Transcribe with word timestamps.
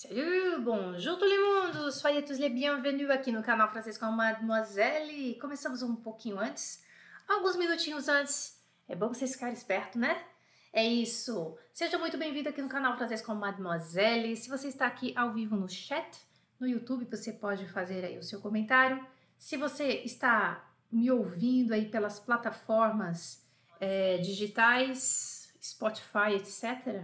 Salut, 0.00 0.60
bonjour 0.60 1.18
tout 1.18 1.24
le 1.24 1.74
monde, 1.82 1.90
soyez 1.90 2.24
tous 2.24 2.38
les 2.38 2.50
bienvenus 2.50 3.10
aqui 3.10 3.32
no 3.32 3.42
canal 3.42 3.68
Francês 3.68 3.98
com 3.98 4.06
a 4.06 4.12
Mademoiselle. 4.12 5.36
Começamos 5.40 5.82
um 5.82 5.96
pouquinho 5.96 6.38
antes, 6.38 6.80
alguns 7.26 7.56
minutinhos 7.56 8.06
antes. 8.06 8.62
É 8.88 8.94
bom 8.94 9.08
vocês 9.08 9.32
ficarem 9.32 9.54
espertos, 9.54 10.00
né? 10.00 10.22
É 10.72 10.86
isso. 10.86 11.58
Seja 11.72 11.98
muito 11.98 12.16
bem-vindo 12.16 12.48
aqui 12.48 12.62
no 12.62 12.68
canal 12.68 12.96
Francês 12.96 13.20
com 13.20 13.32
a 13.32 13.34
Mademoiselle. 13.34 14.36
Se 14.36 14.48
você 14.48 14.68
está 14.68 14.86
aqui 14.86 15.12
ao 15.16 15.32
vivo 15.32 15.56
no 15.56 15.68
chat, 15.68 16.16
no 16.60 16.68
YouTube, 16.68 17.04
você 17.10 17.32
pode 17.32 17.66
fazer 17.66 18.04
aí 18.04 18.16
o 18.18 18.22
seu 18.22 18.40
comentário. 18.40 19.04
Se 19.36 19.56
você 19.56 19.94
está 20.04 20.64
me 20.92 21.10
ouvindo 21.10 21.74
aí 21.74 21.86
pelas 21.90 22.20
plataformas 22.20 23.44
é, 23.80 24.18
digitais, 24.18 25.52
Spotify, 25.60 26.34
etc., 26.36 27.02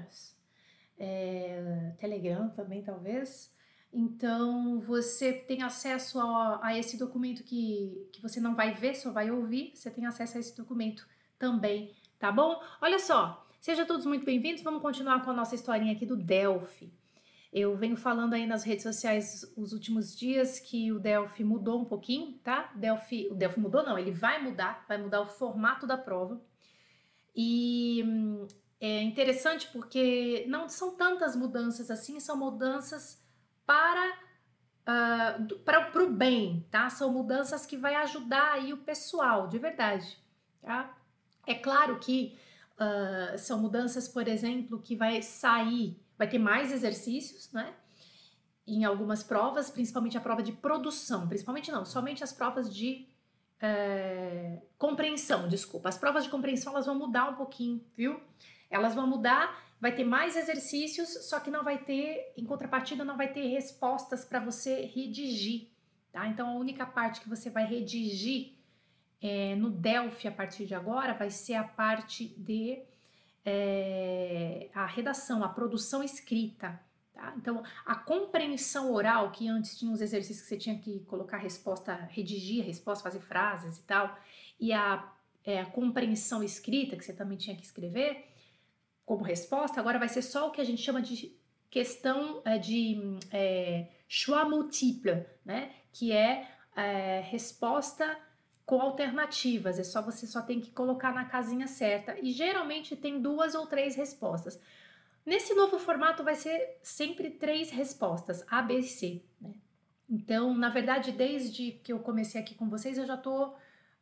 é, 0.98 1.93
Telegram 1.98 2.48
também, 2.51 2.83
talvez. 2.83 3.52
Então, 3.93 4.80
você 4.80 5.33
tem 5.33 5.62
acesso 5.62 6.19
a, 6.19 6.61
a, 6.62 6.79
esse 6.79 6.98
documento 6.98 7.45
que, 7.45 8.09
que 8.12 8.21
você 8.21 8.41
não 8.41 8.55
vai 8.55 8.75
ver, 8.75 8.95
só 8.97 9.12
vai 9.12 9.30
ouvir. 9.30 9.73
Você 9.75 9.91
tem 9.91 10.05
acesso 10.05 10.37
a 10.37 10.41
esse 10.41 10.57
documento 10.57 11.07
também, 11.38 11.95
tá 12.19 12.33
bom? 12.33 12.61
Olha 12.80 12.99
só, 12.99 13.47
sejam 13.61 13.87
todos 13.87 14.05
muito 14.05 14.25
bem-vindos. 14.25 14.62
Vamos 14.62 14.83
continuar 14.83 15.25
com 15.25 15.30
a 15.30 15.35
nossa 15.35 15.55
historinha 15.55 15.93
aqui 15.93 16.05
do 16.05 16.16
Delphi. 16.16 16.93
Eu 17.52 17.77
venho 17.77 17.97
falando 17.97 18.35
aí 18.35 18.47
nas 18.47 18.65
redes 18.65 18.83
sociais 18.83 19.45
os 19.57 19.73
últimos 19.73 20.19
dias 20.19 20.59
que 20.59 20.91
o 20.91 20.99
Delphi 20.99 21.45
mudou 21.45 21.80
um 21.80 21.85
pouquinho, 21.85 22.33
tá? 22.43 22.73
Delphi, 22.74 23.29
o 23.30 23.35
Delphi 23.37 23.61
mudou 23.61 23.85
não, 23.85 23.97
ele 23.97 24.11
vai 24.11 24.43
mudar, 24.43 24.85
vai 24.88 24.99
mudar 24.99 25.21
o 25.21 25.27
formato 25.27 25.87
da 25.87 25.97
prova. 25.97 26.43
E 27.37 28.02
hum, 28.05 28.49
é 28.84 29.02
interessante 29.02 29.68
porque 29.73 30.45
não 30.49 30.68
são 30.68 30.95
tantas 30.95 31.35
mudanças 31.35 31.90
assim, 31.90 32.21
são 32.21 32.37
mudanças 32.37 33.23
para 33.65 34.18
uh, 34.85 35.59
para 35.60 36.02
o 36.02 36.10
bem, 36.10 36.66
tá? 36.71 36.90
São 36.90 37.12
mudanças 37.12 37.65
que 37.65 37.77
vai 37.77 37.95
ajudar 37.96 38.52
aí 38.52 38.73
o 38.73 38.79
pessoal, 38.79 39.49
de 39.49 39.59
verdade, 39.59 40.18
tá? 40.60 40.96
É 41.46 41.55
claro 41.55 41.99
que 41.99 42.38
uh, 42.74 43.38
são 43.38 43.59
mudanças, 43.59 44.07
por 44.07 44.29
exemplo, 44.29 44.80
que 44.80 44.96
vai 44.96 45.23
sair, 45.23 45.99
vai 46.18 46.29
ter 46.29 46.38
mais 46.38 46.73
exercícios, 46.73 47.51
né? 47.52 47.74
Em 48.66 48.85
algumas 48.85 49.23
provas, 49.23 49.71
principalmente 49.71 50.16
a 50.16 50.21
prova 50.21 50.43
de 50.43 50.52
produção, 50.52 51.29
principalmente 51.29 51.71
não, 51.71 51.85
somente 51.85 52.24
as 52.24 52.32
provas 52.32 52.74
de 52.74 53.07
é, 53.60 54.62
compreensão, 54.79 55.49
desculpa. 55.49 55.88
As 55.88 55.99
provas 55.99 56.24
de 56.24 56.30
compreensão 56.30 56.73
elas 56.73 56.87
vão 56.87 56.95
mudar 56.95 57.30
um 57.30 57.35
pouquinho, 57.35 57.82
viu? 57.96 58.21
Elas 58.70 58.95
vão 58.95 59.07
mudar, 59.07 59.62
vai 59.80 59.95
ter 59.95 60.04
mais 60.04 60.37
exercícios, 60.37 61.29
só 61.29 61.40
que 61.40 61.51
não 61.51 61.62
vai 61.62 61.79
ter, 61.79 62.32
em 62.37 62.45
contrapartida, 62.45 63.04
não 63.04 63.16
vai 63.16 63.32
ter 63.32 63.46
respostas 63.48 64.25
para 64.25 64.41
você 64.41 64.87
redigir, 64.87 65.69
tá? 66.12 66.26
Então 66.26 66.48
a 66.48 66.54
única 66.54 66.87
parte 66.87 67.21
que 67.21 67.28
você 67.28 67.50
vai 67.50 67.66
redigir 67.66 68.54
é, 69.21 69.54
no 69.56 69.71
Delphi 69.71 70.28
a 70.28 70.32
partir 70.32 70.66
de 70.66 70.75
agora 70.75 71.15
vai 71.15 71.31
ser 71.31 71.54
a 71.54 71.65
parte 71.65 72.28
de 72.38 72.82
é, 73.44 74.69
a 74.75 74.87
redação, 74.87 75.44
a 75.44 75.49
produção 75.49 76.03
escrita. 76.03 76.81
Tá? 77.12 77.34
Então, 77.37 77.62
a 77.87 77.94
compreensão 77.94 78.93
oral, 78.93 79.31
que 79.31 79.49
antes 79.49 79.78
tinha 79.78 79.91
uns 79.91 80.00
exercícios 80.00 80.43
que 80.43 80.49
você 80.49 80.56
tinha 80.56 80.78
que 80.78 81.00
colocar 81.00 81.37
resposta, 81.37 81.94
redigir 82.10 82.65
resposta, 82.65 83.04
fazer 83.04 83.21
frases 83.21 83.78
e 83.78 83.82
tal, 83.82 84.19
e 84.59 84.72
a, 84.72 85.12
é, 85.44 85.60
a 85.60 85.66
compreensão 85.66 86.43
escrita, 86.43 86.97
que 86.97 87.04
você 87.04 87.12
também 87.12 87.38
tinha 87.38 87.56
que 87.56 87.65
escrever, 87.65 88.28
como 89.05 89.22
resposta, 89.22 89.81
agora 89.81 89.99
vai 89.99 90.09
ser 90.09 90.22
só 90.22 90.49
o 90.49 90.50
que 90.50 90.60
a 90.60 90.65
gente 90.65 90.83
chama 90.83 91.03
de 91.03 91.37
questão 91.71 92.41
é, 92.44 92.56
de 92.56 93.19
é, 93.31 93.89
choix 94.09 94.49
múltiple, 94.49 95.27
né? 95.45 95.73
Que 95.93 96.12
é, 96.12 96.49
é, 96.77 97.21
resposta 97.21 98.17
com 98.65 98.81
alternativas. 98.81 99.78
É 99.78 99.84
só 99.84 100.01
você 100.01 100.27
só 100.27 100.41
tem 100.41 100.61
que 100.61 100.71
colocar 100.71 101.12
na 101.12 101.25
casinha 101.25 101.67
certa 101.67 102.17
e 102.21 102.33
geralmente 102.33 102.97
tem 102.97 103.21
duas 103.21 103.55
ou 103.55 103.67
três 103.67 103.97
respostas. 103.97 104.59
Nesse 105.27 105.55
novo 105.55 105.78
formato 105.78 106.23
vai 106.23 106.34
ser 106.34 106.78
sempre 106.83 107.31
três 107.31 107.71
respostas, 107.71 108.45
A, 108.49 108.61
B 108.61 108.78
e 108.78 108.83
C. 108.83 109.23
Né? 109.41 109.55
Então, 110.09 110.55
na 110.55 110.69
verdade, 110.69 111.12
desde 111.12 111.73
que 111.73 111.93
eu 111.93 111.99
comecei 111.99 112.41
aqui 112.41 112.55
com 112.55 112.69
vocês, 112.69 112.99
eu 112.99 113.07
já 113.07 113.17
tô 113.17 113.55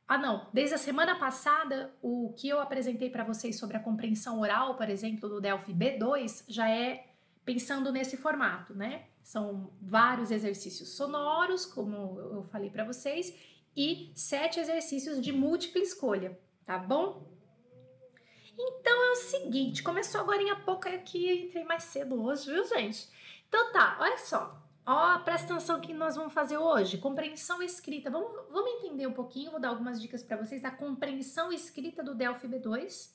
ah, 0.07 0.19
não. 0.19 0.49
Desde 0.53 0.75
a 0.75 0.79
semana 0.79 1.19
passada, 1.19 1.95
o 2.03 2.35
que 2.37 2.49
eu 2.49 2.61
apresentei 2.61 3.09
para 3.09 3.25
vocês 3.25 3.59
sobre 3.59 3.77
a 3.77 3.81
compreensão 3.81 4.41
oral, 4.41 4.77
por 4.77 4.89
exemplo, 4.91 5.29
do 5.29 5.41
Delphi 5.41 5.73
B2, 5.73 6.45
já 6.49 6.69
é 6.69 7.07
pensando 7.45 7.91
nesse 7.91 8.17
formato, 8.17 8.75
né? 8.75 9.07
São 9.23 9.73
vários 9.81 10.31
exercícios 10.31 10.91
sonoros, 10.91 11.65
como 11.65 12.19
eu 12.19 12.43
falei 12.45 12.71
para 12.71 12.85
vocês, 12.85 13.35
e 13.77 14.13
sete 14.15 14.61
exercícios 14.61 15.21
de 15.21 15.33
múltipla 15.33 15.81
escolha, 15.81 16.39
tá 16.67 16.77
bom? 16.77 17.31
Então 18.59 19.05
é 19.05 19.11
o 19.13 19.17
seguinte, 19.17 19.83
começou 19.83 20.21
agora 20.21 20.43
em 20.43 20.55
pouco 20.65 20.89
aqui, 20.89 21.47
entrei 21.47 21.65
mais 21.65 21.85
cedo 21.85 22.23
hoje, 22.23 22.53
viu, 22.53 22.65
gente? 22.67 23.09
Então 23.49 23.73
tá, 23.73 23.97
olha 24.01 24.19
só. 24.19 24.62
Ó, 24.85 25.19
presta 25.21 25.53
atenção 25.53 25.81
que 25.81 25.95
nós 25.95 26.17
vamos 26.17 26.33
fazer 26.33 26.59
hoje. 26.59 26.99
Compreensão 26.99 27.63
escrita. 27.63 28.11
Vamos, 28.11 28.31
vamos 28.51 28.71
entender 28.73 29.07
um 29.07 29.13
pouquinho, 29.13 29.51
vou 29.51 29.61
dar 29.61 29.69
algumas 29.69 30.01
dicas 30.01 30.23
para 30.23 30.37
vocês 30.37 30.61
da 30.61 30.71
compreensão 30.71 31.53
escrita 31.53 32.03
do 32.03 32.15
Delphi 32.15 32.49
B2. 32.49 33.11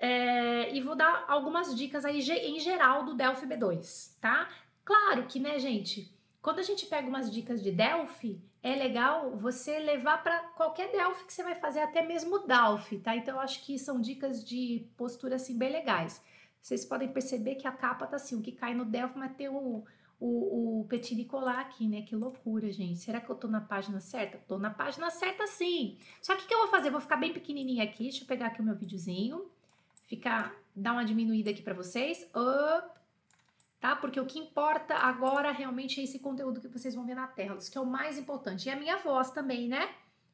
É, 0.00 0.74
e 0.74 0.80
vou 0.80 0.96
dar 0.96 1.24
algumas 1.28 1.74
dicas 1.76 2.04
aí 2.04 2.20
em 2.20 2.58
geral 2.60 3.04
do 3.04 3.14
Delphi 3.14 3.46
B2, 3.46 4.16
tá? 4.20 4.48
Claro 4.84 5.26
que, 5.26 5.40
né, 5.40 5.58
gente, 5.58 6.12
quando 6.40 6.60
a 6.60 6.62
gente 6.62 6.86
pega 6.86 7.08
umas 7.08 7.30
dicas 7.30 7.62
de 7.62 7.72
Delphi, 7.72 8.40
é 8.62 8.74
legal 8.74 9.36
você 9.36 9.78
levar 9.78 10.22
para 10.22 10.38
qualquer 10.56 10.90
Delphi 10.90 11.24
que 11.24 11.32
você 11.32 11.42
vai 11.42 11.54
fazer, 11.54 11.80
até 11.80 12.02
mesmo 12.02 12.38
Delphi, 12.40 12.98
tá? 12.98 13.16
Então, 13.16 13.34
eu 13.34 13.40
acho 13.40 13.64
que 13.64 13.78
são 13.78 14.00
dicas 14.00 14.44
de 14.44 14.88
postura, 14.96 15.36
assim, 15.36 15.58
bem 15.58 15.70
legais. 15.70 16.22
Vocês 16.60 16.84
podem 16.84 17.08
perceber 17.08 17.56
que 17.56 17.66
a 17.66 17.72
capa 17.72 18.06
tá 18.06 18.16
assim, 18.16 18.36
o 18.36 18.42
que 18.42 18.52
cai 18.52 18.74
no 18.74 18.84
Delphi, 18.84 19.18
mas 19.18 19.36
tem 19.36 19.48
o 19.48 19.84
o, 20.20 20.80
o 20.80 20.84
Petit 20.88 21.14
Nicolas 21.14 21.58
aqui, 21.58 21.86
né? 21.86 22.02
Que 22.02 22.16
loucura, 22.16 22.70
gente. 22.72 22.98
Será 22.98 23.20
que 23.20 23.30
eu 23.30 23.36
tô 23.36 23.46
na 23.46 23.60
página 23.60 24.00
certa? 24.00 24.38
Tô 24.48 24.58
na 24.58 24.70
página 24.70 25.10
certa 25.10 25.46
sim. 25.46 25.96
Só 26.20 26.34
que 26.34 26.44
o 26.44 26.46
que 26.46 26.54
eu 26.54 26.58
vou 26.58 26.68
fazer? 26.68 26.90
vou 26.90 27.00
ficar 27.00 27.16
bem 27.16 27.32
pequenininha 27.32 27.84
aqui. 27.84 28.04
Deixa 28.04 28.24
eu 28.24 28.26
pegar 28.26 28.46
aqui 28.46 28.60
o 28.60 28.64
meu 28.64 28.74
videozinho. 28.74 29.48
Ficar, 30.06 30.54
dar 30.74 30.92
uma 30.92 31.04
diminuída 31.04 31.50
aqui 31.50 31.62
para 31.62 31.74
vocês. 31.74 32.28
Up, 32.34 32.88
tá? 33.78 33.94
Porque 33.94 34.18
o 34.18 34.26
que 34.26 34.38
importa 34.38 34.94
agora 34.94 35.52
realmente 35.52 36.00
é 36.00 36.04
esse 36.04 36.18
conteúdo 36.18 36.60
que 36.60 36.68
vocês 36.68 36.94
vão 36.94 37.06
ver 37.06 37.14
na 37.14 37.28
tela. 37.28 37.58
Isso 37.58 37.70
que 37.70 37.78
é 37.78 37.80
o 37.80 37.86
mais 37.86 38.18
importante. 38.18 38.68
E 38.68 38.72
a 38.72 38.76
minha 38.76 38.96
voz 38.98 39.30
também, 39.30 39.68
né? 39.68 39.88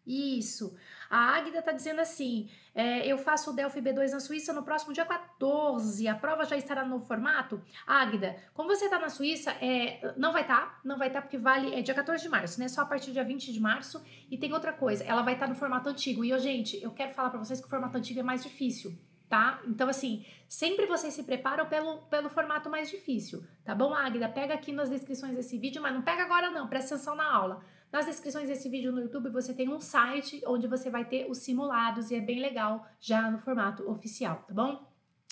Isso. 0.06 0.76
A 1.08 1.36
Águida 1.36 1.60
está 1.60 1.72
dizendo 1.72 2.00
assim: 2.00 2.50
é, 2.74 3.06
eu 3.06 3.16
faço 3.16 3.50
o 3.50 3.52
Delphi 3.54 3.80
B2 3.80 4.10
na 4.10 4.20
Suíça 4.20 4.52
no 4.52 4.62
próximo 4.62 4.92
dia 4.92 5.04
14. 5.04 6.06
A 6.08 6.14
prova 6.14 6.44
já 6.44 6.56
estará 6.56 6.84
no 6.84 7.00
formato? 7.00 7.62
Águida, 7.86 8.36
como 8.52 8.68
você 8.68 8.84
está 8.84 8.98
na 8.98 9.08
Suíça, 9.08 9.52
é, 9.52 10.14
não 10.16 10.32
vai 10.32 10.42
estar, 10.42 10.60
tá, 10.60 10.80
não 10.84 10.98
vai 10.98 11.08
estar 11.08 11.20
tá 11.20 11.26
porque 11.26 11.38
vale 11.38 11.74
é 11.74 11.80
dia 11.80 11.94
14 11.94 12.22
de 12.22 12.28
março, 12.28 12.60
né? 12.60 12.68
Só 12.68 12.82
a 12.82 12.86
partir 12.86 13.10
do 13.10 13.14
dia 13.14 13.24
20 13.24 13.52
de 13.52 13.60
março. 13.60 14.04
E 14.30 14.36
tem 14.36 14.52
outra 14.52 14.72
coisa, 14.72 15.04
ela 15.04 15.22
vai 15.22 15.34
estar 15.34 15.46
tá 15.46 15.52
no 15.52 15.58
formato 15.58 15.88
antigo. 15.88 16.24
E, 16.24 16.30
eu, 16.30 16.38
gente, 16.38 16.82
eu 16.82 16.90
quero 16.90 17.14
falar 17.14 17.30
para 17.30 17.38
vocês 17.38 17.60
que 17.60 17.66
o 17.66 17.70
formato 17.70 17.96
antigo 17.96 18.20
é 18.20 18.22
mais 18.22 18.42
difícil. 18.42 18.96
Tá? 19.26 19.60
Então, 19.66 19.88
assim, 19.88 20.24
sempre 20.46 20.86
vocês 20.86 21.14
se 21.14 21.24
preparam 21.24 21.66
pelo, 21.66 22.02
pelo 22.02 22.28
formato 22.28 22.68
mais 22.70 22.90
difícil, 22.90 23.42
tá 23.64 23.74
bom, 23.74 23.92
Águida? 23.92 24.28
Pega 24.28 24.54
aqui 24.54 24.70
nas 24.70 24.90
descrições 24.90 25.34
desse 25.34 25.58
vídeo, 25.58 25.82
mas 25.82 25.94
não 25.94 26.02
pega 26.02 26.22
agora 26.22 26.50
não, 26.50 26.68
presta 26.68 26.94
atenção 26.94 27.16
na 27.16 27.24
aula 27.24 27.64
nas 27.94 28.06
descrições 28.06 28.48
desse 28.48 28.68
vídeo 28.68 28.90
no 28.90 29.02
YouTube 29.02 29.30
você 29.30 29.54
tem 29.54 29.68
um 29.68 29.78
site 29.78 30.42
onde 30.48 30.66
você 30.66 30.90
vai 30.90 31.04
ter 31.04 31.30
os 31.30 31.38
simulados 31.38 32.10
e 32.10 32.16
é 32.16 32.20
bem 32.20 32.40
legal 32.40 32.84
já 33.00 33.30
no 33.30 33.38
formato 33.38 33.88
oficial, 33.88 34.44
tá 34.48 34.52
bom? 34.52 34.84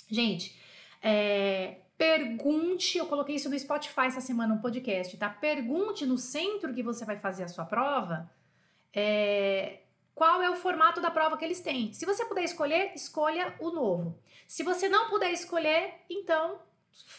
Gente, 0.08 0.56
é, 1.02 1.78
pergunte, 1.98 2.98
eu 2.98 3.06
coloquei 3.06 3.34
isso 3.34 3.50
no 3.50 3.58
Spotify 3.58 4.02
essa 4.02 4.20
semana, 4.20 4.54
um 4.54 4.60
podcast, 4.60 5.16
tá? 5.16 5.28
Pergunte 5.28 6.06
no 6.06 6.16
centro 6.16 6.72
que 6.72 6.84
você 6.84 7.04
vai 7.04 7.18
fazer 7.18 7.42
a 7.42 7.48
sua 7.48 7.64
prova 7.64 8.30
é, 8.94 9.80
qual 10.14 10.40
é 10.40 10.48
o 10.48 10.54
formato 10.54 11.00
da 11.00 11.10
prova 11.10 11.36
que 11.36 11.44
eles 11.44 11.60
têm. 11.60 11.92
Se 11.92 12.06
você 12.06 12.24
puder 12.26 12.44
escolher, 12.44 12.92
escolha 12.94 13.56
o 13.58 13.70
novo. 13.70 14.16
Se 14.46 14.62
você 14.62 14.88
não 14.88 15.10
puder 15.10 15.32
escolher, 15.32 15.94
então 16.08 16.60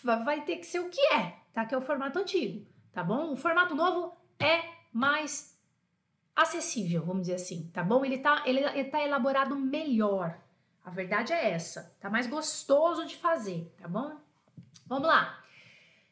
vai 0.02 0.46
ter 0.46 0.56
que 0.56 0.66
ser 0.66 0.80
o 0.80 0.90
que 0.90 1.02
é, 1.14 1.36
tá? 1.52 1.66
Que 1.66 1.76
é 1.76 1.78
o 1.78 1.82
formato 1.82 2.18
antigo, 2.18 2.66
tá 2.94 3.04
bom? 3.04 3.34
O 3.34 3.36
formato 3.36 3.76
novo 3.76 4.16
é 4.40 4.73
mais 4.94 5.58
acessível, 6.36 7.04
vamos 7.04 7.24
dizer 7.24 7.36
assim, 7.36 7.70
tá 7.74 7.84
bom? 7.84 8.06
Ele 8.06 8.18
tá, 8.18 8.44
ele, 8.46 8.60
ele 8.60 8.86
tá 8.86 9.04
elaborado 9.04 9.56
melhor. 9.56 10.40
A 10.84 10.90
verdade 10.90 11.32
é 11.32 11.52
essa. 11.52 11.96
Tá 12.00 12.10
mais 12.10 12.28
gostoso 12.28 13.06
de 13.06 13.16
fazer, 13.16 13.74
tá 13.78 13.88
bom? 13.88 14.16
Vamos 14.86 15.08
lá. 15.08 15.40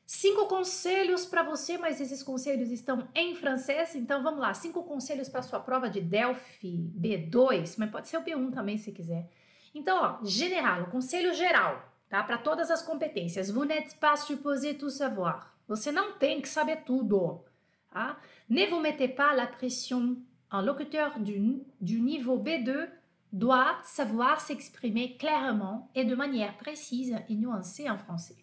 Cinco 0.05 0.45
conselhos 0.47 1.25
para 1.25 1.41
você, 1.43 1.77
mas 1.77 2.01
esses 2.01 2.21
conselhos 2.21 2.69
estão 2.69 3.07
em 3.15 3.35
francês, 3.35 3.95
então 3.95 4.21
vamos 4.21 4.41
lá. 4.41 4.53
Cinco 4.53 4.83
conselhos 4.83 5.29
para 5.29 5.41
sua 5.41 5.59
prova 5.59 5.89
de 5.89 6.01
Delphi 6.01 6.91
B2, 6.97 7.75
mas 7.77 7.89
pode 7.89 8.09
ser 8.09 8.17
o 8.17 8.23
B1 8.23 8.53
também 8.53 8.77
se 8.77 8.91
quiser. 8.91 9.29
Então, 9.73 9.97
ó, 9.97 10.25
general, 10.25 10.87
conselho 10.87 11.33
geral, 11.33 11.89
tá? 12.09 12.21
Para 12.23 12.37
todas 12.37 12.69
as 12.69 12.81
competências. 12.81 13.49
Vous 13.49 13.65
n'êtes 13.65 13.93
pas 13.93 14.21
supposé 14.21 14.73
tout 14.73 14.91
savoir. 14.91 15.53
Você 15.67 15.91
não 15.91 16.13
tem 16.13 16.41
que 16.41 16.49
saber 16.49 16.83
tudo. 16.83 17.45
Tá? 17.89 18.17
Ne 18.51 18.69
vous 18.69 18.81
mettez 18.81 19.07
pas 19.07 19.33
la 19.33 19.47
pression. 19.47 20.17
Un 20.51 20.61
locuteur 20.61 21.17
du, 21.21 22.01
niveau 22.01 22.37
B2 22.37 22.89
doit 23.31 23.77
savoir 23.85 24.41
s'exprimer 24.41 25.15
clairement 25.15 25.89
et 25.95 26.03
de 26.03 26.15
manière 26.15 26.57
précise 26.57 27.15
et 27.29 27.35
nuancée 27.35 27.89
en 27.89 27.97
français. 27.97 28.35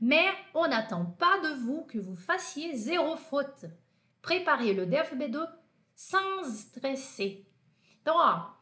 Mais 0.00 0.28
on 0.54 0.68
n'attend 0.68 1.06
pas 1.06 1.40
de 1.40 1.54
vous 1.54 1.82
que 1.88 1.98
vous 1.98 2.14
fassiez 2.14 2.76
zéro 2.76 3.16
faute. 3.16 3.64
Préparez 4.22 4.74
le 4.74 4.86
DEF 4.86 5.12
B2 5.16 5.44
sans 5.96 6.44
stresser. 6.44 7.44
Então, 8.00 8.14
ó, 8.16 8.52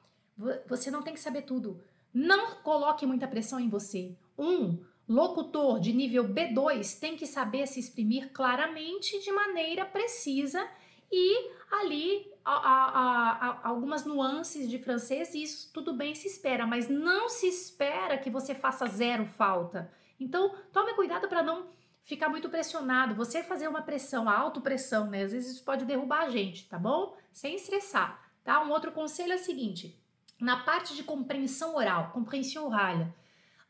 você 0.66 0.90
não 0.90 1.02
tem 1.02 1.12
que 1.12 1.20
saber 1.20 1.42
tudo. 1.42 1.78
Não 2.14 2.62
coloque 2.62 3.04
muita 3.04 3.28
pressão 3.28 3.60
em 3.60 3.68
você. 3.68 4.16
Um 4.38 4.78
locutor 5.06 5.78
de 5.78 5.92
nível 5.92 6.26
B2 6.26 6.98
tem 6.98 7.18
que 7.18 7.26
saber 7.26 7.66
se 7.66 7.80
exprimir 7.80 8.32
claramente 8.32 9.20
de 9.20 9.30
maneira 9.30 9.84
precisa 9.84 10.66
e 11.10 11.50
ali 11.70 12.32
a, 12.44 12.52
a, 12.52 13.30
a, 13.30 13.68
algumas 13.68 14.04
nuances 14.04 14.68
de 14.68 14.78
francês, 14.78 15.34
isso 15.34 15.70
tudo 15.72 15.92
bem 15.92 16.14
se 16.14 16.28
espera, 16.28 16.66
mas 16.66 16.88
não 16.88 17.28
se 17.28 17.46
espera 17.48 18.18
que 18.18 18.30
você 18.30 18.54
faça 18.54 18.86
zero 18.86 19.26
falta. 19.26 19.90
Então, 20.18 20.54
tome 20.72 20.94
cuidado 20.94 21.28
para 21.28 21.42
não 21.42 21.68
ficar 22.02 22.28
muito 22.28 22.48
pressionado. 22.48 23.14
Você 23.14 23.42
fazer 23.42 23.68
uma 23.68 23.82
pressão, 23.82 24.28
a 24.28 24.38
autopressão, 24.38 25.10
né? 25.10 25.24
Às 25.24 25.32
vezes 25.32 25.56
isso 25.56 25.64
pode 25.64 25.84
derrubar 25.84 26.22
a 26.22 26.30
gente, 26.30 26.68
tá 26.68 26.78
bom? 26.78 27.16
Sem 27.32 27.56
estressar, 27.56 28.30
tá? 28.44 28.62
Um 28.64 28.70
outro 28.70 28.92
conselho 28.92 29.32
é 29.32 29.36
o 29.36 29.44
seguinte: 29.44 30.00
na 30.40 30.64
parte 30.64 30.94
de 30.94 31.02
compreensão 31.02 31.74
oral, 31.74 32.10
compreensão 32.12 32.68
oral, 32.68 33.08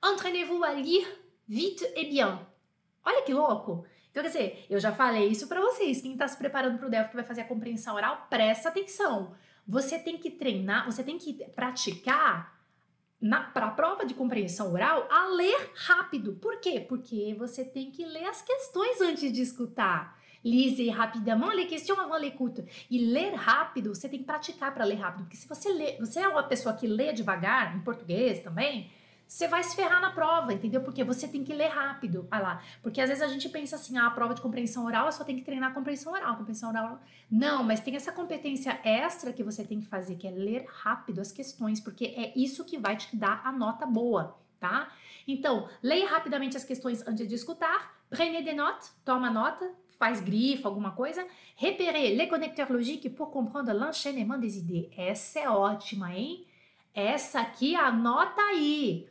entraînez-vous 0.04 0.62
à 0.62 0.72
lire 0.72 1.06
vite 1.48 1.82
et 1.96 2.08
bien. 2.10 2.46
Olha 3.04 3.22
que 3.22 3.32
louco! 3.32 3.86
Então, 4.16 4.24
quer 4.24 4.30
dizer, 4.30 4.66
eu 4.70 4.80
já 4.80 4.92
falei 4.92 5.28
isso 5.28 5.46
para 5.46 5.60
vocês. 5.60 6.00
Quem 6.00 6.12
está 6.12 6.26
se 6.26 6.38
preparando 6.38 6.78
para 6.78 6.86
o 6.86 6.90
DEF 6.90 7.10
que 7.10 7.16
vai 7.16 7.24
fazer 7.24 7.42
a 7.42 7.44
compreensão 7.44 7.94
oral, 7.94 8.26
presta 8.30 8.70
atenção. 8.70 9.34
Você 9.68 9.98
tem 9.98 10.16
que 10.16 10.30
treinar, 10.30 10.86
você 10.86 11.04
tem 11.04 11.18
que 11.18 11.34
praticar 11.54 12.58
para 13.52 13.66
a 13.66 13.70
prova 13.72 14.06
de 14.06 14.14
compreensão 14.14 14.72
oral 14.72 15.06
a 15.10 15.26
ler 15.26 15.70
rápido. 15.74 16.32
Por 16.36 16.58
quê? 16.60 16.80
Porque 16.80 17.34
você 17.38 17.62
tem 17.62 17.90
que 17.90 18.06
ler 18.06 18.24
as 18.24 18.40
questões 18.40 19.02
antes 19.02 19.30
de 19.30 19.42
escutar. 19.42 20.18
Lisez 20.42 20.94
rapidement 20.94 21.52
les 21.52 21.68
questions 21.68 21.98
avant 21.98 22.18
l'écoute. 22.18 22.64
E 22.90 22.96
ler 22.96 23.34
rápido, 23.34 23.94
você 23.94 24.08
tem 24.08 24.20
que 24.20 24.24
praticar 24.24 24.72
para 24.72 24.86
ler 24.86 24.94
rápido. 24.94 25.24
Porque 25.24 25.36
se 25.36 25.46
você 25.46 25.70
lê, 25.70 25.98
você 25.98 26.20
é 26.20 26.28
uma 26.28 26.44
pessoa 26.44 26.74
que 26.74 26.86
lê 26.86 27.12
devagar, 27.12 27.76
em 27.76 27.80
português 27.80 28.42
também, 28.42 28.90
você 29.26 29.48
vai 29.48 29.62
se 29.64 29.74
ferrar 29.74 30.00
na 30.00 30.10
prova, 30.10 30.52
entendeu? 30.52 30.80
Porque 30.82 31.02
você 31.02 31.26
tem 31.26 31.42
que 31.42 31.52
ler 31.52 31.68
rápido. 31.68 32.28
Ah 32.30 32.38
lá. 32.38 32.62
Porque 32.82 33.00
às 33.00 33.08
vezes 33.08 33.22
a 33.22 33.28
gente 33.28 33.48
pensa 33.48 33.76
assim, 33.76 33.98
ah, 33.98 34.06
a 34.06 34.10
prova 34.10 34.34
de 34.34 34.40
compreensão 34.40 34.84
oral, 34.84 35.06
eu 35.06 35.12
só 35.12 35.24
tem 35.24 35.36
que 35.36 35.42
treinar 35.42 35.74
compreensão 35.74 36.12
oral, 36.12 36.36
compreensão 36.36 36.70
oral. 36.70 37.00
Não, 37.30 37.64
mas 37.64 37.80
tem 37.80 37.96
essa 37.96 38.12
competência 38.12 38.78
extra 38.84 39.32
que 39.32 39.42
você 39.42 39.64
tem 39.64 39.80
que 39.80 39.86
fazer, 39.86 40.14
que 40.14 40.28
é 40.28 40.30
ler 40.30 40.66
rápido 40.68 41.20
as 41.20 41.32
questões, 41.32 41.80
porque 41.80 42.06
é 42.16 42.32
isso 42.38 42.64
que 42.64 42.78
vai 42.78 42.96
te 42.96 43.16
dar 43.16 43.42
a 43.44 43.50
nota 43.50 43.84
boa, 43.84 44.38
tá? 44.60 44.92
Então, 45.26 45.68
leia 45.82 46.08
rapidamente 46.08 46.56
as 46.56 46.64
questões 46.64 47.06
antes 47.06 47.26
de 47.26 47.34
escutar, 47.34 47.96
prenez 48.08 48.44
des 48.44 48.54
notes, 48.54 48.94
toma 49.04 49.28
nota, 49.28 49.68
faz 49.98 50.20
grifo, 50.20 50.68
alguma 50.68 50.92
coisa. 50.92 51.26
Repérez 51.56 52.14
les 52.14 52.28
connecteurs 52.28 52.70
logiques 52.70 53.08
pour 53.14 53.30
comprendre 53.30 53.72
l'enchaînement 53.72 54.38
des 54.38 54.58
idées. 54.58 54.90
Essa 54.96 55.40
é 55.40 55.48
ótima, 55.48 56.14
hein? 56.14 56.46
Essa 56.94 57.40
aqui 57.40 57.74
anota 57.74 58.40
aí. 58.40 59.06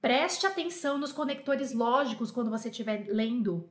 Preste 0.00 0.46
atenção 0.46 0.96
nos 0.96 1.12
conectores 1.12 1.74
lógicos 1.74 2.30
quando 2.30 2.50
você 2.50 2.70
estiver 2.70 3.06
lendo 3.08 3.68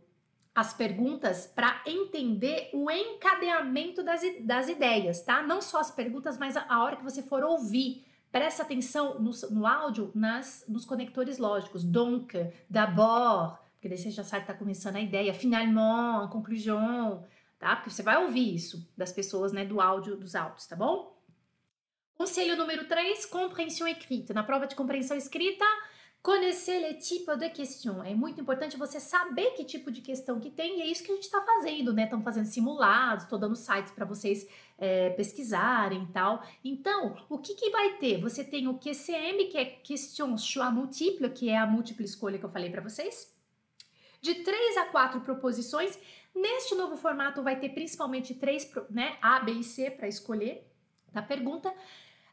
as 0.53 0.73
perguntas 0.73 1.47
para 1.47 1.81
entender 1.85 2.69
o 2.73 2.89
encadeamento 2.91 4.03
das, 4.03 4.21
das 4.41 4.67
ideias, 4.67 5.21
tá? 5.21 5.41
Não 5.41 5.61
só 5.61 5.79
as 5.79 5.89
perguntas, 5.89 6.37
mas 6.37 6.57
a, 6.57 6.65
a 6.69 6.83
hora 6.83 6.97
que 6.97 7.03
você 7.03 7.23
for 7.23 7.43
ouvir. 7.43 8.05
Preste 8.31 8.61
atenção 8.61 9.19
no, 9.19 9.31
no 9.49 9.65
áudio 9.65 10.11
nas, 10.13 10.63
nos 10.67 10.85
conectores 10.85 11.39
lógicos. 11.39 11.83
Donc, 11.83 12.33
d'abord, 12.69 13.57
porque 13.73 13.89
daí 13.89 13.97
você 13.97 14.11
já 14.11 14.23
sabe 14.23 14.45
que 14.45 14.51
está 14.51 14.59
começando 14.59 14.97
a 14.97 15.01
ideia. 15.01 15.33
Finalement, 15.33 16.25
a 16.25 16.27
conclusão, 16.27 17.25
tá? 17.57 17.77
Porque 17.77 17.89
você 17.89 18.03
vai 18.03 18.23
ouvir 18.23 18.53
isso 18.53 18.87
das 18.95 19.11
pessoas, 19.11 19.51
né, 19.51 19.65
do 19.65 19.81
áudio, 19.81 20.15
dos 20.15 20.35
áudios, 20.35 20.67
tá 20.67 20.75
bom? 20.75 21.17
Conselho 22.15 22.57
número 22.57 22.85
3, 22.85 23.25
compreensão 23.27 23.87
escrita. 23.87 24.33
Na 24.33 24.43
prova 24.43 24.67
de 24.67 24.75
compreensão 24.75 25.15
escrita, 25.15 25.63
Conhecer 26.21 26.79
le 26.79 26.95
tipo 26.95 27.33
de 27.37 27.49
question. 27.49 28.03
É 28.03 28.13
muito 28.13 28.41
importante 28.41 28.75
você 28.75 28.99
saber 28.99 29.51
que 29.51 29.63
tipo 29.63 29.89
de 29.89 30.01
questão 30.01 30.37
que 30.37 30.49
tem, 30.49 30.79
e 30.79 30.81
é 30.81 30.85
isso 30.85 31.01
que 31.01 31.11
a 31.11 31.15
gente 31.15 31.23
está 31.23 31.41
fazendo, 31.41 31.93
né? 31.93 32.03
Estamos 32.03 32.25
fazendo 32.25 32.45
simulados, 32.45 33.23
estou 33.23 33.39
dando 33.39 33.55
sites 33.55 33.93
para 33.93 34.05
vocês 34.05 34.45
é, 34.77 35.11
pesquisarem 35.11 36.03
e 36.03 36.07
tal. 36.07 36.43
Então, 36.61 37.15
o 37.29 37.37
que, 37.37 37.55
que 37.55 37.69
vai 37.69 37.97
ter? 37.97 38.19
Você 38.19 38.43
tem 38.43 38.67
o 38.67 38.77
QCM, 38.77 39.45
que 39.45 39.57
é 39.57 39.65
Question 39.65 40.37
Choix 40.37 40.73
Multiple, 40.73 41.29
que 41.29 41.49
é 41.49 41.57
a 41.57 41.65
múltipla 41.65 42.03
escolha 42.03 42.37
que 42.37 42.45
eu 42.45 42.51
falei 42.51 42.69
para 42.69 42.81
vocês. 42.81 43.33
De 44.21 44.35
três 44.43 44.75
a 44.75 44.87
quatro 44.87 45.21
proposições. 45.21 45.97
Neste 46.35 46.75
novo 46.75 46.97
formato 46.97 47.41
vai 47.41 47.57
ter 47.57 47.69
principalmente 47.69 48.33
três, 48.35 48.69
né? 48.89 49.17
A, 49.21 49.39
B 49.39 49.53
e 49.53 49.63
C 49.63 49.89
para 49.89 50.09
escolher 50.09 50.69
da 51.13 51.21
pergunta. 51.21 51.73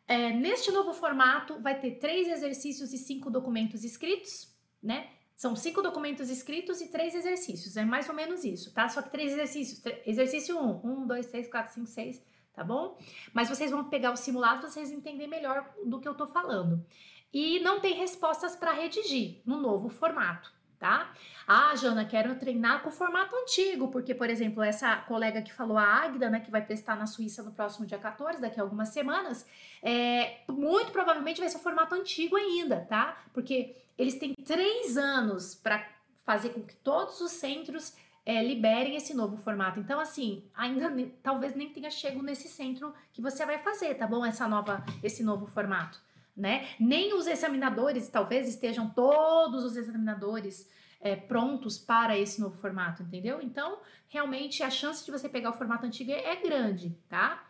É, 0.08 0.32
neste 0.32 0.70
novo 0.70 0.92
formato, 0.92 1.58
vai 1.60 1.80
ter 1.80 1.92
três 1.98 2.28
exercícios 2.28 2.92
e 2.92 2.98
cinco 2.98 3.30
documentos 3.30 3.82
escritos, 3.82 4.54
né? 4.82 5.10
São 5.34 5.54
cinco 5.54 5.82
documentos 5.82 6.30
escritos 6.30 6.80
e 6.80 6.88
três 6.88 7.14
exercícios. 7.14 7.76
É 7.76 7.84
mais 7.84 8.08
ou 8.08 8.14
menos 8.14 8.44
isso, 8.44 8.72
tá? 8.72 8.88
Só 8.88 9.02
que 9.02 9.10
três 9.10 9.32
exercícios. 9.32 9.82
Exercício 10.06 10.58
um, 10.58 10.80
um, 10.84 11.06
dois, 11.06 11.26
três, 11.26 11.48
quatro, 11.48 11.74
cinco, 11.74 11.86
seis, 11.86 12.22
tá 12.54 12.64
bom? 12.64 12.96
Mas 13.34 13.48
vocês 13.48 13.70
vão 13.70 13.84
pegar 13.84 14.12
o 14.12 14.16
simulado 14.16 14.68
vocês 14.68 14.90
entenderem 14.90 15.28
melhor 15.28 15.74
do 15.84 16.00
que 16.00 16.08
eu 16.08 16.14
tô 16.14 16.26
falando. 16.26 16.84
E 17.32 17.58
não 17.60 17.80
tem 17.80 17.94
respostas 17.94 18.56
para 18.56 18.72
redigir 18.72 19.42
no 19.44 19.60
novo 19.60 19.88
formato 19.88 20.55
tá? 20.78 21.12
Ah, 21.46 21.74
Jana, 21.76 22.04
quero 22.04 22.34
treinar 22.36 22.82
com 22.82 22.88
o 22.88 22.92
formato 22.92 23.34
antigo, 23.36 23.88
porque, 23.88 24.14
por 24.14 24.28
exemplo, 24.28 24.62
essa 24.62 24.96
colega 24.96 25.42
que 25.42 25.52
falou, 25.52 25.78
a 25.78 25.84
Águida, 25.84 26.28
né, 26.28 26.40
que 26.40 26.50
vai 26.50 26.62
prestar 26.62 26.96
na 26.96 27.06
Suíça 27.06 27.42
no 27.42 27.52
próximo 27.52 27.86
dia 27.86 27.98
14, 27.98 28.40
daqui 28.40 28.58
a 28.60 28.62
algumas 28.62 28.88
semanas, 28.88 29.46
é, 29.82 30.38
muito 30.48 30.92
provavelmente 30.92 31.40
vai 31.40 31.48
ser 31.48 31.58
o 31.58 31.60
formato 31.60 31.94
antigo 31.94 32.36
ainda, 32.36 32.86
tá? 32.88 33.16
Porque 33.32 33.76
eles 33.96 34.18
têm 34.18 34.34
três 34.34 34.96
anos 34.96 35.54
para 35.54 35.86
fazer 36.24 36.50
com 36.50 36.62
que 36.62 36.74
todos 36.76 37.20
os 37.20 37.30
centros 37.32 37.94
é, 38.24 38.42
liberem 38.42 38.96
esse 38.96 39.14
novo 39.14 39.36
formato. 39.36 39.78
Então, 39.78 40.00
assim, 40.00 40.42
ainda 40.54 40.92
talvez 41.22 41.54
nem 41.54 41.70
tenha 41.70 41.90
chego 41.90 42.22
nesse 42.22 42.48
centro 42.48 42.92
que 43.12 43.22
você 43.22 43.46
vai 43.46 43.58
fazer, 43.58 43.94
tá 43.94 44.06
bom? 44.06 44.26
Essa 44.26 44.48
nova, 44.48 44.84
esse 45.02 45.22
novo 45.22 45.46
formato 45.46 46.04
né? 46.36 46.68
Nem 46.78 47.14
os 47.14 47.26
examinadores, 47.26 48.08
talvez 48.08 48.48
estejam 48.48 48.90
todos 48.90 49.64
os 49.64 49.76
examinadores 49.76 50.68
é, 51.00 51.16
prontos 51.16 51.78
para 51.78 52.18
esse 52.18 52.40
novo 52.40 52.56
formato, 52.58 53.02
entendeu? 53.02 53.40
Então, 53.40 53.78
realmente, 54.08 54.62
a 54.62 54.70
chance 54.70 55.04
de 55.04 55.10
você 55.10 55.28
pegar 55.28 55.50
o 55.50 55.54
formato 55.54 55.86
antigo 55.86 56.10
é, 56.10 56.32
é 56.32 56.36
grande, 56.36 56.90
tá? 57.08 57.42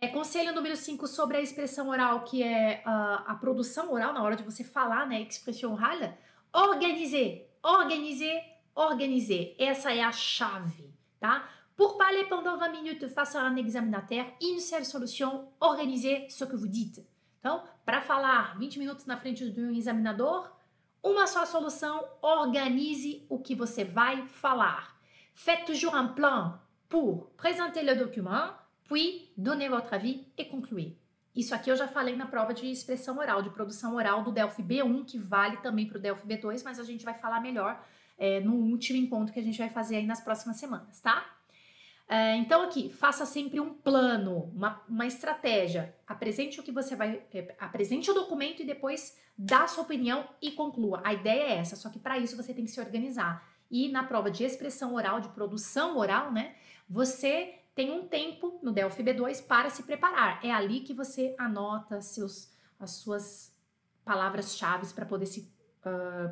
É, 0.00 0.08
conselho 0.08 0.54
número 0.54 0.76
5 0.76 1.06
sobre 1.06 1.38
a 1.38 1.40
expressão 1.40 1.88
oral, 1.88 2.24
que 2.24 2.42
é 2.42 2.82
uh, 2.84 3.24
a 3.26 3.38
produção 3.40 3.92
oral, 3.92 4.12
na 4.12 4.22
hora 4.22 4.36
de 4.36 4.42
você 4.42 4.62
falar, 4.62 5.06
né? 5.06 5.22
Expressão 5.22 5.72
orale. 5.72 6.12
Organiser, 6.52 7.50
organiser, 7.62 8.42
organiser. 8.74 9.56
Essa 9.58 9.94
é 9.94 10.02
a 10.02 10.12
chave, 10.12 10.92
tá? 11.18 11.48
Pour 11.76 11.96
parler 11.96 12.28
pendant 12.28 12.58
20 12.58 12.82
minutes 12.82 13.12
face 13.12 13.34
à 13.34 13.42
un 13.42 13.56
examinateur, 13.56 14.26
une 14.40 14.60
seule 14.60 14.84
solution, 14.84 15.48
organiser 15.58 16.28
ce 16.28 16.44
que 16.44 16.54
vous 16.54 16.68
dites. 16.68 17.00
Então, 17.44 17.62
para 17.84 18.00
falar 18.00 18.58
20 18.58 18.78
minutos 18.78 19.04
na 19.04 19.18
frente 19.18 19.50
de 19.50 19.60
um 19.60 19.70
examinador, 19.70 20.50
uma 21.02 21.26
só 21.26 21.44
solução: 21.44 22.02
organize 22.22 23.26
o 23.28 23.38
que 23.38 23.54
você 23.54 23.84
vai 23.84 24.26
falar. 24.28 24.98
Faites 25.34 25.66
toujours 25.66 25.94
un 25.94 26.14
plan 26.14 26.58
pour 26.88 27.26
présenter 27.36 27.82
le 27.82 27.96
document, 27.96 28.54
puis 28.84 29.30
donner 29.36 29.68
votre 29.68 29.92
avis 29.92 30.26
et 30.38 30.46
concluir. 30.46 30.96
Isso 31.36 31.54
aqui 31.54 31.70
eu 31.70 31.76
já 31.76 31.86
falei 31.86 32.16
na 32.16 32.24
prova 32.24 32.54
de 32.54 32.66
expressão 32.70 33.18
oral, 33.18 33.42
de 33.42 33.50
produção 33.50 33.94
oral 33.94 34.22
do 34.24 34.32
Delphi 34.32 34.62
B1, 34.62 35.04
que 35.04 35.18
vale 35.18 35.58
também 35.58 35.86
para 35.86 35.98
o 35.98 36.00
Delphi 36.00 36.26
B2, 36.26 36.62
mas 36.64 36.80
a 36.80 36.84
gente 36.84 37.04
vai 37.04 37.12
falar 37.12 37.40
melhor 37.40 37.78
é, 38.16 38.40
no 38.40 38.54
último 38.54 38.98
encontro 38.98 39.34
que 39.34 39.40
a 39.40 39.42
gente 39.42 39.58
vai 39.58 39.68
fazer 39.68 39.96
aí 39.96 40.06
nas 40.06 40.22
próximas 40.22 40.56
semanas, 40.56 40.98
tá? 41.02 41.22
É, 42.06 42.36
então, 42.36 42.62
aqui, 42.62 42.90
faça 42.90 43.24
sempre 43.24 43.58
um 43.60 43.72
plano, 43.72 44.50
uma, 44.54 44.82
uma 44.88 45.06
estratégia. 45.06 45.94
Apresente 46.06 46.60
o 46.60 46.62
que 46.62 46.70
você 46.70 46.94
vai. 46.94 47.22
É, 47.32 47.54
apresente 47.58 48.10
o 48.10 48.14
documento 48.14 48.62
e 48.62 48.66
depois 48.66 49.18
dá 49.36 49.64
a 49.64 49.66
sua 49.66 49.84
opinião 49.84 50.28
e 50.40 50.52
conclua. 50.52 51.00
A 51.04 51.14
ideia 51.14 51.42
é 51.42 51.58
essa, 51.58 51.76
só 51.76 51.88
que 51.88 51.98
para 51.98 52.18
isso 52.18 52.36
você 52.36 52.52
tem 52.52 52.64
que 52.64 52.70
se 52.70 52.80
organizar. 52.80 53.46
E 53.70 53.88
na 53.88 54.04
prova 54.04 54.30
de 54.30 54.44
expressão 54.44 54.94
oral, 54.94 55.20
de 55.20 55.28
produção 55.30 55.96
oral, 55.96 56.30
né? 56.30 56.54
Você 56.88 57.54
tem 57.74 57.90
um 57.90 58.06
tempo 58.06 58.60
no 58.62 58.70
Delphi 58.70 59.02
B2 59.02 59.46
para 59.46 59.70
se 59.70 59.82
preparar. 59.82 60.44
É 60.44 60.52
ali 60.52 60.80
que 60.80 60.92
você 60.92 61.34
anota 61.38 62.00
seus, 62.00 62.52
as 62.78 62.92
suas 62.92 63.52
palavras-chave 64.04 64.92
para 64.92 65.06
poder 65.06 65.26
se 65.26 65.53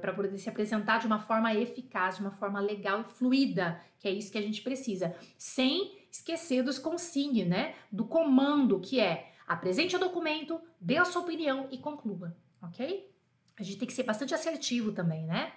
para 0.00 0.12
poder 0.12 0.36
se 0.38 0.48
apresentar 0.48 0.98
de 0.98 1.06
uma 1.06 1.20
forma 1.20 1.54
eficaz, 1.54 2.16
de 2.16 2.22
uma 2.22 2.30
forma 2.30 2.60
legal 2.60 3.00
e 3.00 3.04
fluida, 3.04 3.80
que 3.98 4.08
é 4.08 4.10
isso 4.10 4.32
que 4.32 4.38
a 4.38 4.42
gente 4.42 4.62
precisa, 4.62 5.14
sem 5.36 5.98
esquecer 6.10 6.62
dos 6.62 6.78
consigne, 6.78 7.44
né? 7.44 7.74
Do 7.90 8.04
comando 8.04 8.80
que 8.80 8.98
é 8.98 9.32
apresente 9.46 9.94
o 9.96 9.98
documento, 9.98 10.60
dê 10.80 10.96
a 10.96 11.04
sua 11.04 11.22
opinião 11.22 11.68
e 11.70 11.78
conclua, 11.78 12.36
ok? 12.62 13.10
A 13.58 13.62
gente 13.62 13.78
tem 13.78 13.86
que 13.86 13.94
ser 13.94 14.04
bastante 14.04 14.34
assertivo 14.34 14.92
também, 14.92 15.26
né? 15.26 15.52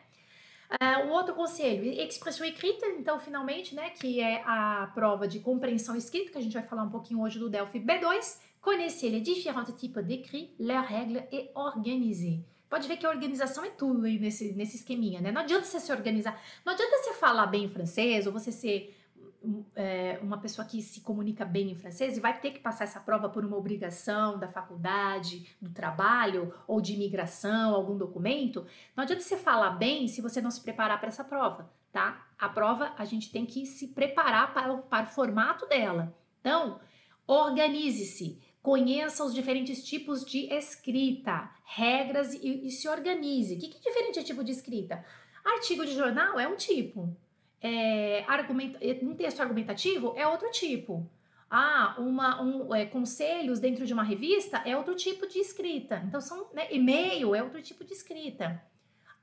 Uh, 0.69 1.07
o 1.07 1.11
outro 1.11 1.35
conselho, 1.35 1.85
expressão 2.01 2.45
escrita, 2.45 2.85
então, 2.87 3.19
finalmente, 3.19 3.75
né, 3.75 3.91
que 3.91 4.19
é 4.19 4.41
a 4.45 4.91
prova 4.95 5.27
de 5.27 5.39
compreensão 5.39 5.95
escrita, 5.95 6.31
que 6.31 6.37
a 6.37 6.41
gente 6.41 6.53
vai 6.53 6.63
falar 6.63 6.83
um 6.83 6.89
pouquinho 6.89 7.21
hoje 7.21 7.37
do 7.37 7.49
Delphi 7.49 7.79
B2. 7.79 8.39
Connaissez 8.61 9.11
les 9.11 9.21
différents 9.21 9.71
types 9.73 10.03
d'écrits, 10.03 10.55
leurs 10.59 10.87
règles 10.87 11.23
et 11.31 11.51
organisez. 11.53 12.43
Pode 12.69 12.87
ver 12.87 12.97
que 12.97 13.05
a 13.05 13.09
organização 13.09 13.63
é 13.63 13.69
tudo 13.69 14.05
aí 14.05 14.19
nesse, 14.19 14.53
nesse 14.53 14.77
esqueminha, 14.77 15.21
né? 15.21 15.31
Não 15.31 15.41
adianta 15.41 15.65
você 15.65 15.79
se 15.79 15.91
organizar, 15.91 16.41
não 16.65 16.73
adianta 16.73 16.97
você 16.97 17.13
falar 17.13 17.45
bem 17.47 17.67
francês 17.67 18.25
ou 18.25 18.33
você 18.33 18.51
ser 18.51 18.95
é, 19.75 20.19
uma 20.21 20.37
pessoa 20.39 20.65
que 20.65 20.81
se 20.81 21.01
comunica 21.01 21.45
bem 21.45 21.71
em 21.71 21.75
francês 21.75 22.17
e 22.17 22.19
vai 22.19 22.39
ter 22.39 22.51
que 22.51 22.59
passar 22.59 22.85
essa 22.85 22.99
prova 22.99 23.29
por 23.29 23.45
uma 23.45 23.57
obrigação 23.57 24.39
da 24.39 24.47
faculdade, 24.47 25.55
do 25.61 25.69
trabalho 25.69 26.53
ou 26.67 26.81
de 26.81 26.93
imigração, 26.93 27.73
algum 27.73 27.97
documento. 27.97 28.65
Não 28.95 29.03
adianta 29.03 29.21
você 29.21 29.37
falar 29.37 29.71
bem 29.71 30.07
se 30.07 30.21
você 30.21 30.41
não 30.41 30.51
se 30.51 30.61
preparar 30.61 30.99
para 30.99 31.09
essa 31.09 31.23
prova, 31.23 31.69
tá? 31.91 32.27
A 32.37 32.49
prova 32.49 32.93
a 32.97 33.05
gente 33.05 33.31
tem 33.31 33.45
que 33.45 33.65
se 33.65 33.89
preparar 33.89 34.53
para, 34.53 34.77
para 34.77 35.05
o 35.05 35.09
formato 35.09 35.67
dela. 35.67 36.13
Então, 36.41 36.79
organize-se, 37.27 38.39
conheça 38.65 39.23
os 39.23 39.31
diferentes 39.31 39.85
tipos 39.85 40.25
de 40.25 40.51
escrita, 40.51 41.51
regras 41.63 42.33
e, 42.33 42.65
e 42.65 42.71
se 42.71 42.89
organize. 42.89 43.53
O 43.53 43.59
que, 43.59 43.69
que 43.69 43.77
é 43.77 43.91
diferente 43.91 44.23
tipo 44.23 44.43
de 44.43 44.51
escrita? 44.51 45.05
Artigo 45.45 45.85
de 45.85 45.93
jornal 45.93 46.39
é 46.39 46.47
um 46.47 46.55
tipo, 46.55 47.15
é, 47.61 48.25
argumenta, 48.27 48.79
um 49.03 49.13
texto 49.13 49.39
argumentativo 49.39 50.15
é 50.17 50.27
outro 50.27 50.49
tipo. 50.49 51.07
Ah, 51.47 51.95
uma, 51.99 52.41
um, 52.41 52.73
é, 52.73 52.87
conselhos 52.87 53.59
dentro 53.59 53.85
de 53.85 53.93
uma 53.93 54.01
revista 54.01 54.57
é 54.65 54.75
outro 54.75 54.95
tipo 54.95 55.27
de 55.27 55.37
escrita. 55.37 56.01
Então, 56.07 56.19
são 56.19 56.49
né, 56.51 56.67
e-mail 56.71 57.35
é 57.35 57.43
outro 57.43 57.61
tipo 57.61 57.85
de 57.85 57.93
escrita. 57.93 58.59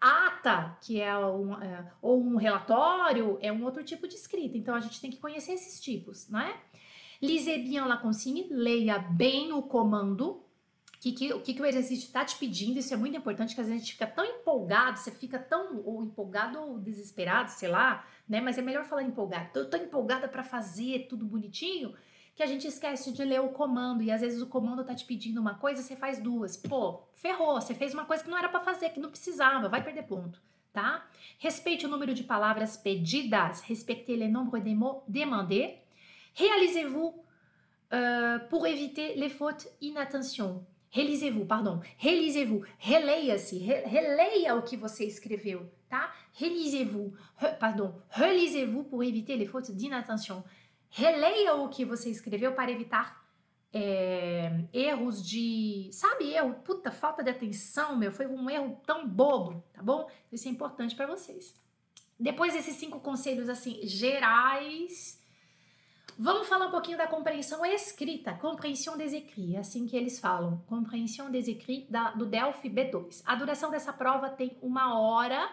Ata, 0.00 0.78
que 0.82 1.00
é 1.00 1.18
um, 1.18 1.60
é, 1.60 1.92
ou 2.00 2.22
um 2.22 2.36
relatório, 2.36 3.38
é 3.42 3.50
um 3.50 3.64
outro 3.64 3.82
tipo 3.82 4.06
de 4.06 4.14
escrita. 4.14 4.56
Então, 4.56 4.72
a 4.72 4.80
gente 4.80 5.00
tem 5.00 5.10
que 5.10 5.18
conhecer 5.18 5.54
esses 5.54 5.80
tipos, 5.80 6.28
não 6.30 6.38
é? 6.38 6.56
Lisez 7.22 7.58
bien 7.58 7.86
la 7.86 7.98
consigne, 7.98 8.48
leia 8.50 8.98
bem 8.98 9.52
o 9.52 9.62
comando, 9.62 10.44
que, 11.00 11.12
que, 11.12 11.32
o 11.32 11.40
que, 11.40 11.54
que 11.54 11.62
o 11.62 11.66
exercício 11.66 12.06
está 12.06 12.24
te 12.24 12.36
pedindo, 12.36 12.78
isso 12.78 12.92
é 12.92 12.96
muito 12.96 13.16
importante, 13.16 13.54
que 13.54 13.60
às 13.60 13.68
vezes 13.68 13.80
a 13.80 13.84
gente 13.84 13.92
fica 13.92 14.08
tão 14.08 14.24
empolgado, 14.24 14.98
você 14.98 15.12
fica 15.12 15.38
tão 15.38 15.82
ou 15.84 16.02
empolgado 16.02 16.60
ou 16.60 16.78
desesperado, 16.80 17.50
sei 17.50 17.68
lá, 17.68 18.04
né? 18.28 18.40
Mas 18.40 18.58
é 18.58 18.62
melhor 18.62 18.84
falar 18.84 19.04
empolgado. 19.04 19.50
Eu 19.54 19.70
tô 19.70 19.76
empolgada 19.76 20.26
para 20.26 20.42
fazer 20.42 21.06
tudo 21.08 21.24
bonitinho, 21.24 21.94
que 22.34 22.42
a 22.42 22.46
gente 22.46 22.66
esquece 22.66 23.12
de 23.12 23.24
ler 23.24 23.40
o 23.40 23.50
comando 23.50 24.02
e 24.02 24.10
às 24.10 24.20
vezes 24.20 24.42
o 24.42 24.46
comando 24.46 24.84
tá 24.84 24.94
te 24.94 25.04
pedindo 25.04 25.40
uma 25.40 25.54
coisa, 25.54 25.82
você 25.82 25.94
faz 25.94 26.20
duas. 26.20 26.56
Pô, 26.56 27.02
ferrou, 27.14 27.60
você 27.60 27.74
fez 27.74 27.94
uma 27.94 28.04
coisa 28.04 28.24
que 28.24 28.30
não 28.30 28.38
era 28.38 28.48
para 28.48 28.60
fazer, 28.60 28.90
que 28.90 29.00
não 29.00 29.10
precisava, 29.10 29.68
vai 29.68 29.82
perder 29.84 30.04
ponto, 30.04 30.40
tá? 30.72 31.06
Respeite 31.38 31.86
o 31.86 31.88
número 31.88 32.14
de 32.14 32.24
palavras 32.24 32.76
pedidas, 32.76 33.60
respectez 33.60 34.18
le 34.18 34.28
nombre 34.28 34.60
de 34.60 34.74
mots 34.74 35.04
demandés. 35.06 35.81
Réalisez-vous 36.34 37.14
uh, 37.92 38.38
pour 38.48 38.66
éviter 38.66 39.14
les 39.14 39.28
fautes 39.28 39.68
inattention. 39.80 40.64
Relisez-vous, 40.92 41.46
pardon. 41.46 41.80
Relisez-vous. 41.98 42.62
Releia-se. 42.78 43.56
Re, 43.56 43.84
releia 43.86 44.54
o 44.56 44.62
que 44.62 44.76
você 44.76 45.04
escreveu, 45.04 45.70
tá? 45.88 46.12
Relisez-vous. 46.34 47.12
Re, 47.36 47.56
pardon. 47.58 47.94
Relisez-vous 48.10 48.84
pour 48.84 49.02
éviter 49.02 49.36
les 49.36 49.46
fautes 49.46 49.74
d'inattention. 49.74 50.44
Releia 50.90 51.54
o 51.54 51.68
que 51.70 51.84
você 51.84 52.10
escreveu 52.10 52.52
para 52.52 52.70
evitar 52.70 53.22
é, 53.72 54.64
erros 54.72 55.26
de. 55.26 55.88
Sabe, 55.92 56.32
erro? 56.32 56.54
Puta, 56.62 56.90
falta 56.90 57.22
de 57.22 57.30
atenção, 57.30 57.96
meu. 57.96 58.12
Foi 58.12 58.26
um 58.26 58.50
erro 58.50 58.78
tão 58.84 59.08
bobo, 59.08 59.64
tá 59.72 59.82
bom? 59.82 60.10
Isso 60.30 60.46
é 60.46 60.50
importante 60.50 60.94
para 60.94 61.06
vocês. 61.06 61.54
Depois 62.20 62.52
desses 62.52 62.76
cinco 62.76 63.00
conselhos, 63.00 63.48
assim, 63.48 63.80
gerais 63.82 65.21
Vamos 66.18 66.46
falar 66.46 66.66
um 66.66 66.70
pouquinho 66.70 66.98
da 66.98 67.06
compreensão 67.06 67.64
escrita, 67.64 68.34
compreensão 68.34 68.96
des 68.98 69.14
écrits, 69.14 69.54
é 69.54 69.58
assim 69.58 69.86
que 69.86 69.96
eles 69.96 70.20
falam, 70.20 70.62
compreensão 70.66 71.30
des 71.30 71.48
écrits 71.48 71.88
da, 71.90 72.10
do 72.10 72.26
Delphi 72.26 72.68
B2. 72.68 73.22
A 73.24 73.34
duração 73.34 73.70
dessa 73.70 73.92
prova 73.92 74.28
tem 74.28 74.58
uma 74.60 74.98
hora, 74.98 75.50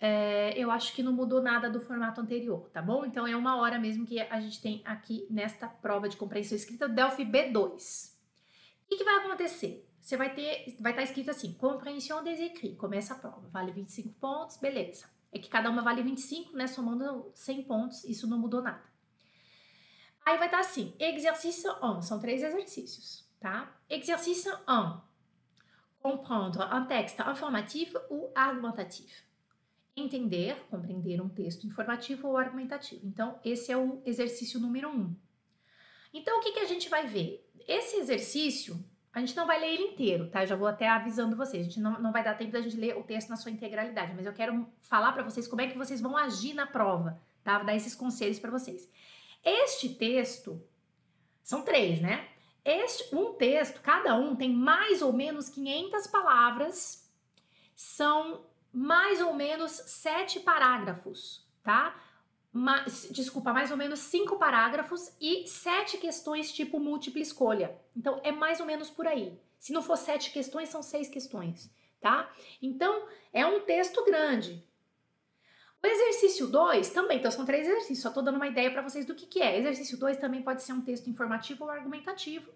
é, 0.00 0.54
eu 0.56 0.70
acho 0.70 0.94
que 0.94 1.02
não 1.02 1.12
mudou 1.12 1.42
nada 1.42 1.68
do 1.68 1.80
formato 1.80 2.20
anterior, 2.20 2.70
tá 2.70 2.80
bom? 2.80 3.04
Então 3.04 3.26
é 3.26 3.36
uma 3.36 3.56
hora 3.56 3.78
mesmo 3.78 4.06
que 4.06 4.18
a 4.18 4.40
gente 4.40 4.60
tem 4.60 4.80
aqui 4.86 5.26
nesta 5.28 5.68
prova 5.68 6.08
de 6.08 6.16
compreensão 6.16 6.56
escrita 6.56 6.88
do 6.88 6.94
Delphi 6.94 7.24
B2. 7.24 8.14
O 8.84 8.88
que, 8.88 8.96
que 8.96 9.04
vai 9.04 9.16
acontecer? 9.16 9.86
Você 10.00 10.16
vai 10.16 10.34
ter, 10.34 10.76
vai 10.80 10.92
estar 10.92 11.02
tá 11.02 11.02
escrito 11.02 11.30
assim, 11.30 11.52
compreensão 11.52 12.24
des 12.24 12.40
écrits, 12.40 12.78
começa 12.78 13.12
a 13.12 13.18
prova, 13.18 13.46
vale 13.48 13.70
25 13.72 14.14
pontos, 14.14 14.56
beleza. 14.56 15.06
É 15.30 15.38
que 15.38 15.50
cada 15.50 15.68
uma 15.68 15.82
vale 15.82 16.02
25, 16.02 16.56
né, 16.56 16.66
somando 16.66 17.30
100 17.34 17.62
pontos, 17.64 18.04
isso 18.04 18.26
não 18.26 18.38
mudou 18.38 18.62
nada. 18.62 18.82
Aí 20.28 20.36
vai 20.36 20.46
estar 20.46 20.60
assim: 20.60 20.94
exercício 20.98 21.72
1, 21.82 22.02
são 22.02 22.20
três 22.20 22.42
exercícios, 22.42 23.26
tá? 23.40 23.74
Exercício 23.88 24.52
1, 24.68 25.00
comprendre 26.02 26.62
um 26.64 26.84
texto 26.84 27.22
informativo 27.30 27.98
ou 28.10 28.30
argumentativo. 28.34 29.22
Entender, 29.96 30.54
compreender 30.70 31.22
um 31.22 31.30
texto 31.30 31.66
informativo 31.66 32.28
ou 32.28 32.36
argumentativo. 32.36 33.06
Então, 33.06 33.40
esse 33.42 33.72
é 33.72 33.76
o 33.78 34.02
exercício 34.04 34.60
número 34.60 34.90
1. 34.90 35.16
Então, 36.12 36.38
o 36.38 36.42
que, 36.42 36.52
que 36.52 36.60
a 36.60 36.66
gente 36.66 36.90
vai 36.90 37.06
ver? 37.06 37.50
Esse 37.66 37.96
exercício, 37.96 38.84
a 39.10 39.20
gente 39.20 39.34
não 39.34 39.46
vai 39.46 39.58
ler 39.58 39.72
ele 39.72 39.84
inteiro, 39.94 40.28
tá? 40.28 40.44
Já 40.44 40.56
vou 40.56 40.68
até 40.68 40.90
avisando 40.90 41.36
vocês. 41.36 41.62
A 41.62 41.70
gente 41.70 41.80
não, 41.80 41.98
não 42.02 42.12
vai 42.12 42.22
dar 42.22 42.36
tempo 42.36 42.52
da 42.52 42.60
gente 42.60 42.76
ler 42.76 42.98
o 42.98 43.02
texto 43.02 43.30
na 43.30 43.36
sua 43.36 43.50
integralidade, 43.50 44.12
mas 44.14 44.26
eu 44.26 44.34
quero 44.34 44.68
falar 44.82 45.12
para 45.12 45.22
vocês 45.22 45.48
como 45.48 45.62
é 45.62 45.68
que 45.68 45.78
vocês 45.78 46.02
vão 46.02 46.18
agir 46.18 46.52
na 46.52 46.66
prova, 46.66 47.18
tá? 47.42 47.56
Vou 47.56 47.66
dar 47.66 47.74
esses 47.74 47.94
conselhos 47.94 48.38
para 48.38 48.50
vocês. 48.50 48.90
Este 49.44 49.88
texto, 49.90 50.62
são 51.42 51.62
três, 51.62 52.00
né? 52.00 52.28
Este, 52.64 53.14
um 53.14 53.32
texto, 53.32 53.80
cada 53.80 54.14
um 54.14 54.36
tem 54.36 54.52
mais 54.52 55.00
ou 55.00 55.12
menos 55.12 55.48
500 55.48 56.06
palavras, 56.08 57.10
são 57.74 58.44
mais 58.72 59.20
ou 59.20 59.32
menos 59.32 59.72
sete 59.72 60.40
parágrafos, 60.40 61.46
tá? 61.62 61.98
desculpa, 63.10 63.52
mais 63.52 63.70
ou 63.70 63.76
menos 63.76 64.00
cinco 64.00 64.36
parágrafos 64.36 65.12
e 65.20 65.46
sete 65.46 65.98
questões 65.98 66.52
tipo 66.52 66.80
múltipla 66.80 67.20
escolha. 67.20 67.78
Então, 67.96 68.20
é 68.24 68.32
mais 68.32 68.58
ou 68.60 68.66
menos 68.66 68.90
por 68.90 69.06
aí. 69.06 69.38
Se 69.58 69.72
não 69.72 69.82
for 69.82 69.96
sete 69.96 70.30
questões, 70.30 70.68
são 70.68 70.82
seis 70.82 71.08
questões, 71.08 71.70
tá? 72.00 72.30
Então, 72.60 73.06
é 73.32 73.44
um 73.46 73.60
texto 73.60 74.04
grande. 74.04 74.66
O 75.82 75.86
exercício 75.86 76.48
2 76.48 76.90
também, 76.90 77.18
então 77.18 77.30
são 77.30 77.44
três 77.44 77.66
exercícios, 77.66 78.00
só 78.00 78.08
estou 78.08 78.22
dando 78.22 78.36
uma 78.36 78.48
ideia 78.48 78.70
para 78.70 78.82
vocês 78.82 79.06
do 79.06 79.14
que, 79.14 79.26
que 79.26 79.40
é. 79.40 79.58
Exercício 79.58 79.96
2 79.96 80.16
também 80.16 80.42
pode 80.42 80.62
ser 80.62 80.72
um 80.72 80.80
texto 80.80 81.08
informativo 81.08 81.64
ou 81.64 81.70
argumentativo, 81.70 82.50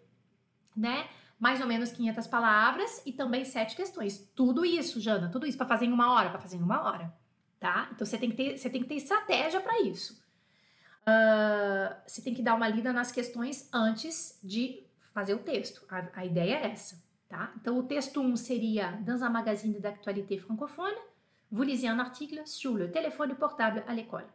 né? 0.76 1.08
Mais 1.38 1.60
ou 1.60 1.66
menos 1.66 1.92
500 1.92 2.26
palavras 2.26 3.02
e 3.06 3.12
também 3.12 3.44
sete 3.44 3.76
questões. 3.76 4.28
Tudo 4.34 4.64
isso, 4.64 5.00
Jana, 5.00 5.28
tudo 5.28 5.46
isso 5.46 5.56
para 5.56 5.66
fazer 5.66 5.86
em 5.86 5.92
uma 5.92 6.12
hora, 6.12 6.30
para 6.30 6.40
fazer 6.40 6.56
em 6.56 6.62
uma 6.62 6.82
hora, 6.82 7.12
tá? 7.60 7.88
Então 7.92 8.04
você 8.04 8.18
tem 8.18 8.30
que 8.30 8.36
ter, 8.36 8.58
você 8.58 8.68
tem 8.68 8.82
que 8.82 8.88
ter 8.88 8.96
estratégia 8.96 9.60
para 9.60 9.80
isso. 9.80 10.20
Uh, 11.02 11.94
você 12.06 12.22
tem 12.22 12.34
que 12.34 12.42
dar 12.42 12.54
uma 12.54 12.68
lida 12.68 12.92
nas 12.92 13.10
questões 13.12 13.68
antes 13.72 14.38
de 14.42 14.84
fazer 15.12 15.34
o 15.34 15.38
texto. 15.38 15.84
A, 15.88 16.08
a 16.14 16.24
ideia 16.24 16.54
é 16.54 16.72
essa, 16.72 17.00
tá? 17.28 17.52
Então 17.56 17.78
o 17.78 17.84
texto 17.84 18.20
1 18.20 18.24
um 18.24 18.36
seria 18.36 18.92
Dans 19.04 19.20
magazine 19.20 19.78
d'actualité 19.78 20.38
francophone 20.38 21.11
vous 21.52 21.62
lisez 21.62 21.86
un 21.86 21.98
article 21.98 22.40
sur 22.46 22.72
le 22.72 22.90
téléphone 22.90 23.34
portable 23.36 23.84
à 23.86 23.92
l'école. 23.92 24.26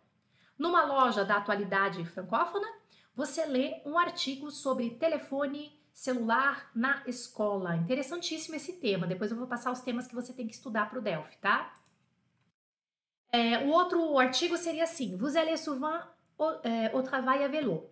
Numa 0.59 0.85
loja 0.85 1.23
da 1.23 1.37
atualidade 1.37 2.05
francófona, 2.05 2.67
você 3.15 3.45
lê 3.45 3.81
um 3.85 3.97
artigo 3.97 4.51
sobre 4.51 4.91
telefone 4.91 5.71
celular 5.91 6.69
na 6.75 7.01
escola. 7.07 7.75
Interessantíssimo 7.75 8.55
esse 8.55 8.73
tema. 8.73 9.07
Depois 9.07 9.31
eu 9.31 9.37
vou 9.37 9.47
passar 9.47 9.71
os 9.71 9.81
temas 9.81 10.07
que 10.07 10.13
você 10.13 10.31
tem 10.31 10.47
que 10.47 10.53
estudar 10.53 10.89
para 10.89 10.99
o 10.99 11.01
Delphi, 11.01 11.37
tá? 11.37 11.73
É, 13.31 13.65
o 13.65 13.69
outro 13.69 14.17
artigo 14.19 14.55
seria 14.55 14.83
assim: 14.83 15.17
Vous 15.17 15.35
allez 15.35 15.57
souvent 15.57 15.99
au, 16.37 16.45
euh, 16.45 16.89
au 16.93 17.01
travail 17.01 17.43
à 17.43 17.47
vélo. 17.47 17.89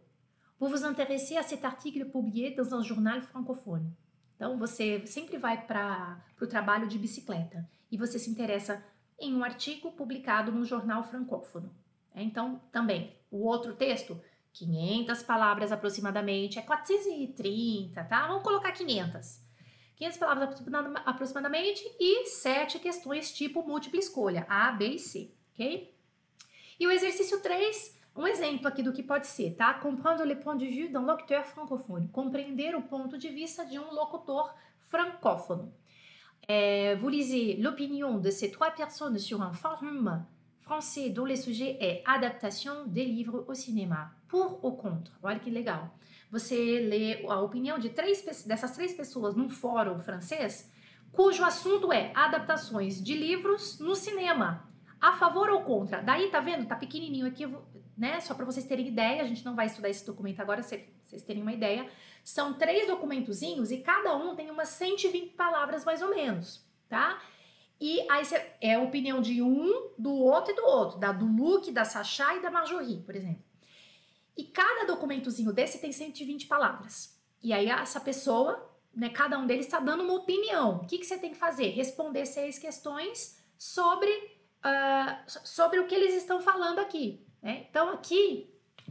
Vous 0.59 0.69
vous 0.69 0.85
intéressez 0.85 1.35
à 1.35 1.43
cet 1.43 1.65
article 1.65 2.05
publié 2.05 2.51
dans 2.51 2.73
un 2.73 2.81
journal 2.81 3.21
francophone. 3.21 3.91
Então, 4.35 4.57
você 4.57 5.05
sempre 5.05 5.37
vai 5.37 5.65
para 5.65 6.23
o 6.41 6.47
trabalho 6.47 6.87
de 6.87 6.97
bicicleta 6.97 7.67
e 7.91 7.97
você 7.97 8.19
se 8.19 8.29
interessa 8.29 8.81
em 9.19 9.33
um 9.33 9.43
artigo 9.43 9.91
publicado 9.91 10.51
num 10.51 10.65
jornal 10.65 11.03
francófono. 11.03 11.73
É, 12.13 12.23
então, 12.23 12.61
também, 12.71 13.15
o 13.29 13.45
outro 13.45 13.75
texto, 13.75 14.21
500 14.53 15.23
palavras 15.23 15.71
aproximadamente, 15.71 16.57
é 16.57 16.61
430, 16.61 18.03
tá? 18.03 18.27
Vamos 18.27 18.43
colocar 18.43 18.71
500. 18.71 19.43
500 19.95 20.17
palavras 20.17 20.61
aproximadamente 21.05 21.83
e 21.99 22.25
sete 22.25 22.79
questões 22.79 23.33
tipo 23.33 23.65
múltipla 23.65 23.99
escolha, 23.99 24.45
A, 24.49 24.71
B 24.71 24.95
e 24.95 24.99
C, 24.99 25.31
ok? 25.53 25.95
E 26.77 26.85
o 26.85 26.91
exercício 26.91 27.39
3, 27.41 28.01
um 28.15 28.27
exemplo 28.27 28.67
aqui 28.67 28.83
do 28.83 28.91
que 28.91 29.03
pode 29.03 29.27
ser, 29.27 29.55
tá? 29.55 29.73
Comprendre 29.73 30.25
le 30.25 30.35
point 30.35 30.57
de 30.57 30.69
vue 30.69 30.89
d'un 30.89 31.05
locuteur 31.05 31.45
francophone. 31.45 32.09
Compreender 32.09 32.75
o 32.75 32.81
ponto 32.81 33.17
de 33.17 33.29
vista 33.29 33.65
de 33.65 33.79
um 33.79 33.93
locutor 33.93 34.53
francófono. 34.89 35.73
É, 36.47 36.95
vous 36.95 37.09
lisez 37.09 37.57
l'opinion 37.57 38.19
de 38.19 38.29
ces 38.29 38.51
trois 38.51 38.71
personnes 38.71 39.17
sur 39.17 39.41
un 39.41 39.51
forum 39.51 40.23
français 40.61 41.09
dont 41.09 41.25
le 41.25 41.35
sujet 41.35 41.77
est 41.79 42.03
adaptation 42.05 42.85
des 42.87 43.05
livres 43.05 43.45
au 43.47 43.53
cinéma. 43.53 44.11
Pour 44.27 44.63
ou 44.63 44.71
contre? 44.71 45.11
Olha 45.23 45.39
que 45.39 45.49
legal. 45.49 45.91
Você 46.31 46.81
lê 46.81 47.25
a 47.27 47.39
opinião 47.41 47.77
de 47.77 47.89
três 47.89 48.23
dessas 48.45 48.71
três 48.71 48.93
pessoas 48.93 49.35
num 49.35 49.49
fórum 49.49 49.99
francês, 49.99 50.69
cujo 51.11 51.43
assunto 51.43 51.93
é 51.93 52.11
adaptações 52.15 53.01
de 53.01 53.15
livros 53.15 53.79
no 53.79 53.95
cinema. 53.95 54.67
A 54.99 55.13
favor 55.13 55.49
ou 55.49 55.61
contra? 55.61 56.01
Daí, 56.01 56.29
tá 56.29 56.39
vendo? 56.39 56.65
Tá 56.67 56.75
pequenininho 56.75 57.27
aqui, 57.27 57.47
né? 57.97 58.19
Só 58.19 58.33
para 58.33 58.45
vocês 58.45 58.65
terem 58.65 58.87
ideia. 58.87 59.21
A 59.21 59.27
gente 59.27 59.45
não 59.45 59.55
vai 59.55 59.67
estudar 59.67 59.89
esse 59.89 60.05
documento 60.05 60.39
agora, 60.39 60.63
vocês 60.63 61.23
terem 61.25 61.43
uma 61.43 61.53
ideia. 61.53 61.87
São 62.25 62.53
três 62.53 62.87
documentozinhos 62.87 63.69
e 63.71 63.77
cada 63.77 64.15
um 64.17 64.35
tem 64.35 64.49
umas 64.49 64.69
120 64.69 65.33
palavras 65.33 65.85
mais 65.85 66.01
ou 66.01 66.09
menos, 66.09 66.65
tá? 66.89 67.21
E 67.79 68.01
aí 68.09 68.23
é 68.59 68.73
a 68.73 68.81
opinião 68.81 69.21
de 69.21 69.43
um, 69.43 69.91
do 69.95 70.11
outro 70.11 70.51
e 70.51 70.55
do 70.55 70.65
outro, 70.65 70.97
da 70.97 71.11
do 71.11 71.27
Luke, 71.27 71.71
da 71.71 71.85
Sachá 71.85 72.35
e 72.35 72.41
da 72.41 72.49
Marjorie, 72.49 73.03
por 73.05 73.15
exemplo. 73.15 73.43
E 74.35 74.43
cada 74.43 74.87
documentozinho 74.87 75.53
desse 75.53 75.77
tem 75.77 75.91
120 75.91 76.47
palavras. 76.47 77.15
E 77.43 77.53
aí 77.53 77.69
essa 77.69 77.99
pessoa, 77.99 78.75
né, 78.91 79.09
cada 79.09 79.37
um 79.37 79.45
deles 79.45 79.67
está 79.67 79.79
dando 79.79 80.03
uma 80.03 80.15
opinião. 80.15 80.77
O 80.77 80.87
que, 80.87 80.97
que 80.97 81.05
você 81.05 81.19
tem 81.19 81.29
que 81.29 81.37
fazer? 81.37 81.67
Responder 81.69 82.25
seis 82.25 82.57
questões 82.57 83.39
sobre, 83.55 84.09
uh, 84.09 85.23
sobre 85.27 85.77
o 85.77 85.85
que 85.85 85.93
eles 85.93 86.15
estão 86.15 86.41
falando 86.41 86.79
aqui. 86.79 87.23
Né? 87.39 87.67
Então 87.69 87.89
aqui 87.89 88.49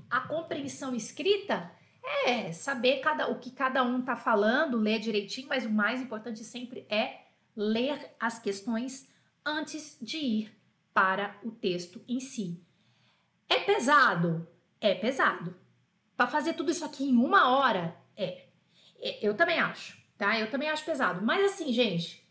a 0.09 0.21
compreensão 0.21 0.95
escrita 0.95 1.69
é 2.05 2.53
saber 2.53 3.01
cada, 3.01 3.29
o 3.31 3.39
que 3.39 3.51
cada 3.51 3.83
um 3.83 4.01
está 4.01 4.15
falando, 4.15 4.79
ler 4.79 4.99
direitinho, 4.99 5.49
mas 5.49 5.65
o 5.65 5.71
mais 5.71 6.01
importante 6.01 6.45
sempre 6.45 6.87
é 6.89 7.23
ler 7.57 8.15
as 8.21 8.39
questões 8.39 9.09
antes 9.45 9.97
de 10.01 10.19
ir 10.19 10.65
para 10.93 11.37
o 11.43 11.51
texto 11.51 12.03
em 12.09 12.21
si. 12.21 12.61
É 13.49 13.59
pesado? 13.61 14.49
É 14.81 14.95
pesado. 14.95 15.55
Para 16.17 16.27
fazer 16.27 16.55
tudo 16.55 16.71
isso 16.71 16.85
aqui 16.85 17.05
em 17.05 17.17
uma 17.17 17.57
hora, 17.57 17.97
é. 18.17 18.47
é. 19.01 19.27
Eu 19.27 19.35
também 19.35 19.59
acho, 19.59 19.99
tá? 20.17 20.39
Eu 20.39 20.51
também 20.51 20.69
acho 20.69 20.85
pesado. 20.85 21.25
Mas 21.25 21.53
assim, 21.53 21.73
gente, 21.73 22.25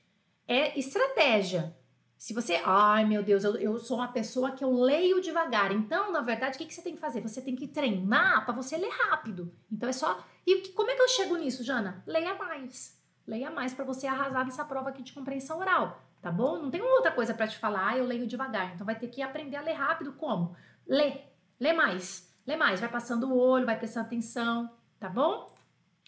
é 0.47 0.77
estratégia. 0.77 1.75
Se 2.23 2.33
você, 2.33 2.61
ai 2.63 3.03
meu 3.03 3.21
Deus, 3.21 3.43
eu, 3.43 3.57
eu 3.57 3.77
sou 3.77 3.97
uma 3.97 4.07
pessoa 4.07 4.51
que 4.51 4.63
eu 4.63 4.71
leio 4.71 5.19
devagar. 5.19 5.73
Então, 5.73 6.09
na 6.09 6.21
verdade, 6.21 6.55
o 6.55 6.57
que, 6.57 6.65
que 6.65 6.73
você 6.73 6.81
tem 6.81 6.95
que 6.95 7.01
fazer? 7.01 7.19
Você 7.19 7.41
tem 7.41 7.53
que 7.53 7.67
treinar 7.67 8.45
para 8.45 8.53
você 8.53 8.77
ler 8.77 8.91
rápido. 9.09 9.53
Então 9.69 9.89
é 9.89 9.91
só. 9.91 10.23
E 10.47 10.69
como 10.69 10.89
é 10.89 10.95
que 10.95 11.01
eu 11.01 11.09
chego 11.09 11.35
nisso, 11.35 11.65
Jana? 11.65 12.01
Leia 12.07 12.33
mais. 12.35 12.97
Leia 13.27 13.51
mais 13.51 13.73
para 13.73 13.83
você 13.83 14.07
arrasar 14.07 14.45
nessa 14.45 14.63
prova 14.63 14.87
aqui 14.87 15.03
de 15.03 15.11
compreensão 15.11 15.59
oral, 15.59 16.01
tá 16.21 16.31
bom? 16.31 16.61
Não 16.61 16.71
tem 16.71 16.81
outra 16.81 17.11
coisa 17.11 17.33
para 17.33 17.45
te 17.45 17.57
falar, 17.57 17.89
ah, 17.89 17.97
eu 17.97 18.05
leio 18.05 18.25
devagar. 18.25 18.73
Então 18.73 18.85
vai 18.85 18.97
ter 18.97 19.09
que 19.09 19.21
aprender 19.21 19.57
a 19.57 19.61
ler 19.61 19.73
rápido 19.73 20.13
como? 20.13 20.55
Lê, 20.87 21.23
lê 21.59 21.73
mais. 21.73 22.33
Lê 22.47 22.55
mais, 22.55 22.79
vai 22.79 22.87
passando 22.87 23.27
o 23.27 23.37
olho, 23.37 23.65
vai 23.65 23.77
prestando 23.77 24.05
atenção, 24.05 24.71
tá 24.97 25.09
bom? 25.09 25.53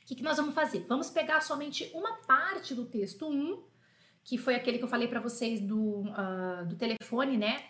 O 0.01 0.05
que, 0.05 0.15
que 0.15 0.23
nós 0.23 0.37
vamos 0.37 0.55
fazer? 0.55 0.85
Vamos 0.87 1.09
pegar 1.09 1.41
somente 1.41 1.91
uma 1.93 2.19
parte 2.19 2.73
do 2.73 2.85
texto 2.85 3.27
1, 3.27 3.61
que 4.25 4.39
foi 4.39 4.55
aquele 4.55 4.79
que 4.79 4.83
eu 4.83 4.89
falei 4.89 5.07
para 5.07 5.19
vocês 5.19 5.61
do, 5.61 6.01
uh, 6.01 6.65
do 6.65 6.75
telefone, 6.75 7.37
né? 7.37 7.63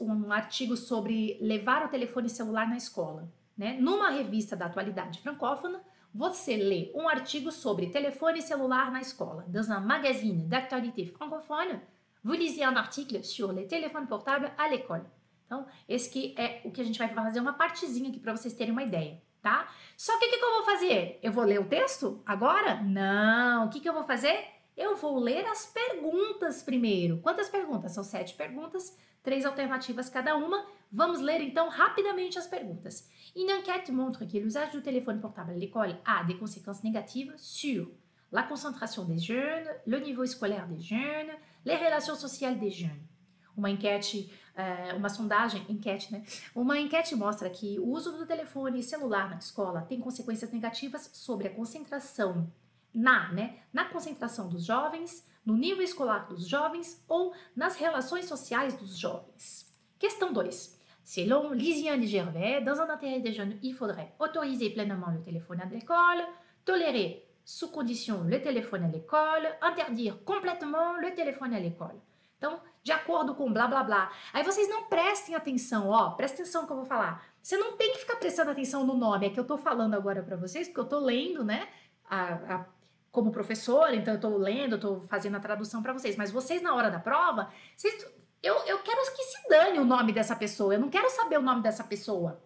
Um 0.00 0.32
artigo 0.32 0.76
sobre 0.76 1.38
levar 1.40 1.84
o 1.84 1.88
telefone 1.88 2.28
celular 2.28 2.66
na 2.68 2.76
escola. 2.76 3.30
Né? 3.56 3.76
Numa 3.78 4.10
revista 4.10 4.56
da 4.56 4.66
atualidade 4.66 5.20
francófona, 5.20 5.80
você 6.12 6.56
lê 6.56 6.90
um 6.94 7.06
artigo 7.06 7.52
sobre 7.52 7.90
telefone 7.90 8.40
celular 8.40 8.90
na 8.90 9.00
escola. 9.00 9.44
Dans 9.46 9.68
un 9.70 9.80
magazine 9.80 10.48
d'actualité 10.48 11.04
francophone, 11.04 11.80
vous 12.24 12.34
lisez 12.34 12.64
un 12.64 12.76
article 12.76 13.22
sur 13.22 13.52
les 13.52 13.66
téléphones 13.66 14.08
portables 14.08 14.50
à 14.56 14.68
l'école. 14.68 15.04
Então, 15.44 15.66
esse 15.88 16.10
que 16.10 16.34
é 16.38 16.62
o 16.64 16.70
que 16.70 16.80
a 16.80 16.84
gente 16.84 16.98
vai 16.98 17.08
fazer 17.08 17.40
uma 17.40 17.52
partezinha 17.52 18.08
aqui 18.08 18.18
para 18.18 18.34
vocês 18.34 18.54
terem 18.54 18.72
uma 18.72 18.82
ideia, 18.82 19.20
tá? 19.42 19.68
Só 19.96 20.18
que 20.18 20.26
o 20.26 20.30
que, 20.30 20.38
que, 20.38 20.44
eu 20.44 20.54
vou 20.54 20.64
fazer? 20.64 21.18
Eu 21.22 21.32
vou 21.32 21.44
ler 21.44 21.60
o 21.60 21.68
texto 21.68 22.22
agora? 22.24 22.80
Não. 22.82 23.66
O 23.66 23.68
que, 23.68 23.80
que 23.80 23.88
eu 23.88 23.92
vou 23.92 24.04
fazer? 24.04 24.59
Eu 24.80 24.96
vou 24.96 25.18
ler 25.18 25.44
as 25.44 25.66
perguntas 25.66 26.62
primeiro. 26.62 27.18
Quantas 27.18 27.50
perguntas? 27.50 27.92
São 27.92 28.02
sete 28.02 28.32
perguntas, 28.34 28.96
três 29.22 29.44
alternativas 29.44 30.08
cada 30.08 30.34
uma. 30.34 30.64
Vamos 30.90 31.20
ler 31.20 31.42
então 31.42 31.68
rapidamente 31.68 32.38
as 32.38 32.46
perguntas. 32.46 33.06
Une 33.36 33.52
enquête 33.52 33.92
montre 33.92 34.24
que 34.24 34.38
l'usage 34.38 34.70
du 34.72 34.80
téléphone 34.80 35.20
portable 35.20 35.50
à 35.50 35.54
l'école 35.54 35.98
a 36.02 36.24
des 36.24 36.38
conséquences 36.38 36.82
négatives 36.82 37.34
sur 37.36 37.90
la 38.32 38.42
concentration 38.42 39.04
des 39.04 39.18
jeunes, 39.18 39.68
le 39.86 39.98
niveau 40.00 40.24
scolaire 40.24 40.66
des 40.66 40.80
jeunes, 40.80 41.30
les 41.66 41.76
relations 41.76 42.16
sociales 42.16 42.58
des 42.58 42.70
jeunes. 42.70 43.06
Uma 43.54 43.68
enquete 43.68 44.32
é, 44.56 44.94
uma 44.94 45.10
sondagem, 45.10 45.62
enquete, 45.68 46.10
né? 46.10 46.24
Uma 46.54 46.78
enquete 46.78 47.14
mostra 47.14 47.50
que 47.50 47.78
o 47.78 47.88
uso 47.88 48.16
do 48.16 48.24
telefone 48.24 48.82
celular 48.82 49.28
na 49.28 49.36
escola 49.36 49.82
tem 49.82 50.00
consequências 50.00 50.50
negativas 50.50 51.10
sobre 51.12 51.48
a 51.48 51.54
concentração 51.54 52.50
na, 52.94 53.32
né, 53.32 53.58
na 53.72 53.84
concentração 53.84 54.48
dos 54.48 54.64
jovens, 54.64 55.28
no 55.44 55.56
nível 55.56 55.82
escolar 55.82 56.26
dos 56.28 56.46
jovens 56.46 57.02
ou 57.08 57.32
nas 57.56 57.76
relações 57.76 58.26
sociais 58.26 58.74
dos 58.76 58.98
jovens. 58.98 59.70
Questão 59.98 60.32
2. 60.32 60.78
Selon 61.02 61.52
Lisiane 61.52 62.06
Gervais, 62.06 62.60
dans 62.60 62.78
un 62.78 62.88
intérêt 62.88 63.20
des 63.20 63.32
jeunes, 63.32 63.58
il 63.62 63.74
faudrait 63.74 64.14
autoriser 64.18 64.70
pleinement 64.70 65.10
le 65.10 65.22
téléphone 65.22 65.60
à 65.60 65.64
l'école, 65.64 66.24
tolérer 66.64 67.26
sous 67.44 67.70
condition 67.70 68.22
le 68.24 68.40
téléphone 68.40 68.84
à 68.84 68.88
l'école, 68.88 69.48
interdire 69.60 70.22
complètement 70.24 70.96
le 70.98 71.12
téléphone 71.14 71.54
à 71.54 71.58
l'école. 71.58 71.98
Então, 72.38 72.60
de 72.82 72.92
acordo 72.92 73.34
com 73.34 73.52
blá 73.52 73.66
blá 73.66 73.82
blá. 73.82 74.10
Aí 74.32 74.42
vocês 74.42 74.68
não 74.68 74.84
prestem 74.84 75.34
atenção, 75.34 75.88
ó, 75.88 76.10
presta 76.10 76.42
atenção 76.42 76.64
que 76.64 76.72
eu 76.72 76.76
vou 76.76 76.86
falar. 76.86 77.22
Você 77.42 77.56
não 77.56 77.76
tem 77.76 77.92
que 77.92 77.98
ficar 77.98 78.16
prestando 78.16 78.50
atenção 78.50 78.86
no 78.86 78.94
nome, 78.94 79.26
é 79.26 79.30
que 79.30 79.40
eu 79.40 79.46
tô 79.46 79.58
falando 79.58 79.94
agora 79.94 80.22
para 80.22 80.36
vocês, 80.36 80.68
porque 80.68 80.80
eu 80.80 80.88
tô 80.88 80.98
lendo, 80.98 81.44
né, 81.44 81.68
a, 82.08 82.54
a, 82.54 82.66
como 83.10 83.32
professora, 83.32 83.94
então 83.96 84.14
eu 84.14 84.20
tô 84.20 84.36
lendo, 84.36 84.78
tô 84.78 85.00
fazendo 85.00 85.36
a 85.36 85.40
tradução 85.40 85.82
para 85.82 85.92
vocês. 85.92 86.16
Mas 86.16 86.30
vocês, 86.30 86.62
na 86.62 86.74
hora 86.74 86.90
da 86.90 86.98
prova, 86.98 87.50
vocês, 87.76 88.06
eu, 88.42 88.54
eu 88.66 88.78
quero 88.78 89.00
que 89.14 89.22
se 89.24 89.48
dane 89.48 89.78
o 89.78 89.84
nome 89.84 90.12
dessa 90.12 90.36
pessoa, 90.36 90.74
eu 90.74 90.80
não 90.80 90.88
quero 90.88 91.10
saber 91.10 91.38
o 91.38 91.42
nome 91.42 91.62
dessa 91.62 91.82
pessoa. 91.82 92.42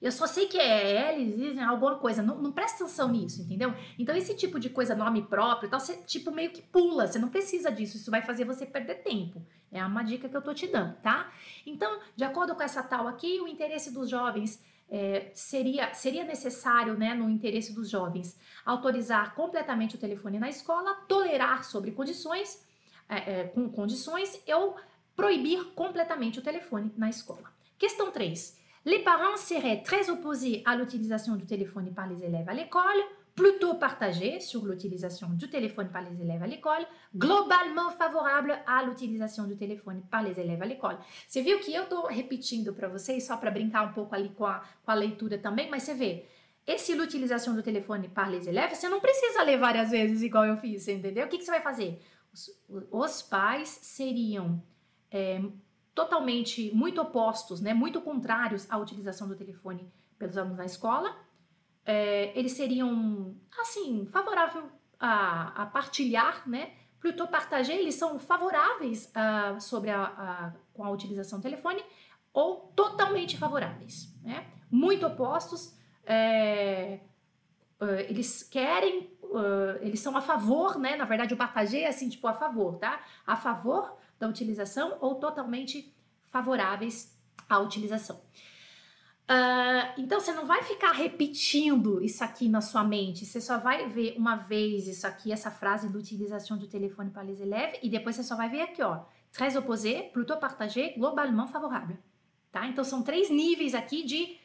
Eu 0.00 0.12
só 0.12 0.28
sei 0.28 0.46
que 0.46 0.56
é 0.56 1.12
L, 1.14 1.60
alguma 1.60 1.98
coisa. 1.98 2.22
Não, 2.22 2.40
não 2.40 2.52
presta 2.52 2.84
atenção 2.84 3.08
nisso, 3.08 3.42
entendeu? 3.42 3.74
Então, 3.98 4.14
esse 4.14 4.32
tipo 4.36 4.60
de 4.60 4.70
coisa, 4.70 4.94
nome 4.94 5.22
próprio 5.22 5.68
tal, 5.68 5.80
você, 5.80 5.96
tipo, 5.96 6.30
meio 6.30 6.50
que 6.50 6.62
pula. 6.62 7.08
Você 7.08 7.18
não 7.18 7.28
precisa 7.28 7.70
disso. 7.70 7.96
Isso 7.96 8.10
vai 8.10 8.22
fazer 8.22 8.44
você 8.44 8.64
perder 8.64 9.02
tempo. 9.02 9.44
É 9.72 9.84
uma 9.84 10.04
dica 10.04 10.28
que 10.28 10.36
eu 10.36 10.42
tô 10.42 10.54
te 10.54 10.68
dando, 10.68 10.94
tá? 11.02 11.32
Então, 11.66 11.98
de 12.14 12.22
acordo 12.22 12.54
com 12.54 12.62
essa 12.62 12.82
tal 12.82 13.08
aqui, 13.08 13.40
o 13.40 13.48
interesse 13.48 13.92
dos 13.92 14.08
jovens 14.08 14.62
é, 14.90 15.30
seria, 15.34 15.92
seria 15.94 16.24
necessário, 16.24 16.94
né, 16.94 17.14
no 17.14 17.28
interesse 17.28 17.72
dos 17.72 17.90
jovens, 17.90 18.38
autorizar 18.64 19.34
completamente 19.34 19.96
o 19.96 19.98
telefone 19.98 20.38
na 20.38 20.48
escola, 20.48 20.94
tolerar 21.06 21.64
sobre 21.64 21.90
condições, 21.92 22.64
é, 23.08 23.40
é, 23.40 23.44
com 23.44 23.68
condições, 23.70 24.40
ou 24.48 24.76
proibir 25.14 25.64
completamente 25.74 26.38
o 26.38 26.42
telefone 26.42 26.92
na 26.96 27.08
escola. 27.08 27.52
Questão 27.78 28.10
3. 28.10 28.56
Les 28.84 29.00
parents 29.00 29.36
seraient 29.36 29.82
très 29.82 30.08
opposés 30.08 30.62
à 30.64 30.74
l'utilisation 30.74 31.36
du 31.36 31.44
téléphone 31.44 31.92
par 31.92 32.08
les 32.08 32.24
élèves 32.24 32.48
à 32.48 32.54
l'école, 32.54 33.02
plutôt 33.38 33.74
partagés 33.76 34.40
sur 34.40 34.64
l'utilisation 34.64 35.28
du 35.28 35.48
téléphone 35.48 35.88
par 35.90 36.02
les 36.02 36.20
élèves 36.20 36.42
à 36.42 36.46
l'école, 36.48 36.84
globalement 37.14 37.90
favorables 37.92 38.58
à 38.66 38.82
l'utilisation 38.82 39.44
du 39.44 39.56
telefone 39.56 40.02
par 40.10 40.24
les 40.24 40.40
élèves 40.40 40.60
à 40.60 40.66
l'école. 40.66 40.98
Você 41.28 41.40
viu 41.40 41.60
que 41.60 41.72
eu 41.72 41.84
estou 41.84 42.06
repetindo 42.08 42.74
para 42.74 42.88
vocês, 42.88 43.24
só 43.24 43.36
para 43.36 43.52
brincar 43.52 43.86
um 43.86 43.92
pouco 43.92 44.12
ali 44.12 44.30
com 44.30 44.44
a, 44.44 44.64
com 44.84 44.90
a 44.90 44.94
leitura 44.94 45.38
também, 45.38 45.70
mas 45.70 45.84
você 45.84 45.94
vê, 45.94 46.26
esse 46.66 46.92
utilização 46.94 47.54
do 47.54 47.62
telefone 47.62 48.08
par 48.08 48.28
les 48.28 48.48
élèves, 48.48 48.78
você 48.78 48.88
não 48.88 48.98
precisa 48.98 49.44
ler 49.44 49.56
várias 49.56 49.92
vezes 49.92 50.20
igual 50.20 50.44
eu 50.44 50.56
fiz, 50.56 50.88
entendeu? 50.88 51.26
O 51.26 51.28
que, 51.28 51.38
que 51.38 51.44
você 51.44 51.52
vai 51.52 51.62
fazer? 51.62 52.02
Os, 52.32 52.50
os 52.90 53.22
pais 53.22 53.68
seriam 53.68 54.60
é, 55.12 55.40
totalmente 55.94 56.72
muito 56.74 57.00
opostos, 57.00 57.60
né, 57.60 57.72
muito 57.72 58.00
contrários 58.00 58.66
à 58.68 58.76
utilização 58.76 59.28
do 59.28 59.36
telefone 59.36 59.88
pelos 60.18 60.36
alunos 60.36 60.58
na 60.58 60.64
escola. 60.64 61.27
É, 61.90 62.38
eles 62.38 62.52
seriam, 62.52 63.34
assim, 63.58 64.04
favoráveis 64.04 64.62
a, 65.00 65.62
a, 65.62 65.66
partilhar, 65.66 66.46
né? 66.46 66.72
Plutôt 67.00 67.28
partager, 67.28 67.76
eles 67.76 67.94
são 67.94 68.18
favoráveis 68.18 69.10
uh, 69.16 69.58
sobre 69.58 69.88
a, 69.88 70.02
a, 70.02 70.52
com 70.74 70.84
a 70.84 70.90
utilização 70.90 71.38
do 71.38 71.42
telefone 71.42 71.82
ou 72.30 72.70
totalmente 72.76 73.38
favoráveis, 73.38 74.14
né? 74.22 74.46
Muito 74.70 75.06
opostos. 75.06 75.74
É, 76.04 77.00
é 77.80 78.06
eles 78.10 78.42
querem 78.42 79.10
uh, 79.22 79.78
eles 79.80 80.00
são 80.00 80.14
a 80.14 80.20
favor, 80.20 80.78
né? 80.78 80.94
Na 80.94 81.06
verdade, 81.06 81.32
o 81.32 81.38
partagé 81.38 81.80
é 81.80 81.88
assim, 81.88 82.10
tipo, 82.10 82.26
a 82.26 82.34
favor, 82.34 82.76
tá? 82.76 83.00
A 83.26 83.34
favor 83.34 83.96
da 84.18 84.28
utilização 84.28 84.98
ou 85.00 85.14
totalmente 85.14 85.94
favoráveis 86.24 87.18
à 87.48 87.58
utilização. 87.58 88.20
Uh, 89.30 89.92
então 89.98 90.18
você 90.18 90.32
não 90.32 90.46
vai 90.46 90.62
ficar 90.62 90.92
repetindo 90.92 92.02
isso 92.02 92.24
aqui 92.24 92.48
na 92.48 92.62
sua 92.62 92.82
mente, 92.82 93.26
você 93.26 93.42
só 93.42 93.58
vai 93.58 93.86
ver 93.86 94.14
uma 94.16 94.36
vez 94.36 94.88
isso 94.88 95.06
aqui, 95.06 95.30
essa 95.30 95.50
frase 95.50 95.86
de 95.86 95.98
utilização 95.98 96.56
do 96.56 96.66
telefone 96.66 97.10
para 97.10 97.22
les 97.22 97.38
élèves, 97.38 97.78
e 97.82 97.90
depois 97.90 98.16
você 98.16 98.22
só 98.22 98.34
vai 98.34 98.48
ver 98.48 98.62
aqui, 98.62 98.82
ó, 98.82 99.04
très 99.30 99.54
opposé, 99.54 100.10
plutôt 100.14 100.40
partagé, 100.40 100.94
globalement 100.96 101.46
favorável. 101.46 101.98
Tá? 102.50 102.66
Então 102.66 102.82
são 102.82 103.02
três 103.02 103.28
níveis 103.28 103.74
aqui 103.74 104.02
de 104.02 104.38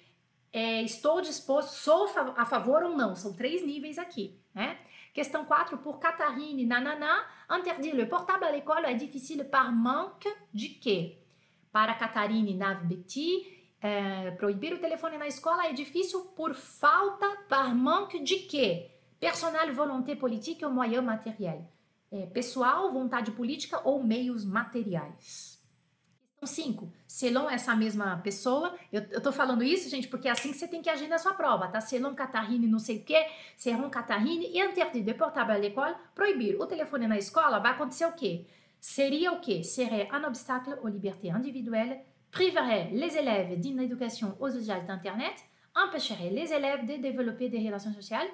é, 0.53 0.83
estou 0.83 1.19
disposto, 1.19 1.69
sou 1.69 2.07
a 2.37 2.45
favor 2.45 2.83
ou 2.83 2.95
não. 2.95 3.15
São 3.15 3.33
três 3.33 3.65
níveis 3.65 3.97
aqui, 3.97 4.39
né? 4.53 4.77
Questão 5.11 5.45
4, 5.45 5.77
pour 5.79 5.99
Catarine, 5.99 6.65
nanana, 6.65 7.23
interdire 7.49 7.95
le 7.95 8.07
portable 8.07 8.45
à 8.45 8.51
l'école 8.51 8.85
est 8.85 8.95
difficile 8.95 9.43
par 9.43 9.71
manque 9.71 10.27
de 10.51 10.69
quê? 10.79 11.19
Para 11.71 11.93
Catarine 11.93 12.57
Navbeti, 12.57 13.52
é, 13.83 14.31
proibir 14.31 14.73
o 14.73 14.79
telefone 14.79 15.17
na 15.17 15.27
escola 15.27 15.67
é 15.67 15.73
difícil 15.73 16.21
por 16.37 16.53
falta, 16.53 17.29
par 17.49 17.75
manque 17.75 18.23
de 18.23 18.37
quê? 18.37 18.91
Personnel, 19.19 19.73
volonté 19.73 20.15
politique 20.15 20.63
ou 20.63 20.71
moyen 20.71 21.01
matériel. 21.01 21.69
É, 22.09 22.25
pessoal, 22.27 22.89
vontade 22.93 23.31
política 23.31 23.81
ou 23.83 24.01
meios 24.01 24.45
materiais. 24.45 25.61
5. 26.45 26.91
Selon 27.07 27.49
essa 27.49 27.75
mesma 27.75 28.17
pessoa, 28.17 28.73
eu, 28.91 29.01
eu 29.11 29.21
tô 29.21 29.31
falando 29.31 29.63
isso, 29.63 29.89
gente, 29.89 30.07
porque 30.07 30.27
é 30.27 30.31
assim 30.31 30.51
que 30.51 30.57
você 30.57 30.67
tem 30.67 30.81
que 30.81 30.89
agir 30.89 31.07
na 31.07 31.17
sua 31.17 31.33
prova, 31.33 31.67
tá? 31.67 31.81
Selon 31.81 32.13
Catarine, 32.13 32.67
não 32.67 32.79
sei 32.79 32.97
o 32.97 33.03
quê, 33.03 33.25
Serron 33.57 33.89
Catarine 33.89 34.45
e 34.45 34.61
interdit 34.61 35.01
de 35.01 35.13
portable 35.13 35.53
à 35.53 35.57
l'école, 35.57 35.95
proibir 36.15 36.59
o 36.59 36.65
telefone 36.65 37.07
na 37.07 37.17
escola, 37.17 37.59
vai 37.59 37.71
acontecer 37.71 38.05
o 38.05 38.13
quê? 38.13 38.45
Seria 38.79 39.31
o 39.31 39.39
quê? 39.39 39.63
Serait 39.63 40.09
un 40.11 40.25
obstacle 40.25 40.77
aux 40.81 40.89
libertés 40.89 41.29
individuelles, 41.29 42.01
priverait 42.33 42.89
les 42.91 43.15
élèves 43.15 43.59
d'une 43.59 43.79
éducation 43.79 44.35
aux 44.39 44.49
usages 44.49 44.85
d'Internet, 44.85 45.35
empêcherait 45.75 46.31
les 46.31 46.51
élèves 46.51 46.85
de 46.85 46.97
développer 46.97 47.47
des 47.47 47.59
relations 47.59 47.93
sociales, 47.93 48.27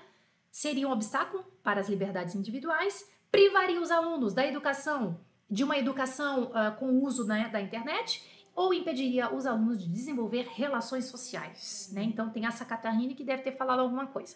seria 0.51 0.87
um 0.87 0.91
obstáculo 0.91 1.43
para 1.61 1.81
as 1.81 1.89
liberdades 1.89 2.33
individuais, 2.33 3.05
privaria 3.31 3.79
os 3.79 3.91
alunos 3.91 4.33
da 4.33 4.47
educação 4.47 5.19
de 5.49 5.63
uma 5.63 5.77
educação 5.77 6.45
uh, 6.45 6.77
com 6.79 6.87
o 6.87 7.03
uso 7.03 7.25
né, 7.25 7.49
da 7.49 7.59
internet 7.59 8.23
ou 8.55 8.73
impediria 8.73 9.33
os 9.33 9.45
alunos 9.45 9.77
de 9.79 9.89
desenvolver 9.89 10.47
relações 10.53 11.05
sociais. 11.05 11.89
Né? 11.93 12.03
Então 12.03 12.29
tem 12.29 12.45
essa 12.45 12.65
Catarina 12.65 13.13
que 13.13 13.23
deve 13.23 13.43
ter 13.43 13.51
falado 13.51 13.79
alguma 13.79 14.07
coisa. 14.07 14.35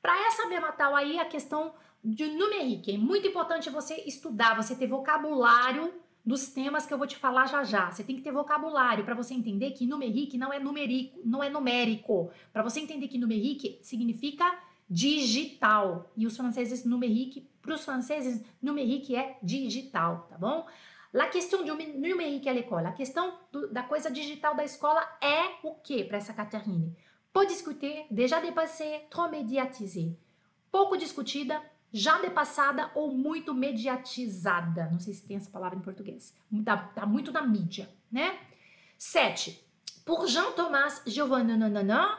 Para 0.00 0.26
essa 0.26 0.46
mesma 0.46 0.72
tal 0.72 0.94
aí, 0.94 1.18
a 1.18 1.24
questão 1.24 1.72
de 2.02 2.26
numerique. 2.26 2.94
É 2.94 2.98
muito 2.98 3.26
importante 3.26 3.70
você 3.70 3.94
estudar, 4.06 4.54
você 4.54 4.74
ter 4.74 4.86
vocabulário 4.86 5.92
dos 6.24 6.48
temas 6.48 6.86
que 6.86 6.94
eu 6.94 6.98
vou 6.98 7.06
te 7.06 7.16
falar 7.16 7.46
já 7.46 7.62
já. 7.64 7.90
Você 7.90 8.02
tem 8.02 8.16
que 8.16 8.22
ter 8.22 8.32
vocabulário 8.32 9.04
para 9.04 9.14
você 9.14 9.34
entender 9.34 9.72
que 9.72 9.86
numerique 9.86 10.38
não 10.38 10.52
é 10.52 10.58
numerico, 10.58 11.20
não 11.24 11.42
é 11.42 11.50
numérico. 11.50 12.30
Para 12.52 12.62
você 12.62 12.80
entender 12.80 13.08
que 13.08 13.18
numerique 13.18 13.78
significa 13.82 14.44
digital. 14.88 16.10
E 16.16 16.26
os 16.26 16.36
franceses 16.36 16.84
numérique, 16.84 17.48
para 17.60 17.74
os 17.74 17.84
franceses, 17.84 18.42
numérique 18.62 19.14
é 19.16 19.38
digital, 19.42 20.26
tá 20.30 20.38
bom? 20.38 20.66
La 21.12 21.28
question 21.28 21.62
du 21.62 21.72
numérique 21.72 22.48
à 22.48 22.52
l'école, 22.52 22.86
a 22.86 22.92
questão 22.92 23.38
do, 23.52 23.72
da 23.72 23.84
coisa 23.84 24.10
digital 24.10 24.56
da 24.56 24.64
escola 24.64 25.00
é 25.20 25.58
o 25.62 25.74
que 25.74 26.02
para 26.02 26.16
essa 26.16 26.32
Catherine? 26.32 26.92
Peu 27.32 27.46
discuter, 27.46 28.06
déjà 28.10 28.40
dépassé, 28.40 29.06
trop 29.10 29.28
médiatisé. 29.28 30.16
Pouco 30.72 30.96
discutida, 30.96 31.62
já 31.94 32.20
depassada 32.20 32.90
ou 32.92 33.12
muito 33.12 33.54
mediatizada. 33.54 34.88
Não 34.90 34.98
sei 34.98 35.14
se 35.14 35.24
tem 35.24 35.36
essa 35.36 35.48
palavra 35.48 35.78
em 35.78 35.80
português. 35.80 36.34
Tá, 36.64 36.76
tá 36.76 37.06
muito 37.06 37.30
na 37.30 37.42
mídia, 37.46 37.88
né? 38.10 38.36
7. 38.98 39.64
Pour 40.04 40.26
Jean 40.26 40.50
Thomas 40.52 41.02
Giovanni 41.06 41.56
Nanana, 41.56 42.18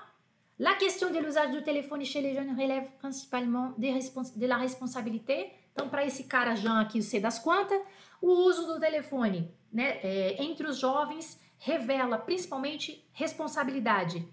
La 0.57 0.75
question 0.75 1.11
de 1.11 1.19
l'usage 1.19 1.51
do 1.51 1.61
telefone 1.61 2.05
chez 2.05 2.21
les 2.21 2.33
jeunes 2.33 2.55
relève 2.55 2.89
principalement 3.01 3.73
de 3.77 4.45
la 4.47 4.55
responsabilité. 4.55 5.53
Então, 5.73 5.89
para 5.89 6.05
esse 6.05 6.23
cara 6.23 6.55
Jean 6.55 6.79
aqui, 6.79 7.01
sei 7.01 7.19
das 7.19 7.38
quantas, 7.38 7.77
o 8.21 8.29
uso 8.47 8.65
do 8.65 8.79
telefone 8.79 9.51
né, 9.69 9.99
é, 10.01 10.41
entre 10.41 10.65
os 10.65 10.77
jovens 10.77 11.38
revela 11.59 12.17
principalmente 12.17 13.05
responsabilidade. 13.11 14.25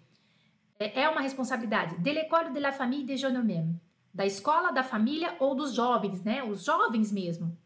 É, 0.79 1.03
é 1.03 1.09
uma 1.09 1.21
responsabilidade. 1.21 1.99
De 1.99 2.13
l'école 2.13 2.53
de 2.53 2.61
la 2.61 2.71
famille 2.71 3.05
des 3.05 3.19
jeunes 3.19 3.43
mêmes. 3.45 3.75
Da 4.13 4.27
escola, 4.27 4.71
da 4.71 4.83
família 4.83 5.37
ou 5.39 5.55
dos 5.55 5.73
jovens, 5.73 6.23
né? 6.23 6.43
Os 6.43 6.65
jovens 6.65 7.11
mesmo. 7.11 7.57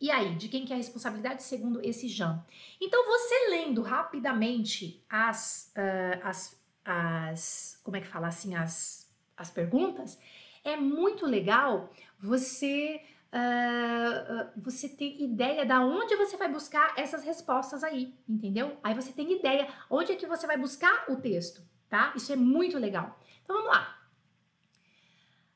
E 0.00 0.10
aí, 0.10 0.36
de 0.36 0.48
quem 0.48 0.64
que 0.64 0.72
é 0.72 0.76
a 0.76 0.78
responsabilidade 0.78 1.42
segundo 1.42 1.80
esse 1.82 2.06
Jean? 2.08 2.44
Então, 2.80 3.04
você 3.04 3.48
lendo 3.50 3.82
rapidamente 3.82 5.02
as, 5.08 5.72
uh, 5.76 6.20
as 6.22 6.58
as 6.88 7.78
como 7.84 7.96
é 7.96 8.00
que 8.00 8.06
fala 8.06 8.28
assim 8.28 8.54
as, 8.54 9.12
as 9.36 9.50
perguntas, 9.50 10.18
é 10.64 10.76
muito 10.76 11.26
legal 11.26 11.90
você 12.18 13.02
uh, 13.28 14.48
você 14.56 14.88
ter 14.88 15.20
ideia 15.20 15.66
da 15.66 15.80
onde 15.80 16.16
você 16.16 16.36
vai 16.36 16.50
buscar 16.50 16.94
essas 16.96 17.22
respostas 17.22 17.84
aí, 17.84 18.14
entendeu? 18.26 18.78
Aí 18.82 18.94
você 18.94 19.12
tem 19.12 19.32
ideia 19.32 19.68
onde 19.90 20.12
é 20.12 20.16
que 20.16 20.26
você 20.26 20.46
vai 20.46 20.56
buscar 20.56 21.04
o 21.08 21.16
texto, 21.16 21.62
tá? 21.90 22.12
Isso 22.16 22.32
é 22.32 22.36
muito 22.36 22.78
legal. 22.78 23.20
Então 23.42 23.54
vamos 23.56 23.70
lá. 23.70 23.97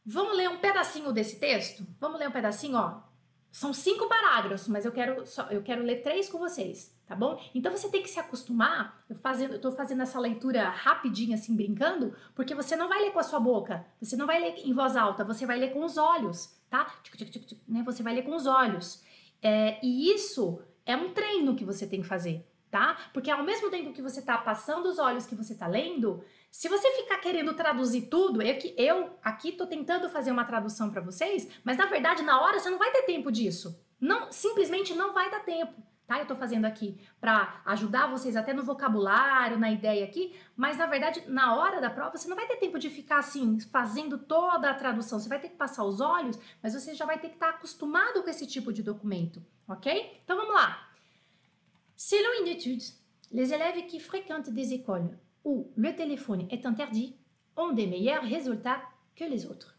Vamos 0.05 0.37
ler 0.37 0.49
um 0.49 0.59
pedacinho 0.59 1.13
desse 1.13 1.39
texto? 1.39 1.87
Vamos 2.01 2.19
ler 2.19 2.29
um 2.29 2.33
pedacinho, 2.33 2.77
ó. 2.77 3.03
São 3.51 3.73
cinco 3.73 4.09
parágrafos, 4.09 4.67
mas 4.69 4.85
eu 4.85 4.93
quero 4.93 5.27
só, 5.27 5.43
eu 5.51 5.63
quero 5.63 5.83
ler 5.83 6.03
três 6.03 6.29
com 6.29 6.39
vocês 6.39 6.93
tá 7.13 7.17
bom? 7.17 7.39
Então 7.55 7.71
você 7.71 7.91
tem 7.91 8.03
que 8.03 8.09
se 8.09 8.19
acostumar, 8.19 9.05
eu, 9.09 9.15
fazendo, 9.15 9.53
eu 9.53 9.61
tô 9.61 9.71
fazendo 9.71 10.03
essa 10.03 10.19
leitura 10.19 10.71
rapidinho 10.71 11.35
assim, 11.35 11.55
brincando, 11.55 12.15
porque 12.35 12.55
você 12.55 12.75
não 12.75 12.89
vai 12.89 13.03
ler 13.03 13.13
com 13.13 13.19
a 13.19 13.23
sua 13.23 13.39
boca, 13.39 13.85
você 14.01 14.17
não 14.17 14.27
vai 14.27 14.41
ler 14.41 14.55
em 14.65 14.73
voz 14.73 14.97
alta, 14.97 15.23
você 15.23 15.45
vai 15.45 15.59
ler 15.59 15.75
com 15.75 15.85
os 15.85 15.99
olhos, 15.99 16.57
tá? 16.71 16.91
Né? 17.69 17.83
Você 17.85 18.03
vai 18.03 18.15
ler 18.15 18.23
com 18.23 18.35
os 18.35 18.47
olhos. 18.47 19.03
É, 19.43 19.79
e 19.85 20.11
isso 20.11 20.63
é 20.87 20.97
um 20.97 21.13
treino 21.13 21.55
que 21.55 21.67
você 21.67 21.87
tem 21.87 22.01
que 22.01 22.09
fazer, 22.09 22.47
tá? 22.73 22.97
Porque 23.13 23.31
ao 23.31 23.45
mesmo 23.45 23.71
tempo 23.71 23.93
que 23.93 24.01
você 24.01 24.23
tá 24.23 24.39
passando 24.39 24.87
os 24.87 24.99
olhos 24.99 25.27
que 25.27 25.35
você 25.35 25.55
tá 25.55 25.67
lendo, 25.67 26.25
se 26.51 26.71
você 26.71 26.91
ficar 26.93 27.19
querendo 27.19 27.53
traduzir 27.55 28.09
tudo, 28.09 28.41
que 28.41 28.75
eu 28.79 29.11
aqui 29.23 29.53
tô 29.53 29.67
tentando 29.67 30.09
fazer 30.09 30.33
uma 30.33 30.47
tradução 30.47 30.91
para 30.91 31.03
vocês, 31.03 31.47
mas 31.63 31.77
na 31.77 31.85
verdade 31.85 32.23
na 32.23 32.41
hora 32.41 32.59
você 32.59 32.71
não 32.71 32.79
vai 32.79 32.91
ter 32.91 33.03
tempo 33.03 33.31
disso. 33.31 33.79
Não, 34.01 34.33
simplesmente 34.33 34.95
não 34.95 35.13
vai 35.13 35.31
dar 35.31 35.45
tempo 35.45 35.81
tá? 36.07 36.19
Eu 36.19 36.27
tô 36.27 36.35
fazendo 36.35 36.67
aqui 36.67 37.01
para 37.21 37.63
ajudar 37.65 38.07
vocês 38.07 38.37
até 38.37 38.53
no 38.53 38.63
vocabulário, 38.63 39.59
na 39.59 39.71
ideia 39.71 40.05
aqui, 40.05 40.37
mas 40.55 40.77
na 40.77 40.87
verdade, 40.87 41.23
na 41.27 41.57
hora 41.57 41.81
da 41.81 41.89
prova, 41.89 42.17
você 42.17 42.29
não 42.29 42.37
vai 42.37 42.47
ter 42.47 42.57
tempo 42.57 42.79
de 42.79 42.91
ficar 42.91 43.19
assim, 43.19 43.59
fazendo 43.61 44.19
toda 44.19 44.71
a 44.71 44.75
tradução. 44.75 45.19
Você 45.19 45.29
vai 45.29 45.41
ter 45.41 45.49
que 45.49 45.57
passar 45.57 45.85
os 45.85 46.01
olhos, 46.01 46.39
mas 46.63 46.75
você 46.75 46.95
já 46.95 47.07
vai 47.07 47.19
ter 47.19 47.29
que 47.29 47.35
estar 47.35 47.53
tá 47.53 47.57
acostumado 47.57 48.23
com 48.23 48.29
esse 48.29 48.47
tipo 48.47 48.73
de 48.73 48.83
documento, 48.83 49.43
ok? 49.67 50.21
Então 50.25 50.37
vamos 50.37 50.55
lá. 50.55 50.92
Selon 52.05 52.43
une 52.43 52.49
étude, 52.49 52.83
les 53.31 53.55
élèves 53.55 53.87
qui 53.87 54.01
fréquentent 54.01 54.51
des 54.51 54.73
écoles 54.73 55.17
où 55.45 55.71
le 55.77 55.95
téléphone 55.95 56.49
est 56.51 56.67
interdit 56.67 57.15
ont 57.57 57.71
des 57.71 57.87
meilleurs 57.87 58.25
résultats 58.25 58.83
que 59.15 59.23
les 59.23 59.47
autres. 59.47 59.79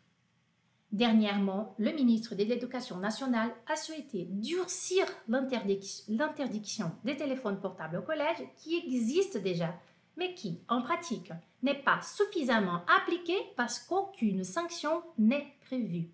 Dernièrement, 0.94 1.76
le 1.78 1.92
ministre 1.92 2.34
de 2.34 2.46
l'Éducation 2.46 2.96
nationale 2.96 3.54
a 3.68 3.76
souhaité 3.76 4.30
durcir 4.30 5.06
l'interdiction 5.28 6.94
des 7.04 7.18
téléphones 7.18 7.60
portables 7.60 7.98
au 7.98 8.04
collège 8.04 8.48
qui 8.56 8.78
existe 8.78 9.38
déjà, 9.40 9.78
mais 10.16 10.34
qui, 10.34 10.62
en 10.70 10.82
pratique, 10.82 11.34
n'est 11.62 11.84
pas 11.84 12.00
suffisamment 12.02 12.86
appliquée 13.02 13.52
parce 13.58 13.80
qu'aucune 13.80 14.46
sanction 14.46 15.04
n'est 15.18 15.58
prévue. 15.66 16.08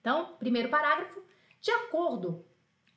Então, 0.00 0.34
primeiro 0.40 0.68
parágrafo, 0.68 1.22
de 1.62 1.70
acordo 1.70 2.44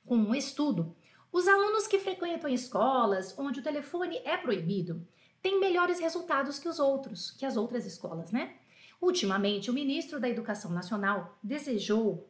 com 0.08 0.16
um 0.16 0.34
estudo, 0.34 0.96
os 1.38 1.48
alunos 1.48 1.86
que 1.86 2.00
frequentam 2.00 2.50
escolas 2.50 3.38
onde 3.38 3.60
o 3.60 3.64
telefone 3.64 4.18
é 4.26 4.36
proibido 4.36 5.08
têm 5.40 5.60
melhores 5.60 6.00
resultados 6.00 6.58
que 6.58 6.68
os 6.68 6.80
outros, 6.80 7.30
que 7.30 7.46
as 7.46 7.56
outras 7.56 7.86
escolas, 7.86 8.32
né? 8.32 8.56
Ultimamente, 9.00 9.70
o 9.70 9.74
ministro 9.74 10.20
da 10.20 10.28
Educação 10.28 10.72
Nacional 10.72 11.38
desejou 11.44 12.28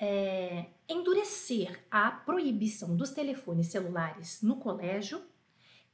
é, 0.00 0.66
endurecer 0.88 1.84
a 1.88 2.10
proibição 2.10 2.96
dos 2.96 3.12
telefones 3.12 3.68
celulares 3.68 4.42
no 4.42 4.56
colégio, 4.56 5.22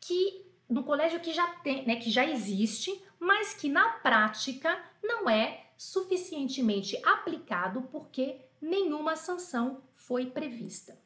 que 0.01 0.47
no 0.67 0.83
colégio 0.83 1.21
que 1.21 1.35
já 1.35 1.47
tem, 1.57 1.87
né, 1.87 1.97
que 1.97 2.11
já 2.11 2.25
existe, 2.25 3.05
mas 3.19 3.53
que 3.53 3.69
na 3.69 3.87
prática 3.99 4.83
não 5.03 5.29
é 5.29 5.67
suficientemente 5.77 6.99
aplicado 7.05 7.83
porque 7.93 8.41
nenhuma 8.63 9.15
sanção 9.15 9.83
foi 9.93 10.25
prevista. 10.25 10.99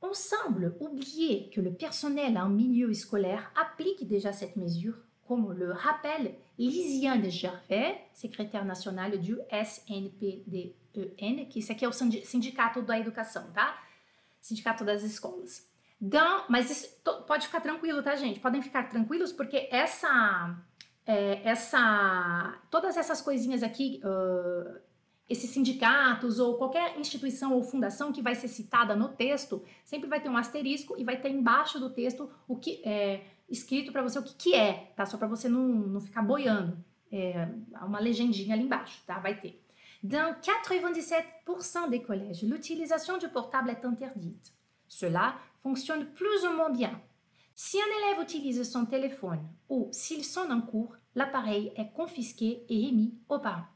On 0.00 0.12
semble 0.14 0.76
oublier 0.80 1.50
que 1.50 1.60
le 1.60 1.72
personnel 1.72 2.38
en 2.38 2.48
milieu 2.48 2.94
scolaire 2.94 3.50
applique 3.56 4.06
déjà 4.06 4.32
cette 4.32 4.54
mesure, 4.56 4.94
comme 5.26 5.52
le 5.52 5.72
rappelle 5.72 6.34
Lisiane 6.58 7.28
Gervais, 7.28 7.98
secretária 8.14 8.64
nacional 8.64 9.10
do 9.10 9.40
SNPDEN, 9.50 10.72
que 11.46 11.58
isso 11.58 11.72
aqui 11.72 11.84
é 11.84 11.88
o 11.88 11.92
sindicato 11.92 12.80
da 12.80 12.98
educação, 12.98 13.50
tá? 13.52 13.76
Sindicato 14.40 14.84
das 14.84 15.02
escolas. 15.02 15.68
Então, 16.00 16.44
mas 16.48 16.70
isso, 16.70 16.88
pode 17.26 17.46
ficar 17.46 17.60
tranquilo, 17.60 18.02
tá, 18.02 18.14
gente? 18.14 18.38
Podem 18.38 18.62
ficar 18.62 18.84
tranquilos, 18.88 19.32
porque 19.32 19.68
essa, 19.70 20.56
é, 21.04 21.42
essa, 21.42 22.56
todas 22.70 22.96
essas 22.96 23.20
coisinhas 23.20 23.64
aqui, 23.64 24.00
uh, 24.04 24.78
esses 25.28 25.50
sindicatos 25.50 26.38
ou 26.38 26.56
qualquer 26.56 26.98
instituição 26.98 27.52
ou 27.52 27.62
fundação 27.62 28.12
que 28.12 28.22
vai 28.22 28.34
ser 28.34 28.48
citada 28.48 28.96
no 28.96 29.08
texto, 29.08 29.62
sempre 29.84 30.08
vai 30.08 30.20
ter 30.20 30.28
um 30.28 30.36
asterisco 30.36 30.94
e 30.98 31.04
vai 31.04 31.20
ter 31.20 31.28
embaixo 31.28 31.78
do 31.78 31.90
texto 31.90 32.30
o 32.46 32.56
que 32.56 32.80
é 32.84 33.24
escrito 33.48 33.92
para 33.92 34.02
você 34.02 34.18
o 34.18 34.22
que, 34.22 34.34
que 34.34 34.54
é, 34.54 34.92
tá? 34.96 35.04
Só 35.04 35.18
para 35.18 35.28
você 35.28 35.48
não, 35.48 35.68
não 35.68 36.00
ficar 36.00 36.22
boiando. 36.22 36.82
É, 37.10 37.48
uma 37.82 38.00
legendinha 38.00 38.54
ali 38.54 38.64
embaixo, 38.64 39.02
tá? 39.06 39.18
Vai 39.18 39.40
ter. 39.40 39.62
Dans 40.02 40.36
97% 40.40 41.90
des 41.90 42.00
collèges, 42.00 42.42
l'utilisation 42.42 43.18
du 43.18 43.28
portable 43.28 43.70
est 43.70 43.84
interdite. 43.84 44.52
Cela 44.86 45.38
fonctionne 45.58 46.06
plus 46.06 46.44
ou 46.44 46.52
moins 46.52 46.70
bien. 46.70 47.00
Si 47.54 47.78
un 47.80 47.86
élève 47.98 48.22
utilise 48.22 48.62
son 48.70 48.86
téléphone 48.86 49.40
ou 49.68 49.88
s'il 49.90 50.24
sonne 50.24 50.52
en 50.52 50.60
cours, 50.60 50.94
l'appareil 51.14 51.72
est 51.76 51.90
confisqué 51.92 52.64
et 52.68 52.86
remis 52.86 53.14
aux 53.28 53.40
parents. 53.40 53.66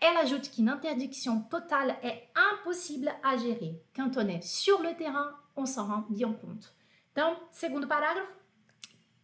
Elle 0.00 0.16
ajoute 0.16 0.50
qu'une 0.50 0.68
interdiction 0.68 1.40
totale 1.42 1.96
est 2.02 2.28
impossible 2.34 3.12
à 3.22 3.36
gérer. 3.36 3.82
Quand 3.96 4.16
on 4.16 4.28
est 4.28 4.42
sur 4.42 4.80
le 4.80 4.94
terrain, 4.96 5.34
on 5.56 5.66
s'en 5.66 5.86
rend 5.86 6.04
bien 6.08 6.32
compte. 6.32 6.72
Então, 7.12 7.36
segundo 7.50 7.88
parágrafo, 7.88 8.32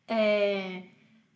é, 0.09 0.83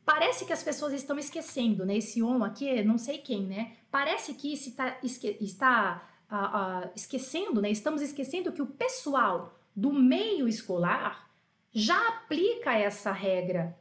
parece 0.05 0.45
que 0.45 0.53
as 0.53 0.63
pessoas 0.63 0.93
estão 0.93 1.17
esquecendo, 1.19 1.87
né? 1.87 1.97
Esse 1.99 2.21
on 2.21 2.43
aqui, 2.43 2.83
não 2.83 2.99
sei 2.99 3.19
quem, 3.19 3.47
né? 3.47 3.77
Parece 3.93 4.35
que 4.35 4.57
se 4.57 4.73
tá, 4.73 4.99
esque, 5.05 5.37
está 5.41 6.03
uh, 6.31 6.87
uh, 6.87 6.91
esquecendo, 6.97 7.63
né? 7.63 7.71
Estamos 7.71 8.03
esquecendo 8.03 8.53
que 8.53 8.61
o 8.61 8.67
pessoal 8.67 9.57
do 9.75 9.93
meio 9.93 10.49
escolar 10.49 11.31
já 11.73 12.09
aplica 12.09 12.77
essa 12.77 13.13
regra 13.13 13.79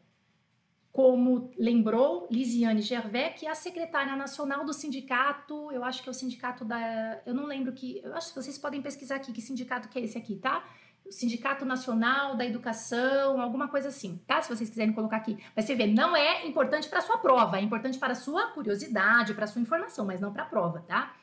como 0.98 1.52
lembrou 1.60 2.28
Lisiane 2.32 2.82
Gervais, 2.82 3.40
que 3.40 3.46
é 3.46 3.52
a 3.52 3.54
secretária 3.54 4.16
nacional 4.16 4.66
do 4.66 4.74
sindicato, 4.74 5.72
eu 5.72 5.84
acho 5.84 6.02
que 6.02 6.10
é 6.10 6.12
o 6.12 6.14
sindicato 6.14 6.66
da, 6.66 7.22
eu 7.24 7.36
não 7.36 7.46
lembro 7.46 7.72
que, 7.72 8.02
eu 8.04 8.16
acho 8.16 8.30
que 8.34 8.42
vocês 8.42 8.58
podem 8.58 8.82
pesquisar 8.82 9.18
aqui 9.18 9.32
que 9.32 9.40
sindicato 9.40 9.90
que 9.90 10.00
é 10.00 10.02
esse 10.02 10.18
aqui, 10.18 10.38
tá? 10.38 10.68
O 11.06 11.12
Sindicato 11.12 11.66
Nacional 11.66 12.36
da 12.36 12.44
Educação, 12.44 13.40
alguma 13.40 13.68
coisa 13.68 13.90
assim, 13.90 14.20
tá? 14.26 14.42
Se 14.42 14.50
vocês 14.50 14.72
quiserem 14.72 14.92
colocar 14.92 15.18
aqui. 15.18 15.38
Mas 15.56 15.66
você 15.66 15.76
vê, 15.76 15.86
não 15.86 16.16
é 16.16 16.48
importante 16.48 16.90
para 16.90 17.00
sua 17.02 17.20
prova, 17.20 17.60
é 17.60 17.62
importante 17.62 18.00
para 18.00 18.16
sua 18.16 18.48
curiosidade, 18.48 19.36
para 19.36 19.46
sua 19.46 19.62
informação, 19.62 20.04
mas 20.04 20.20
não 20.20 20.34
para 20.34 20.44
a 20.44 20.48
prova, 20.48 20.80
tá? 20.80 21.16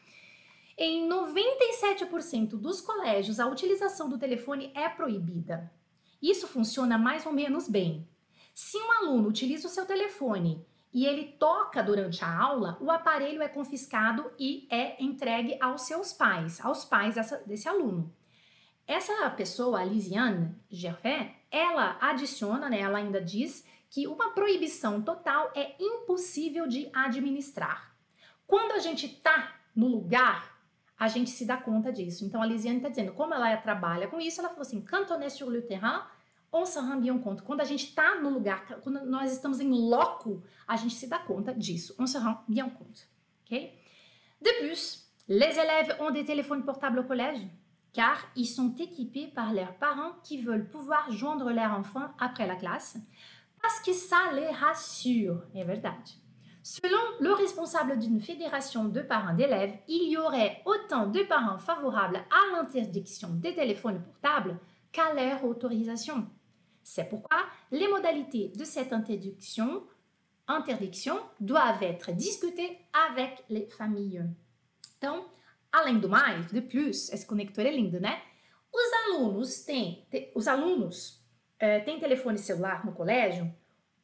Em 0.78 1.08
97% 1.08 2.50
dos 2.50 2.80
colégios, 2.80 3.40
a 3.40 3.48
utilização 3.48 4.08
do 4.08 4.18
telefone 4.18 4.70
é 4.72 4.88
proibida. 4.88 5.68
Isso 6.22 6.46
funciona 6.46 6.96
mais 6.96 7.26
ou 7.26 7.32
menos 7.32 7.68
bem. 7.68 8.08
Se 8.55 8.79
um 8.79 8.93
aluno 8.93 9.29
utiliza 9.29 9.67
o 9.67 9.71
seu 9.71 9.85
telefone 9.85 10.64
e 10.93 11.05
ele 11.07 11.33
toca 11.40 11.83
durante 11.83 12.25
a 12.25 12.33
aula, 12.33 12.79
o 12.81 12.88
aparelho 12.88 13.43
é 13.43 13.49
confiscado 13.49 14.31
e 14.38 14.69
é 14.71 15.03
entregue 15.03 15.59
aos 15.61 15.83
seus 15.83 16.12
pais, 16.12 16.64
aos 16.64 16.85
pais 16.85 17.17
dessa, 17.17 17.38
desse 17.38 17.69
aluno. 17.69 18.14
Essa 18.87 19.29
pessoa, 19.31 19.81
a 19.81 19.85
Lisiane 19.85 20.55
Gervais, 20.71 21.33
ela 21.51 21.99
adiciona, 22.01 22.69
né, 22.69 22.79
ela 22.79 22.99
ainda 22.99 23.21
diz 23.21 23.67
que 23.90 24.07
uma 24.07 24.31
proibição 24.31 25.03
total 25.03 25.51
é 25.57 25.75
impossível 25.81 26.69
de 26.69 26.88
administrar. 26.95 27.93
Quando 28.47 28.71
a 28.73 28.79
gente 28.79 29.07
está 29.07 29.57
no 29.75 29.88
lugar, 29.88 30.61
a 30.97 31.09
gente 31.09 31.31
se 31.31 31.45
dá 31.45 31.57
conta 31.57 31.93
disso. 31.93 32.25
Então 32.25 32.40
a 32.40 32.47
Lisiane 32.47 32.77
está 32.77 32.88
dizendo, 32.88 33.14
como 33.14 33.35
ela 33.35 33.57
trabalha 33.57 34.07
com 34.07 34.21
isso, 34.21 34.40
ela 34.40 34.51
falou 34.51 34.62
assim: 34.62 34.81
quand 34.81 35.09
sur 35.29 35.51
le 35.51 35.62
terrain, 35.62 36.03
on 36.55 36.64
se 36.64 36.79
rend 36.79 36.97
bien 36.97 37.19
compte. 37.19 37.43
Quando 37.43 37.61
a 37.61 37.64
gente 37.64 37.87
está 37.87 38.21
no 38.21 38.31
lugar, 38.31 38.64
quando 38.83 39.05
nós 39.05 39.33
estamos 39.33 39.61
em 39.61 39.71
loco, 39.71 40.43
a 40.67 40.77
gente 40.77 40.95
se 40.95 41.09
conta 41.27 41.53
disso. 41.53 41.95
On 41.99 42.07
se 42.07 42.17
rend 42.17 42.38
bien 42.49 42.71
compte. 42.71 43.09
De 43.51 44.51
plus, 44.61 45.05
les 45.29 45.59
élèves 45.59 45.97
ont 46.01 46.11
des 46.11 46.25
téléphones 46.25 46.64
portables 46.64 47.01
au 47.01 47.05
collège 47.05 47.40
car 47.93 48.19
ils 48.35 48.47
sont 48.47 48.75
équipés 48.77 49.29
par 49.29 49.53
leurs 49.53 49.75
parents 49.75 50.12
qui 50.23 50.40
veulent 50.40 50.69
pouvoir 50.69 51.11
joindre 51.12 51.51
leur 51.53 51.73
enfant 51.73 52.09
après 52.19 52.47
la 52.47 52.57
classe 52.57 52.97
parce 53.61 53.81
que 53.81 53.93
ça 53.93 54.33
les 54.33 54.51
rassure. 54.51 55.43
É 55.55 55.64
verdade. 55.64 56.25
Selon 56.62 56.99
le 57.21 57.33
responsable 57.35 57.99
d'une 57.99 58.21
fédération 58.21 58.87
de 58.87 59.03
parents 59.03 59.35
d'élèves, 59.35 59.77
il 59.87 60.11
y 60.11 60.17
aurait 60.17 60.62
autant 60.64 61.07
de 61.07 61.23
parents 61.23 61.59
favorables 61.59 62.17
à 62.17 62.57
l'interdiction 62.57 63.29
des 63.35 63.55
téléphones 63.55 64.03
portables 64.03 64.59
qu'à 64.90 65.12
leur 65.12 65.45
autorisation. 65.45 66.27
C'est 66.85 67.09
pourquoi 67.09 67.47
les 67.73 67.88
modalités 67.88 68.53
de 68.55 68.64
cette 68.64 68.92
interdiction, 68.92 69.85
interdiction 70.47 71.18
doivent 71.40 71.83
être 71.83 72.12
discutées 72.12 72.79
avec 72.92 73.42
les 73.49 73.66
familles. 73.70 74.23
Então, 74.99 75.25
além 75.73 75.99
do 75.99 76.09
mais, 76.09 76.47
de 76.53 76.61
plus, 76.61 77.11
esse 77.11 77.27
conector 77.27 77.64
é 77.64 77.70
lindo, 77.70 77.99
né? 77.99 78.23
Os 78.73 78.92
alunos 79.07 79.64
têm, 79.64 80.07
os 80.35 80.47
alunos 80.47 81.20
é, 81.59 81.81
têm 81.81 81.99
telefone 81.99 82.38
celular 82.38 82.85
no 82.85 82.92
colégio 82.92 83.53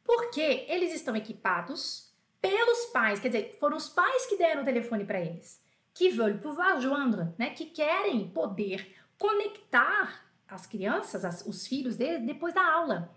porque 0.02 0.64
eles 0.68 0.94
estão 0.94 1.14
equipados 1.14 2.12
pelos 2.40 2.86
pais, 2.86 3.20
quer 3.20 3.28
dizer, 3.28 3.56
foram 3.60 3.76
os 3.76 3.88
pais 3.88 4.26
que 4.26 4.38
deram 4.38 4.62
o 4.62 4.64
telefone 4.64 5.04
para 5.04 5.20
eles, 5.20 5.62
que 5.92 6.08
veulent 6.08 6.40
pouvoir 6.40 6.80
joindre, 6.80 7.28
né? 7.38 7.50
Que 7.50 7.66
querem 7.66 8.30
poder 8.30 8.96
conectar 9.18 10.29
as 10.50 10.66
crianças, 10.66 11.24
as, 11.24 11.46
os 11.46 11.66
filhos 11.66 11.96
dele, 11.96 12.26
depois 12.26 12.54
da 12.54 12.66
aula. 12.66 13.10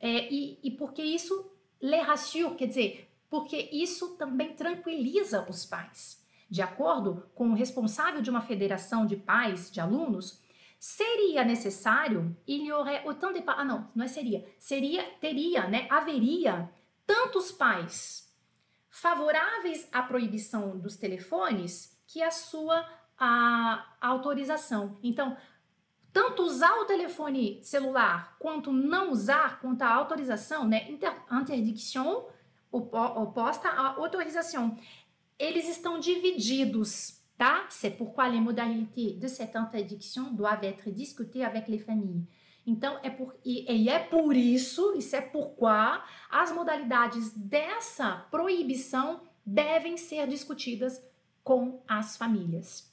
É, 0.00 0.32
e, 0.32 0.58
e 0.62 0.70
porque 0.70 1.02
isso 1.02 1.50
le 1.80 2.00
rassure, 2.00 2.54
quer 2.54 2.66
dizer, 2.66 3.10
porque 3.28 3.68
isso 3.72 4.16
também 4.16 4.54
tranquiliza 4.54 5.46
os 5.48 5.64
pais. 5.64 6.22
De 6.48 6.62
acordo 6.62 7.28
com 7.34 7.50
o 7.50 7.54
responsável 7.54 8.20
de 8.20 8.30
uma 8.30 8.40
federação 8.40 9.06
de 9.06 9.16
pais 9.16 9.70
de 9.70 9.80
alunos, 9.80 10.40
seria 10.78 11.44
necessário, 11.44 12.36
il 12.46 12.66
y 12.66 12.70
aurait 12.70 13.06
autant 13.06 13.32
de 13.32 13.42
ah 13.46 13.64
não, 13.64 13.90
não 13.94 14.04
é 14.04 14.08
seria, 14.08 14.46
seria, 14.58 15.02
teria, 15.20 15.66
né, 15.66 15.86
haveria 15.90 16.70
tantos 17.06 17.50
pais 17.50 18.30
favoráveis 18.90 19.88
à 19.90 20.02
proibição 20.02 20.78
dos 20.78 20.96
telefones 20.96 21.98
que 22.06 22.22
a 22.22 22.30
sua 22.30 22.86
a, 23.18 23.84
a 24.00 24.08
autorização. 24.08 24.98
Então, 25.02 25.36
tanto 26.14 26.44
usar 26.44 26.72
o 26.80 26.84
telefone 26.84 27.58
celular 27.60 28.36
quanto 28.38 28.72
não 28.72 29.10
usar, 29.10 29.60
quanto 29.60 29.82
a 29.82 29.92
autorização, 29.92 30.66
né, 30.66 30.88
inter, 30.88 31.12
interdiction 31.30 32.26
oposta 32.70 33.68
à 33.68 33.96
autorização, 33.96 34.78
eles 35.38 35.68
estão 35.68 35.98
divididos, 35.98 37.20
tá? 37.36 37.66
C'est 37.68 37.96
pourquoi 37.96 38.28
les 38.28 38.40
modalités 38.40 39.12
de 39.18 39.28
cette 39.28 39.56
interdiction 39.56 40.32
doivent 40.32 40.64
être 40.64 40.90
discutées 40.90 41.44
avec 41.44 41.68
les 41.68 41.78
familles. 41.78 42.26
Então, 42.66 42.98
é 43.02 43.10
por, 43.10 43.34
e, 43.44 43.70
e 43.70 43.88
é 43.88 43.98
por 43.98 44.36
isso, 44.36 44.94
isso 44.96 45.14
é 45.14 45.20
pourquoi, 45.20 46.00
as 46.30 46.52
modalidades 46.52 47.30
dessa 47.36 48.26
proibição 48.30 49.20
devem 49.44 49.96
ser 49.96 50.26
discutidas 50.28 51.02
com 51.42 51.82
as 51.86 52.16
famílias. 52.16 52.90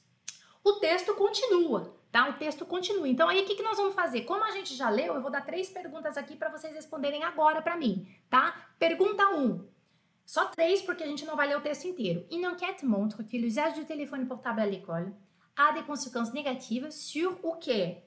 O 0.62 0.74
texto 0.74 1.14
continua, 1.14 1.96
tá? 2.12 2.28
O 2.28 2.34
texto 2.34 2.66
continua. 2.66 3.08
Então, 3.08 3.28
aí 3.28 3.42
o 3.42 3.46
que, 3.46 3.56
que 3.56 3.62
nós 3.62 3.78
vamos 3.78 3.94
fazer? 3.94 4.20
Como 4.22 4.44
a 4.44 4.50
gente 4.50 4.74
já 4.76 4.90
leu, 4.90 5.14
eu 5.14 5.22
vou 5.22 5.30
dar 5.30 5.40
três 5.40 5.70
perguntas 5.70 6.18
aqui 6.18 6.36
para 6.36 6.50
vocês 6.50 6.74
responderem 6.74 7.24
agora 7.24 7.62
para 7.62 7.76
mim, 7.76 8.06
tá? 8.28 8.68
Pergunta 8.78 9.26
1. 9.30 9.44
Um, 9.44 9.66
só 10.24 10.44
três, 10.44 10.82
porque 10.82 11.02
a 11.02 11.06
gente 11.06 11.24
não 11.24 11.34
vai 11.34 11.48
ler 11.48 11.56
o 11.56 11.62
texto 11.62 11.86
inteiro. 11.86 12.26
Une 12.30 12.44
enquête 12.44 12.84
montre 12.84 13.24
que 13.24 13.38
l'usage 13.38 13.80
du 13.80 13.86
téléphone 13.86 14.26
portable 14.26 14.60
à 14.60 14.66
l'école 14.66 15.12
a 15.56 15.72
des 15.72 15.82
conséquences 15.82 16.32
négatives 16.32 16.94
sur 16.94 17.38
o 17.42 17.56
quê? 17.56 18.02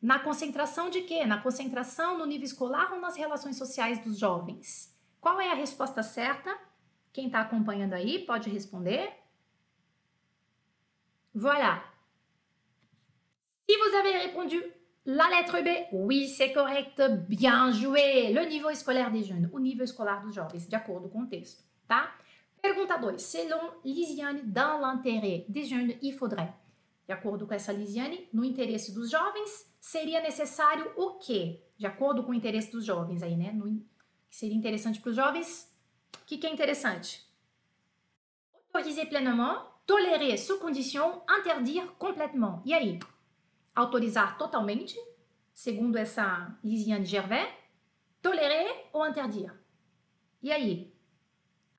Na 0.00 0.18
concentração 0.18 0.90
de 0.90 1.02
quê? 1.02 1.24
Na 1.24 1.40
concentração 1.40 2.18
no 2.18 2.26
nível 2.26 2.44
escolar 2.44 2.92
ou 2.92 3.00
nas 3.00 3.16
relações 3.16 3.56
sociais 3.56 4.02
dos 4.04 4.18
jovens? 4.18 4.92
Qual 5.20 5.40
é 5.40 5.50
a 5.50 5.54
resposta 5.54 6.02
certa? 6.02 6.56
Quem 7.12 7.26
está 7.26 7.40
acompanhando 7.40 7.94
aí 7.94 8.18
pode 8.26 8.50
responder. 8.50 9.12
Voilà. 11.32 11.91
Si 13.68 13.76
vous 13.76 13.96
avez 13.96 14.18
répondu 14.18 14.62
la 15.04 15.28
lettre 15.30 15.60
B, 15.62 15.68
oui, 15.92 16.28
c'est 16.28 16.52
correct, 16.52 17.02
bien 17.28 17.72
joué. 17.72 18.32
Le 18.32 18.44
niveau 18.48 18.72
scolaire 18.74 19.10
des 19.10 19.24
jeunes, 19.24 19.50
o 19.52 19.58
nível 19.58 19.84
escolar 19.84 20.22
dos 20.22 20.34
jovens, 20.34 20.68
de 20.68 20.76
acordo 20.76 21.08
com 21.08 21.22
o 21.22 21.26
texto, 21.26 21.64
tá? 21.88 22.14
Pergunta 22.60 22.96
2. 22.96 23.20
Selon 23.20 23.72
Lisiane, 23.84 24.42
dans 24.44 24.78
l'intérêt 24.80 25.44
des 25.48 25.64
jeunes, 25.64 25.96
il 26.00 26.12
faudrait. 26.12 26.54
De 27.06 27.12
acordo 27.12 27.46
com 27.46 27.54
essa 27.54 27.72
Lisiane, 27.72 28.28
no 28.32 28.44
interesse 28.44 28.92
dos 28.92 29.10
jovens, 29.10 29.66
seria 29.80 30.20
necessário 30.20 30.92
o 30.96 31.18
quê? 31.18 31.60
De 31.76 31.86
acordo 31.86 32.22
com 32.22 32.30
o 32.30 32.34
interesse 32.34 32.70
dos 32.70 32.84
jovens 32.84 33.22
aí, 33.22 33.36
né? 33.36 33.50
No, 33.52 33.84
seria 34.30 34.56
interessante 34.56 35.00
para 35.00 35.10
os 35.10 35.16
jovens, 35.16 35.72
O 36.20 36.24
que, 36.24 36.38
que 36.38 36.46
é 36.46 36.52
interessante? 36.52 37.26
Autoriser 38.72 39.08
pleinement, 39.08 39.66
tolérer 39.86 40.38
sous 40.38 40.58
condition, 40.58 41.22
interdire 41.28 41.88
complètement. 41.98 42.62
E 42.64 42.72
aí? 42.72 42.98
Autorizar 43.74 44.36
totalmente, 44.36 44.98
segundo 45.52 45.96
essa 45.96 46.58
Lisiane 46.62 47.06
Gervais, 47.06 47.48
tolérer 48.20 48.88
ou 48.92 49.04
interdire? 49.04 49.52
E 50.42 50.52
aí? 50.52 50.92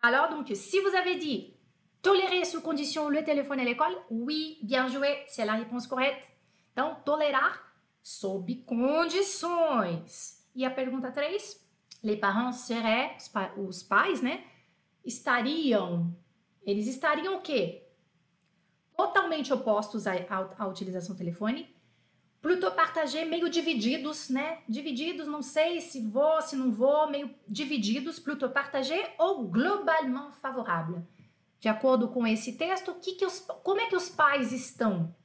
Alors, 0.02 0.30
donc, 0.30 0.48
si 0.56 0.80
vous 0.80 0.96
avez 0.96 1.16
dit 1.16 1.54
tolérer 2.02 2.46
sous 2.46 2.62
condition 2.62 3.10
le 3.10 3.24
téléphone 3.24 3.60
à 3.60 3.64
l'école, 3.64 3.96
oui, 4.10 4.60
bien 4.64 4.88
joué, 4.88 5.24
c'est 5.28 5.46
la 5.46 5.54
réponse 5.54 5.88
correcte. 5.88 6.28
Então, 6.72 6.98
tolerar 7.06 7.74
sob 8.02 8.54
condições. 8.66 10.44
E 10.56 10.66
a 10.66 10.70
pergunta 10.70 11.12
3, 11.12 11.66
les 12.04 12.18
parents 12.18 12.52
seraient, 12.52 13.16
os 13.58 13.82
pais, 13.82 14.22
né, 14.22 14.44
estariam, 15.06 16.14
eles 16.66 16.88
estariam 16.88 17.38
o 17.38 17.42
quê? 17.42 17.88
Totalmente 18.96 19.52
opostos 19.52 20.06
à, 20.06 20.14
à, 20.14 20.64
à 20.64 20.68
utilização 20.68 21.16
do 21.16 21.18
telefone, 21.18 21.73
plutôt 22.44 22.72
partagé, 22.72 23.24
meio 23.24 23.50
divididos, 23.50 24.28
né? 24.28 24.60
Divididos, 24.68 25.28
não 25.28 25.42
sei 25.42 25.80
se 25.80 26.06
vou, 26.06 26.42
se 26.42 26.58
não 26.58 26.70
vou, 26.70 27.10
meio 27.10 27.34
divididos, 27.48 28.20
plutôt 28.20 28.50
partagé 28.50 29.16
ou 29.18 29.48
globalement 29.48 30.30
favorável. 30.42 31.02
De 31.62 31.70
acordo 31.70 32.10
com 32.10 32.28
esse 32.28 32.58
texto, 32.58 32.94
que 32.96 33.14
que 33.14 33.26
os, 33.26 33.40
como 33.40 33.80
é 33.80 33.88
que 33.88 33.96
os 33.96 34.10
pais 34.10 34.52
estão? 34.52 35.16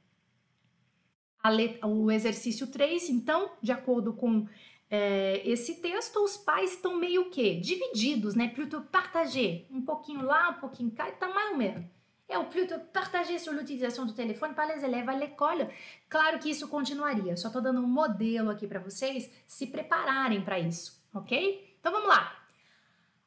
O 1.83 2.09
exercício 2.09 2.67
3, 2.67 3.09
então, 3.09 3.51
de 3.61 3.73
acordo 3.73 4.13
com 4.13 4.47
é, 4.89 5.41
esse 5.45 5.81
texto, 5.81 6.23
os 6.23 6.37
pais 6.37 6.71
estão 6.71 6.95
meio 6.95 7.29
que 7.29 7.59
divididos, 7.59 8.33
né? 8.33 8.47
Plutôt 8.47 8.81
partagé, 8.83 9.65
um 9.69 9.81
pouquinho 9.81 10.21
lá, 10.21 10.51
um 10.51 10.61
pouquinho 10.61 10.91
cá, 10.91 11.11
tá 11.11 11.27
mais 11.27 11.51
ou 11.51 11.57
menos. 11.57 11.98
É 12.29 12.37
o 12.37 12.45
plutôt 12.45 12.79
partagé 12.93 13.39
sur 13.39 13.51
l'utilisation 13.53 14.05
do 14.05 14.13
telefone 14.13 14.53
para 14.53 14.67
les 14.67 14.83
élèves 14.83 15.09
à 15.09 15.15
l'école. 15.15 15.67
Claro 16.07 16.37
que 16.37 16.51
isso 16.51 16.67
continuaria, 16.67 17.35
só 17.35 17.49
tô 17.49 17.59
dando 17.59 17.81
um 17.81 17.87
modelo 17.87 18.51
aqui 18.51 18.67
para 18.67 18.79
vocês 18.79 19.29
se 19.47 19.65
prepararem 19.65 20.43
para 20.43 20.59
isso, 20.59 21.03
ok? 21.11 21.75
Então 21.79 21.91
vamos 21.91 22.07
lá. 22.07 22.39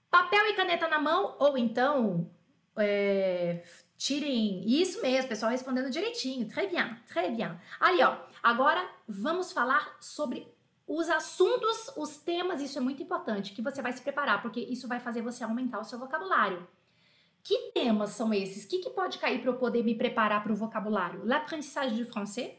Papel 0.08 0.46
e 0.50 0.54
caneta 0.54 0.86
na 0.86 1.00
mão, 1.00 1.34
ou 1.40 1.58
então 1.58 2.30
é, 2.76 3.64
tirem. 3.96 4.62
Isso 4.68 5.02
mesmo, 5.02 5.28
pessoal 5.28 5.50
respondendo 5.50 5.90
direitinho. 5.90 6.46
Très 6.48 6.70
bien, 6.70 6.96
très 7.08 7.34
bien. 7.34 7.58
Ali, 7.80 8.02
ó. 8.04 8.16
Agora 8.40 8.88
vamos 9.08 9.52
falar 9.52 9.96
sobre 10.00 10.46
os 10.86 11.08
assuntos, 11.08 11.90
os 11.96 12.18
temas, 12.18 12.60
isso 12.60 12.78
é 12.78 12.80
muito 12.80 13.02
importante, 13.02 13.52
que 13.52 13.62
você 13.62 13.80
vai 13.80 13.92
se 13.92 14.02
preparar, 14.02 14.42
porque 14.42 14.60
isso 14.60 14.86
vai 14.86 15.00
fazer 15.00 15.22
você 15.22 15.42
aumentar 15.42 15.80
o 15.80 15.84
seu 15.84 15.98
vocabulário. 15.98 16.66
Que 17.44 17.72
temas 17.72 18.10
são 18.10 18.32
esses? 18.32 18.64
O 18.64 18.68
que, 18.68 18.78
que 18.78 18.90
pode 18.90 19.18
cair 19.18 19.40
para 19.40 19.50
eu 19.50 19.56
poder 19.56 19.82
me 19.82 19.94
preparar 19.94 20.42
para 20.42 20.52
o 20.52 20.56
vocabulário? 20.56 21.24
L'apprentissage 21.24 21.96
du 21.96 22.06
français, 22.06 22.56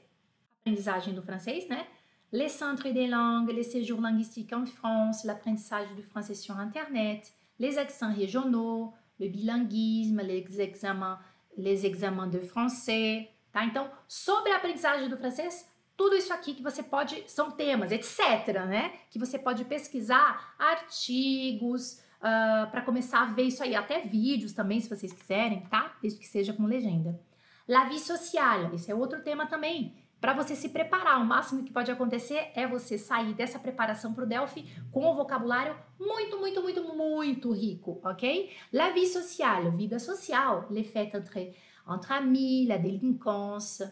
aprendizagem 0.62 1.14
do 1.14 1.22
francês, 1.22 1.68
né? 1.70 1.88
Les 2.32 2.52
centres 2.52 2.92
des 2.94 3.08
langues, 3.08 3.54
les 3.54 3.64
séjours 3.64 4.02
linguistiques 4.02 4.54
en 4.54 4.66
France, 4.66 5.24
l'apprentissage 5.24 5.94
du 5.96 6.02
français 6.02 6.34
sur 6.34 6.58
Internet, 6.58 7.32
les 7.60 7.78
accents 7.78 8.14
régionaux, 8.14 8.94
le 9.20 9.30
bilinguisme, 9.30 10.22
les 10.22 10.44
examens, 10.60 11.20
les 11.56 11.86
examens 11.86 12.28
de 12.28 12.40
français, 12.40 13.30
tá? 13.52 13.64
Então, 13.64 13.90
sobre 14.08 14.52
a 14.52 14.58
aprendizagem 14.58 15.08
do 15.08 15.18
francês, 15.18 15.70
tudo 15.96 16.16
isso 16.16 16.34
aqui 16.34 16.56
que 16.56 16.64
você 16.64 16.82
pode, 16.82 17.24
são 17.28 17.52
temas, 17.52 17.92
etc., 17.92 18.66
né? 18.68 18.94
Que 19.10 19.20
você 19.20 19.38
pode 19.38 19.64
pesquisar 19.66 20.56
artigos, 20.58 22.02
uh, 22.24 22.26
ah, 22.26 22.68
para 22.72 22.82
começar 22.82 23.22
a 23.22 23.26
ver 23.26 23.44
isso 23.44 23.62
aí, 23.62 23.76
até 23.76 24.00
vídeos 24.00 24.54
também, 24.54 24.80
se 24.80 24.90
vocês 24.90 25.12
quiserem, 25.12 25.62
tá? 25.70 25.96
Desde 26.02 26.20
que 26.20 26.28
seja 26.28 26.54
com 26.54 26.66
legenda. 26.66 27.20
La 27.68 27.86
vie 27.86 28.00
sociale, 28.00 28.76
esse 28.76 28.90
é 28.90 28.96
outro 28.96 29.22
tema 29.22 29.46
também. 29.46 29.94
Para 30.20 30.34
você 30.34 30.56
se 30.56 30.70
preparar, 30.70 31.22
o 31.22 31.26
máximo 31.26 31.66
que 31.66 31.74
pode 31.74 31.92
acontecer 31.92 32.52
é 32.56 32.66
você 32.66 32.98
sair 32.98 33.34
dessa 33.34 33.60
preparação 33.60 34.14
para 34.14 34.24
o 34.24 34.28
Delphi 34.28 34.66
com 34.90 35.06
o 35.06 35.14
vocabulário 35.14 35.76
muito, 36.00 36.40
muito, 36.40 36.62
muito, 36.62 36.82
muito 36.96 37.52
rico, 37.52 38.00
ok? 38.04 38.50
La 38.72 38.92
vie 38.92 39.06
sociale, 39.06 39.70
vida 39.72 40.00
social, 40.00 40.66
les 40.70 40.88
fêtes 40.88 41.16
entre, 41.16 41.54
entre 41.86 42.14
amis, 42.14 42.68
la 42.68 42.78
délinquance, 42.78 43.84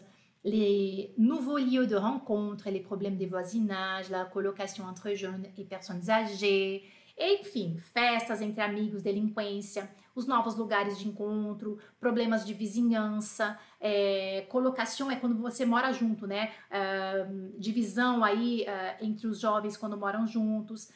les 0.42 1.12
nouveaux 1.18 1.58
lieux 1.58 1.86
de 1.86 1.96
rencontre, 1.96 2.70
les 2.70 2.80
problèmes 2.80 3.18
de 3.18 3.26
voisinage, 3.26 4.08
la 4.08 4.24
colocation 4.24 4.86
entre 4.86 5.14
jeunes 5.14 5.46
et 5.58 5.64
personnes 5.64 6.08
âgées, 6.08 6.82
enfim, 7.18 7.78
festas 7.78 8.40
entre 8.40 8.60
amigos, 8.60 9.02
delinquência, 9.02 9.90
os 10.14 10.26
novos 10.26 10.56
lugares 10.56 10.98
de 10.98 11.08
encontro, 11.08 11.78
problemas 11.98 12.44
de 12.44 12.52
vizinhança, 12.52 13.58
é, 13.80 14.46
colocação 14.48 15.10
é 15.10 15.16
quando 15.16 15.36
você 15.38 15.64
mora 15.64 15.92
junto, 15.92 16.26
né? 16.26 16.52
Uh, 16.70 17.58
divisão 17.58 18.22
aí 18.22 18.62
uh, 18.62 19.04
entre 19.04 19.26
os 19.26 19.40
jovens 19.40 19.76
quando 19.76 19.96
moram 19.96 20.26
juntos. 20.26 20.90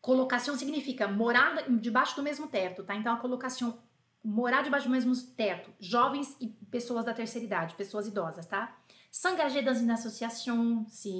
Colocação 0.00 0.56
significa 0.56 1.06
morar 1.06 1.70
debaixo 1.80 2.16
do 2.16 2.22
mesmo 2.22 2.48
teto, 2.48 2.82
tá? 2.82 2.94
Então 2.96 3.12
a 3.12 3.18
colocação 3.18 3.78
morar 4.24 4.62
debaixo 4.62 4.86
do 4.86 4.92
mesmo 4.92 5.14
teto, 5.36 5.70
jovens 5.80 6.36
e 6.40 6.48
pessoas 6.70 7.04
da 7.04 7.12
terceira 7.12 7.44
idade, 7.44 7.74
pessoas 7.74 8.06
idosas, 8.06 8.46
tá? 8.46 8.76
S'engager 9.10 9.64
dans 9.64 9.78
une 9.78 9.92
association, 9.92 10.84
se, 10.88 11.10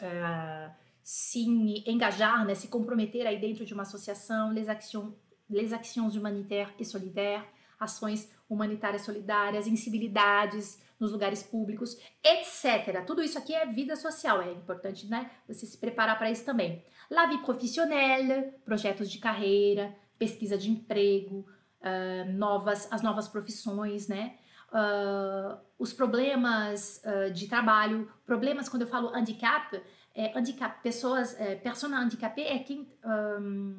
uh, 0.00 0.70
se 1.06 1.46
engajar, 1.86 2.44
né, 2.44 2.56
se 2.56 2.66
comprometer 2.66 3.28
aí 3.28 3.38
dentro 3.38 3.64
de 3.64 3.72
uma 3.72 3.84
associação, 3.84 4.52
les 4.52 4.68
actions, 4.68 5.14
les 5.48 5.72
actions 5.72 6.16
humanitaires 6.16 6.74
et 6.80 6.84
solidaires, 6.84 7.46
ações 7.78 8.28
humanitárias 8.50 9.02
solidárias, 9.02 9.68
incivilidades 9.68 10.82
nos 10.98 11.12
lugares 11.12 11.44
públicos, 11.44 11.96
etc. 12.24 13.04
Tudo 13.06 13.22
isso 13.22 13.38
aqui 13.38 13.54
é 13.54 13.64
vida 13.66 13.94
social, 13.94 14.42
é 14.42 14.50
importante, 14.50 15.06
né? 15.06 15.30
Você 15.46 15.64
se 15.64 15.78
preparar 15.78 16.18
para 16.18 16.28
isso 16.28 16.44
também. 16.44 16.82
La 17.08 17.26
vie 17.26 17.38
professionnelle, 17.38 18.50
projetos 18.64 19.08
de 19.08 19.18
carreira, 19.18 19.94
pesquisa 20.18 20.58
de 20.58 20.72
emprego, 20.72 21.46
uh, 21.82 22.32
novas, 22.32 22.92
as 22.92 23.00
novas 23.00 23.28
profissões, 23.28 24.08
né? 24.08 24.36
Uh, 24.72 25.58
os 25.78 25.92
problemas 25.92 27.02
uh, 27.04 27.32
de 27.32 27.48
trabalho, 27.48 28.10
problemas 28.24 28.68
quando 28.68 28.82
eu 28.82 28.88
falo 28.88 29.14
handicap, 29.14 29.80
é, 30.14 30.36
handicap, 30.36 30.82
pessoas, 30.82 31.38
é, 31.38 31.54
persona 31.56 31.98
handicapé 31.98 32.54
é 32.54 32.58
quem 32.58 32.90
um, 33.04 33.78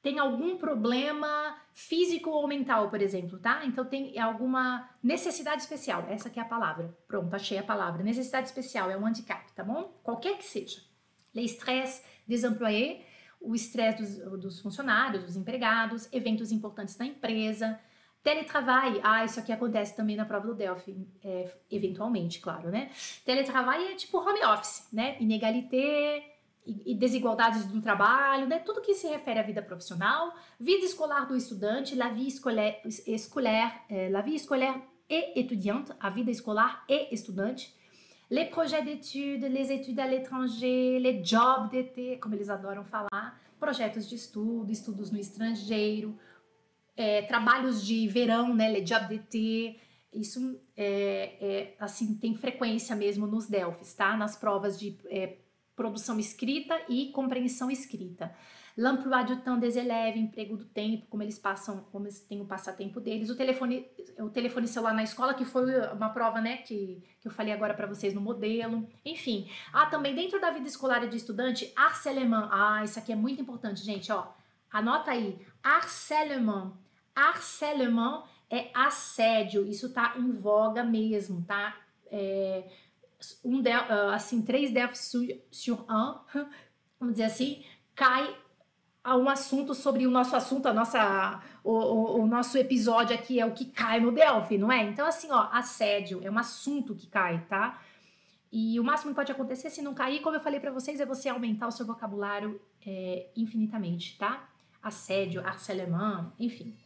tem 0.00 0.18
algum 0.18 0.56
problema 0.56 1.56
físico 1.72 2.30
ou 2.30 2.46
mental, 2.46 2.88
por 2.88 3.02
exemplo, 3.02 3.38
tá? 3.38 3.64
Então 3.66 3.84
tem 3.84 4.18
alguma 4.18 4.88
necessidade 5.02 5.62
especial, 5.62 6.06
essa 6.08 6.30
que 6.30 6.38
é 6.38 6.42
a 6.42 6.46
palavra. 6.46 6.96
Pronto, 7.06 7.34
achei 7.34 7.58
a 7.58 7.62
palavra. 7.62 8.02
Necessidade 8.02 8.46
especial 8.46 8.90
é 8.90 8.96
um 8.96 9.04
handicap, 9.04 9.52
tá 9.52 9.62
bom? 9.62 10.00
Qualquer 10.02 10.38
que 10.38 10.44
seja. 10.44 10.80
Le 11.34 11.44
stress 11.44 12.02
des 12.26 12.44
employés, 12.44 13.04
o 13.40 13.54
estresse 13.54 14.20
dos, 14.20 14.40
dos, 14.40 14.60
funcionários, 14.60 15.24
dos 15.24 15.36
empregados, 15.36 16.08
eventos 16.12 16.50
importantes 16.50 16.96
na 16.96 17.06
empresa, 17.06 17.78
teletrabalho, 18.22 19.00
ah, 19.02 19.24
isso 19.24 19.40
aqui 19.40 19.52
acontece 19.52 19.96
também 19.96 20.16
na 20.16 20.24
prova 20.24 20.46
do 20.46 20.54
Delphi, 20.54 21.08
é, 21.24 21.50
eventualmente, 21.70 22.40
claro, 22.40 22.70
né? 22.70 22.90
Teletrabalho 23.24 23.84
é 23.84 23.94
tipo 23.94 24.18
home 24.18 24.44
office, 24.44 24.88
né? 24.92 25.16
Inegalité 25.20 26.22
e, 26.66 26.94
desigualdades 26.94 27.72
no 27.72 27.80
trabalho, 27.80 28.46
né? 28.46 28.58
Tudo 28.58 28.82
que 28.82 28.94
se 28.94 29.08
refere 29.08 29.38
à 29.38 29.42
vida 29.42 29.62
profissional, 29.62 30.34
vida 30.58 30.84
escolar 30.84 31.26
do 31.26 31.34
estudante, 31.34 31.94
la 31.94 32.10
vie 32.10 32.30
scolaire, 32.30 32.80
scolaire 33.18 33.72
é, 33.88 34.08
la 34.10 34.20
vie 34.20 34.38
scolaire 34.38 34.80
et 35.08 35.40
étudiante, 35.40 35.92
a 35.98 36.10
vida 36.10 36.30
escolar 36.30 36.84
e 36.88 37.08
estudante, 37.12 37.74
les 38.30 38.44
projets 38.44 38.82
d'études, 38.82 39.44
les 39.44 39.72
études 39.72 39.98
à 39.98 40.06
l'étranger, 40.06 41.00
les 41.00 41.24
jobs 41.24 41.68
d'été, 41.68 42.16
como 42.18 42.34
eles 42.36 42.48
adoram 42.48 42.84
falar, 42.84 43.40
projetos 43.58 44.08
de 44.08 44.14
estudo, 44.14 44.70
estudos 44.70 45.10
no 45.10 45.18
estrangeiro, 45.18 46.16
é, 47.00 47.22
trabalhos 47.22 47.84
de 47.84 48.06
verão, 48.08 48.54
né, 48.54 48.78
jobs 48.80 49.08
d'été, 49.08 49.80
isso 50.12 50.60
é, 50.76 51.36
é, 51.40 51.74
assim 51.78 52.14
tem 52.14 52.34
frequência 52.34 52.94
mesmo 52.94 53.26
nos 53.26 53.46
Delphis, 53.46 53.94
tá? 53.94 54.16
Nas 54.16 54.36
provas 54.36 54.78
de 54.78 54.98
é, 55.06 55.38
produção 55.74 56.18
escrita 56.18 56.78
e 56.88 57.10
compreensão 57.12 57.70
escrita. 57.70 58.34
L'emploi 58.76 59.24
du 59.24 59.36
temps 59.36 59.58
des 59.58 59.76
élèves, 59.76 60.20
emprego 60.20 60.56
do 60.56 60.64
tempo, 60.64 61.06
como 61.08 61.22
eles 61.22 61.38
passam, 61.38 61.84
como 61.90 62.06
eles 62.06 62.20
têm 62.20 62.40
o 62.40 62.44
passatempo 62.44 63.00
deles, 63.00 63.30
o 63.30 63.36
telefone, 63.36 63.86
o 64.18 64.30
telefone 64.30 64.68
celular 64.68 64.94
na 64.94 65.02
escola, 65.02 65.34
que 65.34 65.44
foi 65.44 65.64
uma 65.92 66.10
prova, 66.10 66.40
né, 66.40 66.58
que, 66.58 67.02
que 67.20 67.28
eu 67.28 67.32
falei 67.32 67.52
agora 67.52 67.74
para 67.74 67.86
vocês 67.86 68.14
no 68.14 68.20
modelo, 68.20 68.86
enfim. 69.04 69.50
Ah, 69.72 69.86
também 69.86 70.14
dentro 70.14 70.40
da 70.40 70.50
vida 70.50 70.68
escolar 70.68 71.06
de 71.08 71.16
estudante, 71.16 71.72
harcèlement, 71.76 72.48
ah, 72.50 72.82
isso 72.84 72.98
aqui 72.98 73.12
é 73.12 73.16
muito 73.16 73.42
importante, 73.42 73.82
gente, 73.82 74.10
ó, 74.12 74.28
anota 74.70 75.10
aí, 75.10 75.38
harcèlement, 75.62 76.72
harcèlement 77.14 78.24
é 78.50 78.70
assédio, 78.74 79.66
isso 79.66 79.92
tá 79.92 80.14
em 80.16 80.30
voga 80.30 80.82
mesmo, 80.82 81.42
tá? 81.42 81.76
É, 82.10 82.64
um, 83.44 83.62
ah, 83.88 84.14
assim, 84.14 84.42
três 84.42 84.72
déficits 84.72 85.40
sur 85.50 85.84
un, 85.88 86.18
vamos 86.98 87.14
dizer 87.14 87.24
assim, 87.24 87.64
cai 87.94 88.36
um 89.06 89.28
assunto 89.28 89.74
sobre 89.74 90.06
o 90.06 90.10
nosso 90.10 90.36
assunto, 90.36 90.66
a 90.66 90.74
nossa, 90.74 91.40
o, 91.64 91.72
o, 91.72 92.20
o, 92.20 92.26
nosso 92.26 92.58
episódio 92.58 93.14
aqui 93.14 93.40
é 93.40 93.46
o 93.46 93.52
que 93.52 93.64
cai 93.66 94.00
no 94.00 94.12
Delphi, 94.12 94.58
não 94.58 94.70
é? 94.70 94.82
Então, 94.84 95.06
assim, 95.06 95.30
ó, 95.30 95.48
assédio 95.52 96.20
é 96.22 96.30
um 96.30 96.38
assunto 96.38 96.94
que 96.94 97.06
cai, 97.06 97.44
tá? 97.48 97.80
E 98.52 98.78
o 98.80 98.84
máximo 98.84 99.12
que 99.12 99.16
pode 99.16 99.32
acontecer 99.32 99.70
se 99.70 99.80
não 99.80 99.94
cair, 99.94 100.20
como 100.20 100.36
eu 100.36 100.40
falei 100.40 100.58
para 100.58 100.72
vocês, 100.72 101.00
é 101.00 101.06
você 101.06 101.28
aumentar 101.28 101.68
o 101.68 101.70
seu 101.70 101.86
vocabulário 101.86 102.60
é, 102.84 103.28
infinitamente, 103.36 104.18
tá? 104.18 104.48
Assédio, 104.82 105.46
harcèlement, 105.46 106.32
enfim. 106.38 106.76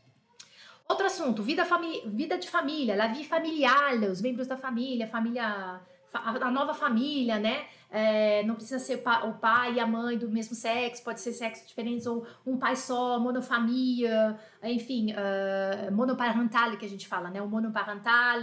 Outro 0.89 1.07
assunto, 1.07 1.43
vida, 1.43 1.67
vida 2.07 2.37
de 2.37 2.49
família, 2.51 2.95
la 2.95 3.07
vie 3.07 3.25
familiale, 3.25 4.07
os 4.07 4.21
membros 4.21 4.47
da 4.47 4.57
família, 4.57 5.07
família, 5.09 5.81
a 6.13 6.51
nova 6.51 6.75
família, 6.75 7.39
né? 7.39 7.67
É, 7.91 8.43
não 8.43 8.55
precisa 8.55 8.79
ser 8.79 9.03
o 9.25 9.33
pai 9.35 9.75
e 9.75 9.81
a 9.81 9.87
mãe 9.87 10.19
do 10.19 10.29
mesmo 10.29 10.55
sexo, 10.55 11.03
pode 11.03 11.21
ser 11.21 11.33
sexos 11.33 11.67
diferentes, 11.67 12.07
ou 12.07 12.27
um 12.45 12.59
pai 12.59 12.77
só, 12.77 13.19
monofamília, 13.19 14.39
enfim, 14.63 15.13
uh, 15.13 15.93
monoparental 15.93 16.77
que 16.77 16.85
a 16.85 16.89
gente 16.89 17.07
fala, 17.07 17.31
né? 17.31 17.41
O 17.41 17.49
monoparental, 17.49 18.41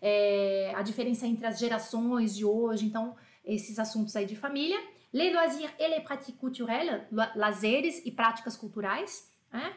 é, 0.00 0.72
a 0.74 0.82
diferença 0.82 1.26
entre 1.26 1.46
as 1.46 1.58
gerações 1.58 2.34
de 2.34 2.44
hoje, 2.44 2.86
então, 2.86 3.14
esses 3.44 3.78
assuntos 3.78 4.16
aí 4.16 4.26
de 4.26 4.34
família. 4.34 4.78
Les 5.12 5.32
loisirs 5.32 5.70
et 5.78 5.88
les 5.88 6.02
pratiques 6.02 6.40
culturelles, 6.40 7.02
lazeres 7.34 8.04
e 8.04 8.10
práticas 8.10 8.56
culturais, 8.56 9.30
né? 9.52 9.72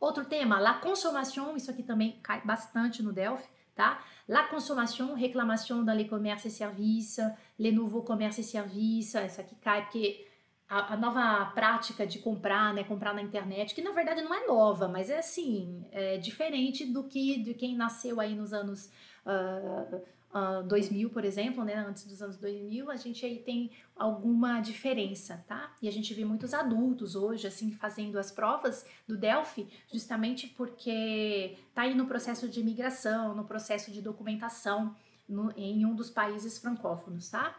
Outro 0.00 0.24
tema, 0.24 0.58
la 0.58 0.74
consommation, 0.74 1.54
isso 1.54 1.70
aqui 1.70 1.82
também 1.82 2.18
cai 2.22 2.40
bastante 2.40 3.02
no 3.02 3.12
Delphi, 3.12 3.46
tá? 3.74 4.02
La 4.26 4.44
consommation, 4.44 5.14
réclamation 5.14 5.84
dans 5.84 5.94
les 5.94 6.08
commerces 6.08 6.46
et 6.46 6.50
services, 6.50 7.20
les 7.58 7.70
nouveaux 7.70 8.02
commerces 8.02 8.38
et 8.38 8.42
services, 8.42 9.14
essa 9.14 9.42
aqui 9.42 9.54
cai 9.56 9.82
porque 9.82 10.26
a, 10.70 10.94
a, 10.94 10.96
nova 10.96 11.52
prática 11.54 12.06
de 12.06 12.18
comprar, 12.18 12.72
né, 12.72 12.82
comprar 12.84 13.12
na 13.12 13.20
internet, 13.20 13.74
que 13.74 13.82
na 13.82 13.90
verdade 13.90 14.22
não 14.22 14.32
é 14.32 14.46
nova, 14.46 14.88
mas 14.88 15.10
é 15.10 15.18
assim, 15.18 15.84
é 15.92 16.16
diferente 16.16 16.86
do 16.86 17.04
que 17.04 17.42
de 17.42 17.52
quem 17.52 17.76
nasceu 17.76 18.20
aí 18.20 18.34
nos 18.34 18.54
anos 18.54 18.90
uh, 19.26 20.00
uh, 20.34 20.62
2000, 20.66 21.10
por 21.10 21.24
exemplo, 21.24 21.64
né, 21.64 21.74
antes 21.74 22.06
dos 22.06 22.22
anos 22.22 22.36
2000, 22.36 22.90
a 22.90 22.96
gente 22.96 23.24
aí 23.24 23.38
tem 23.38 23.70
alguma 23.96 24.60
diferença, 24.60 25.44
tá? 25.46 25.74
E 25.82 25.88
a 25.88 25.92
gente 25.92 26.14
vê 26.14 26.24
muitos 26.24 26.54
adultos 26.54 27.14
hoje, 27.14 27.46
assim, 27.46 27.72
fazendo 27.72 28.18
as 28.18 28.30
provas 28.30 28.86
do 29.06 29.16
Delphi, 29.16 29.68
justamente 29.92 30.46
porque 30.48 31.58
tá 31.74 31.82
aí 31.82 31.94
no 31.94 32.06
processo 32.06 32.48
de 32.48 32.60
imigração, 32.60 33.34
no 33.34 33.44
processo 33.44 33.90
de 33.90 34.00
documentação 34.00 34.94
no, 35.28 35.52
em 35.56 35.84
um 35.84 35.94
dos 35.94 36.10
países 36.10 36.58
francófonos, 36.58 37.28
tá? 37.28 37.54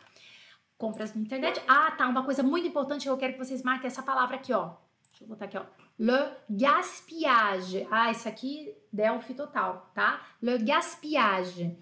Compras 0.78 1.14
na 1.14 1.22
internet. 1.22 1.62
Ah, 1.68 1.92
tá, 1.92 2.08
uma 2.08 2.26
coisa 2.26 2.42
muito 2.42 2.68
importante 2.68 3.08
eu 3.08 3.18
quero 3.18 3.34
que 3.34 3.40
vocês 3.40 3.62
marquem 3.62 3.88
essa 3.88 4.02
palavra 4.02 4.38
aqui, 4.38 4.52
ó. 4.52 4.74
Deixa 5.10 5.24
eu 5.24 5.28
botar 5.28 5.46
aqui, 5.46 5.58
ó. 5.58 5.66
Le 6.00 6.32
gaspillage. 6.50 7.88
Ah, 7.92 8.10
isso 8.10 8.28
aqui, 8.28 8.76
Delphi 8.92 9.36
total, 9.36 9.92
tá? 9.94 10.26
Le 10.42 10.58
gaspillage 10.58 11.78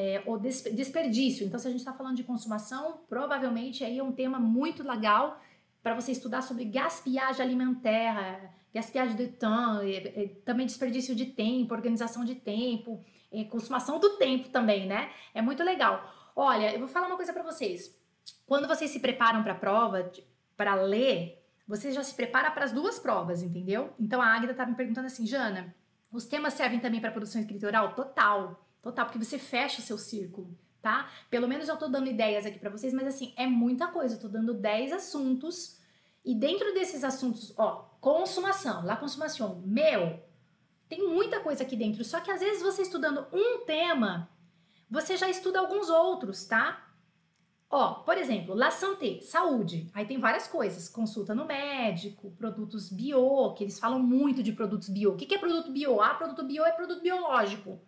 é, 0.00 0.22
o 0.24 0.38
desperdício. 0.38 1.46
Então, 1.46 1.60
se 1.60 1.68
a 1.68 1.70
gente 1.70 1.80
está 1.80 1.92
falando 1.92 2.16
de 2.16 2.24
consumação, 2.24 3.00
provavelmente 3.08 3.84
aí 3.84 3.98
é 3.98 4.02
um 4.02 4.12
tema 4.12 4.38
muito 4.38 4.82
legal 4.82 5.38
para 5.82 5.94
você 5.94 6.12
estudar 6.12 6.40
sobre 6.40 6.64
gaspillage 6.64 7.42
alimentaire, 7.42 8.48
gaspillage 8.72 9.14
de 9.14 9.28
temps, 9.28 9.82
é, 9.82 10.22
é, 10.22 10.28
também 10.44 10.64
desperdício 10.64 11.14
de 11.14 11.26
tempo, 11.26 11.74
organização 11.74 12.24
de 12.24 12.34
tempo, 12.34 13.04
consumação 13.50 14.00
do 14.00 14.16
tempo 14.16 14.48
também, 14.48 14.86
né? 14.86 15.10
É 15.34 15.42
muito 15.42 15.62
legal. 15.62 16.02
Olha, 16.34 16.72
eu 16.72 16.78
vou 16.78 16.88
falar 16.88 17.06
uma 17.06 17.16
coisa 17.16 17.32
para 17.32 17.42
vocês. 17.42 17.94
Quando 18.46 18.66
vocês 18.66 18.90
se 18.90 19.00
preparam 19.00 19.42
para 19.42 19.52
a 19.52 19.56
prova, 19.56 20.10
para 20.56 20.74
ler, 20.74 21.44
você 21.68 21.92
já 21.92 22.02
se 22.02 22.14
prepara 22.14 22.50
para 22.50 22.64
as 22.64 22.72
duas 22.72 22.98
provas, 22.98 23.42
entendeu? 23.42 23.92
Então 24.00 24.20
a 24.20 24.26
Águida 24.26 24.54
tá 24.54 24.66
me 24.66 24.74
perguntando 24.74 25.06
assim, 25.06 25.26
Jana, 25.26 25.74
os 26.10 26.24
temas 26.24 26.54
servem 26.54 26.80
também 26.80 27.00
para 27.00 27.12
produção 27.12 27.40
escritural? 27.40 27.94
Total. 27.94 28.66
Total, 28.82 29.04
porque 29.04 29.22
você 29.22 29.38
fecha 29.38 29.80
o 29.80 29.84
seu 29.84 29.98
círculo, 29.98 30.56
tá? 30.80 31.10
Pelo 31.28 31.46
menos 31.46 31.68
eu 31.68 31.76
tô 31.76 31.88
dando 31.88 32.08
ideias 32.08 32.46
aqui 32.46 32.58
para 32.58 32.70
vocês, 32.70 32.92
mas 32.94 33.06
assim, 33.06 33.32
é 33.36 33.46
muita 33.46 33.88
coisa. 33.88 34.14
Eu 34.14 34.20
tô 34.20 34.28
dando 34.28 34.54
10 34.54 34.92
assuntos 34.92 35.78
e 36.24 36.34
dentro 36.34 36.72
desses 36.74 37.04
assuntos, 37.04 37.54
ó, 37.58 37.90
consumação, 38.00 38.84
lá 38.84 38.96
consumação, 38.96 39.62
meu, 39.64 40.22
tem 40.88 41.06
muita 41.08 41.40
coisa 41.40 41.62
aqui 41.62 41.76
dentro. 41.76 42.04
Só 42.04 42.20
que 42.20 42.30
às 42.30 42.40
vezes 42.40 42.62
você 42.62 42.82
estudando 42.82 43.26
um 43.32 43.64
tema, 43.64 44.30
você 44.90 45.16
já 45.16 45.28
estuda 45.28 45.60
alguns 45.60 45.88
outros, 45.88 46.44
tá? 46.46 46.86
Ó, 47.72 47.94
por 48.02 48.18
exemplo, 48.18 48.54
La 48.54 48.72
Santé, 48.72 49.20
saúde. 49.22 49.88
Aí 49.94 50.04
tem 50.04 50.18
várias 50.18 50.48
coisas. 50.48 50.88
Consulta 50.88 51.34
no 51.34 51.44
médico, 51.44 52.32
produtos 52.32 52.90
bio, 52.90 53.54
que 53.54 53.62
eles 53.62 53.78
falam 53.78 54.00
muito 54.00 54.42
de 54.42 54.52
produtos 54.52 54.88
bio. 54.88 55.12
O 55.12 55.16
que 55.16 55.32
é 55.32 55.38
produto 55.38 55.70
bio? 55.70 56.00
Ah, 56.00 56.14
produto 56.14 56.42
bio 56.44 56.64
é 56.64 56.72
produto 56.72 57.00
biológico. 57.00 57.80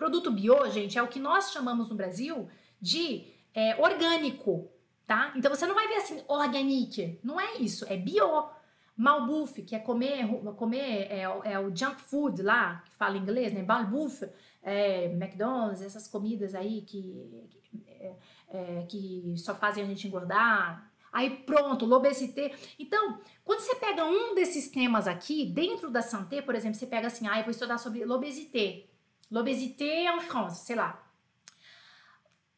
Produto 0.00 0.30
bio, 0.30 0.66
gente, 0.70 0.96
é 0.96 1.02
o 1.02 1.08
que 1.08 1.18
nós 1.18 1.52
chamamos 1.52 1.90
no 1.90 1.94
Brasil 1.94 2.48
de 2.80 3.26
é, 3.52 3.78
orgânico, 3.78 4.66
tá? 5.06 5.30
Então 5.36 5.54
você 5.54 5.66
não 5.66 5.74
vai 5.74 5.86
ver 5.88 5.96
assim, 5.96 6.24
organique. 6.26 7.20
Não 7.22 7.38
é 7.38 7.58
isso, 7.58 7.84
é 7.86 7.98
bio. 7.98 8.48
Malbouffe, 8.96 9.60
que 9.60 9.76
é 9.76 9.78
comer, 9.78 10.26
comer 10.56 11.06
é, 11.10 11.20
é, 11.44 11.60
o 11.60 11.76
junk 11.76 12.00
food 12.00 12.40
lá, 12.40 12.82
que 12.86 12.94
fala 12.94 13.18
inglês, 13.18 13.52
né? 13.52 13.62
Malbouffe, 13.62 14.26
é, 14.62 15.04
McDonald's, 15.12 15.82
essas 15.82 16.08
comidas 16.08 16.54
aí 16.54 16.80
que, 16.80 17.46
é, 17.86 18.14
é, 18.48 18.86
que 18.88 19.34
só 19.36 19.54
fazem 19.54 19.84
a 19.84 19.86
gente 19.86 20.08
engordar. 20.08 20.90
Aí 21.12 21.28
pronto, 21.44 21.84
l'obésité. 21.84 22.54
Então, 22.78 23.20
quando 23.44 23.60
você 23.60 23.74
pega 23.74 24.06
um 24.06 24.34
desses 24.34 24.70
temas 24.70 25.06
aqui, 25.06 25.44
dentro 25.44 25.90
da 25.90 26.00
santé, 26.00 26.40
por 26.40 26.54
exemplo, 26.54 26.78
você 26.78 26.86
pega 26.86 27.08
assim, 27.08 27.28
ah, 27.28 27.36
eu 27.36 27.44
vou 27.44 27.50
estudar 27.50 27.76
sobre 27.76 28.02
l'obésité. 28.06 28.89
L'obésité 29.30 30.08
en 30.10 30.20
France, 30.20 30.64
sei 30.64 30.76
lá. 30.76 31.06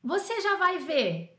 Você 0.03 0.41
já 0.41 0.57
vai 0.57 0.79
ver 0.79 1.39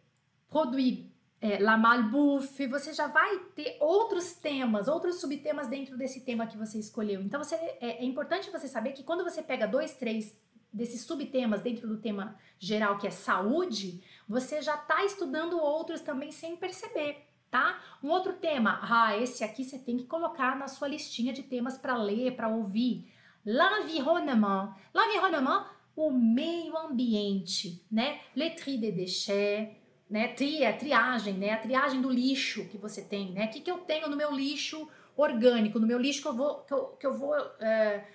produit 0.49 1.11
é, 1.41 1.59
la 1.59 1.75
malbouffe, 1.75 2.67
você 2.67 2.93
já 2.93 3.07
vai 3.07 3.37
ter 3.53 3.75
outros 3.81 4.33
temas, 4.33 4.87
outros 4.87 5.19
subtemas 5.19 5.67
dentro 5.67 5.97
desse 5.97 6.21
tema 6.21 6.47
que 6.47 6.57
você 6.57 6.79
escolheu. 6.79 7.21
Então 7.21 7.43
você, 7.43 7.55
é, 7.55 8.01
é 8.01 8.05
importante 8.05 8.49
você 8.49 8.67
saber 8.67 8.93
que 8.93 9.03
quando 9.03 9.25
você 9.25 9.41
pega 9.43 9.67
dois, 9.67 9.93
três 9.93 10.41
desses 10.71 11.01
subtemas 11.01 11.61
dentro 11.61 11.85
do 11.85 11.97
tema 11.97 12.39
geral 12.57 12.97
que 12.97 13.05
é 13.05 13.11
saúde, 13.11 14.01
você 14.27 14.61
já 14.61 14.75
está 14.75 15.03
estudando 15.03 15.59
outros 15.59 15.99
também 15.99 16.31
sem 16.31 16.55
perceber, 16.55 17.27
tá? 17.51 17.77
Um 18.01 18.09
outro 18.09 18.33
tema, 18.33 18.79
ah, 18.81 19.17
esse 19.17 19.43
aqui 19.43 19.65
você 19.65 19.77
tem 19.77 19.97
que 19.97 20.05
colocar 20.05 20.57
na 20.57 20.69
sua 20.69 20.87
listinha 20.87 21.33
de 21.33 21.43
temas 21.43 21.77
para 21.77 21.97
ler, 21.97 22.37
para 22.37 22.47
ouvir 22.47 23.12
l'environnement. 23.45 24.73
L'environnement, 24.93 25.65
o 25.95 26.11
meio 26.11 26.77
ambiente, 26.77 27.85
né? 27.91 28.19
Le 28.35 28.49
tri 28.51 28.77
de 28.77 28.91
déchets, 28.91 29.75
né? 30.09 30.29
Tri, 30.29 30.65
a 30.65 30.73
triagem, 30.73 31.35
né? 31.35 31.51
A 31.51 31.57
triagem 31.57 32.01
do 32.01 32.09
lixo 32.09 32.67
que 32.69 32.77
você 32.77 33.01
tem, 33.01 33.31
né? 33.31 33.45
O 33.45 33.49
que, 33.49 33.61
que 33.61 33.71
eu 33.71 33.79
tenho 33.79 34.09
no 34.09 34.17
meu 34.17 34.31
lixo 34.31 34.87
orgânico, 35.15 35.79
no 35.79 35.87
meu 35.87 35.99
lixo 35.99 36.21
que 36.21 36.27
eu 36.27 36.33
vou, 36.33 36.55
que 36.63 36.73
eu, 36.73 36.85
que 36.99 37.05
eu 37.05 37.13
vou, 37.17 37.35
é, 37.59 38.05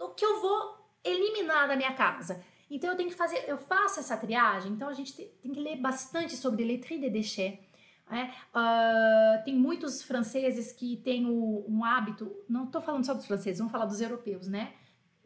o 0.00 0.08
que 0.08 0.24
eu 0.24 0.40
vou 0.40 0.78
eliminar 1.04 1.68
da 1.68 1.76
minha 1.76 1.92
casa. 1.92 2.42
Então 2.70 2.90
eu 2.90 2.96
tenho 2.96 3.08
que 3.08 3.14
fazer, 3.14 3.44
eu 3.46 3.56
faço 3.56 4.00
essa 4.00 4.16
triagem. 4.16 4.72
Então 4.72 4.88
a 4.88 4.92
gente 4.92 5.14
tem, 5.14 5.28
tem 5.42 5.52
que 5.52 5.60
ler 5.60 5.76
bastante 5.76 6.36
sobre 6.36 6.64
le 6.64 6.78
tri 6.78 6.98
de 6.98 7.08
déchets. 7.08 7.66
É, 8.10 8.24
uh, 8.24 9.44
tem 9.44 9.54
muitos 9.54 10.02
franceses 10.02 10.72
que 10.72 10.96
têm 10.96 11.26
o, 11.26 11.66
um 11.68 11.84
hábito, 11.84 12.34
não 12.48 12.64
estou 12.64 12.80
falando 12.80 13.04
só 13.04 13.12
dos 13.12 13.26
franceses, 13.26 13.58
vamos 13.58 13.70
falar 13.70 13.84
dos 13.84 14.00
europeus, 14.00 14.48
né? 14.48 14.72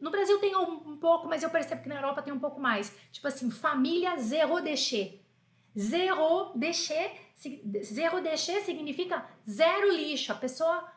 No 0.03 0.11
Brasil 0.11 0.37
tem 0.37 0.53
um, 0.57 0.97
pouco, 0.97 1.29
mas 1.29 1.43
eu 1.43 1.49
percebo 1.49 1.81
que 1.81 1.87
na 1.87 1.95
Europa 1.95 2.21
tem 2.21 2.33
um 2.33 2.39
pouco 2.39 2.59
mais. 2.59 2.93
Tipo 3.09 3.25
assim, 3.29 3.49
família 3.49 4.17
zero 4.17 4.61
déchet. 4.61 5.21
Zero 5.79 6.51
déchet, 6.55 7.09
zero 7.81 8.21
déchet 8.21 8.65
significa 8.65 9.25
zero 9.49 9.89
lixo. 9.93 10.33
A 10.33 10.35
pessoa, 10.35 10.91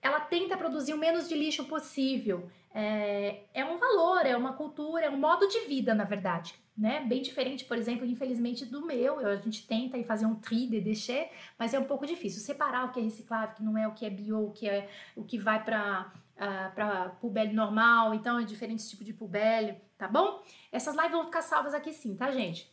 ela 0.00 0.20
tenta 0.20 0.56
produzir 0.56 0.94
o 0.94 0.96
menos 0.96 1.28
de 1.28 1.34
lixo 1.34 1.64
possível. 1.64 2.48
É, 2.72 3.40
é 3.52 3.64
um 3.64 3.76
valor, 3.76 4.24
é 4.24 4.36
uma 4.36 4.52
cultura, 4.52 5.06
é 5.06 5.10
um 5.10 5.18
modo 5.18 5.48
de 5.48 5.66
vida, 5.66 5.92
na 5.92 6.04
verdade 6.04 6.54
né? 6.78 7.04
Bem 7.04 7.20
diferente, 7.20 7.64
por 7.64 7.76
exemplo, 7.76 8.06
infelizmente, 8.06 8.64
do 8.64 8.86
meu. 8.86 9.18
A 9.26 9.34
gente 9.34 9.66
tenta 9.66 10.00
fazer 10.04 10.26
um 10.26 10.36
tri 10.36 10.68
de 10.68 10.80
déchets, 10.80 11.28
mas 11.58 11.74
é 11.74 11.78
um 11.78 11.84
pouco 11.84 12.06
difícil. 12.06 12.40
Separar 12.40 12.86
o 12.86 12.92
que 12.92 13.00
é 13.00 13.02
reciclável, 13.02 13.50
o 13.50 13.54
que 13.56 13.62
não 13.64 13.76
é, 13.76 13.88
o 13.88 13.92
que 13.92 14.06
é 14.06 14.10
bio, 14.10 14.46
o 14.46 14.52
que 14.52 14.68
é 14.68 14.88
o 15.16 15.24
que 15.24 15.36
vai 15.36 15.62
para 15.64 16.12
uh, 16.38 16.44
ah, 16.44 16.72
para 16.74 17.08
pubelle 17.20 17.52
normal, 17.52 18.14
então 18.14 18.38
é 18.38 18.44
diferente 18.44 18.88
tipo 18.88 19.04
de 19.04 19.12
pubelle, 19.12 19.80
tá 19.98 20.08
bom? 20.08 20.42
Essas 20.72 20.94
lives 20.94 21.12
vão 21.12 21.24
ficar 21.24 21.42
salvas 21.42 21.74
aqui 21.74 21.92
sim, 21.92 22.16
tá, 22.16 22.30
gente? 22.30 22.72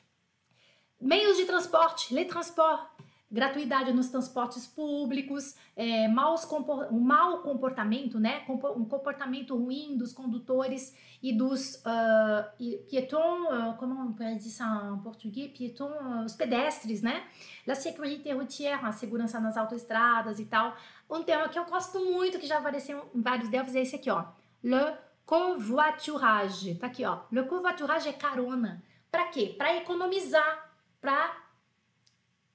Meios 1.02 1.38
de 1.38 1.46
transporte, 1.46 2.14
les 2.14 2.28
transports. 2.28 2.95
Gratuidade 3.32 3.92
nos 3.92 4.10
transportes 4.10 4.68
públicos, 4.68 5.56
é, 5.76 6.08
maus 6.08 6.46
compor, 6.46 6.88
um 6.92 7.00
mau 7.00 7.40
comportamento, 7.42 8.20
né? 8.20 8.44
Um 8.48 8.86
comportamento 8.86 9.56
ruim 9.58 9.98
dos 9.98 10.14
condutores 10.14 10.96
e 11.22 11.34
dos 11.34 11.76
uh, 11.78 12.86
piétons, 12.88 13.48
uh, 13.48 13.78
como 13.78 13.96
on 13.96 14.12
dire 14.14 14.50
ça 14.50 14.92
em 14.94 15.02
português? 15.02 15.52
Piétons, 15.52 15.92
uh, 15.92 16.26
os 16.26 16.36
pedestres, 16.36 17.02
né? 17.02 17.24
La 17.66 17.76
sécurité 17.76 18.32
routière, 18.32 18.86
a 18.86 18.92
segurança 18.92 19.40
nas 19.40 19.58
autoestradas 19.58 20.40
e 20.40 20.46
tal. 20.46 20.76
Um 21.10 21.24
tema 21.24 21.50
que 21.50 21.58
eu 21.58 21.66
gosto 21.66 22.00
muito, 22.00 22.40
que 22.40 22.48
já 22.48 22.60
apareceu 22.60 23.10
em 23.14 23.22
vários 23.22 23.50
Delphs, 23.50 23.76
é 23.76 23.82
esse 23.82 23.96
aqui, 23.96 24.10
ó. 24.10 24.26
Le 24.64 24.98
covoiturage. 25.26 26.76
Tá 26.76 26.88
aqui, 26.88 27.04
ó. 27.04 27.22
Le 27.32 27.44
covoiturage 27.44 28.08
é 28.08 28.14
carona. 28.14 28.84
Para 29.12 29.26
quê? 29.26 29.56
Para 29.58 29.76
economizar, 29.78 30.72
para 31.02 31.45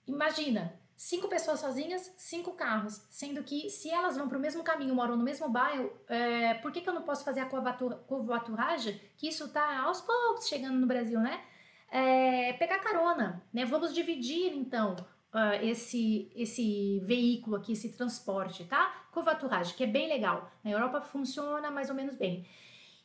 Imagina, 0.07 0.79
cinco 0.97 1.29
pessoas 1.29 1.61
sozinhas, 1.61 2.13
cinco 2.19 2.53
carros, 2.53 3.07
sendo 3.11 3.43
que 3.43 3.71
se 3.71 3.91
elas 3.91 4.17
vão 4.17 4.29
para 4.29 4.37
o 4.37 4.41
mesmo 4.41 4.63
caminho, 4.63 4.95
moram 4.95 5.17
no 5.17 5.25
mesmo 5.25 5.49
bairro, 5.49 5.91
é, 6.09 6.55
por 6.55 6.71
que, 6.71 6.81
que 6.81 6.89
eu 6.89 6.95
não 6.95 7.03
posso 7.03 7.25
fazer 7.25 7.41
a 7.41 7.47
covoituragem? 7.47 9.01
Que 9.17 9.29
isso 9.29 9.47
está 9.47 9.81
aos 9.81 10.01
poucos 10.01 10.47
chegando 10.47 10.79
no 10.79 10.87
Brasil, 10.87 11.19
né? 11.21 11.43
É, 11.91 12.53
pegar 12.55 12.79
carona, 12.81 13.43
né? 13.53 13.65
Vamos 13.65 13.95
dividir 13.95 14.53
então 14.53 14.95
uh, 15.35 15.65
esse 15.65 16.31
esse 16.35 17.01
veículo 17.01 17.57
aqui, 17.57 17.73
esse 17.73 17.97
transporte, 17.97 18.65
tá? 18.65 19.07
Covoituragem, 19.11 19.75
que 19.75 19.85
é 19.85 19.87
bem 19.87 20.09
legal. 20.09 20.53
Na 20.63 20.71
Europa 20.71 21.01
funciona 21.01 21.71
mais 21.71 21.89
ou 21.89 21.97
menos 21.97 22.15
bem. 22.17 22.47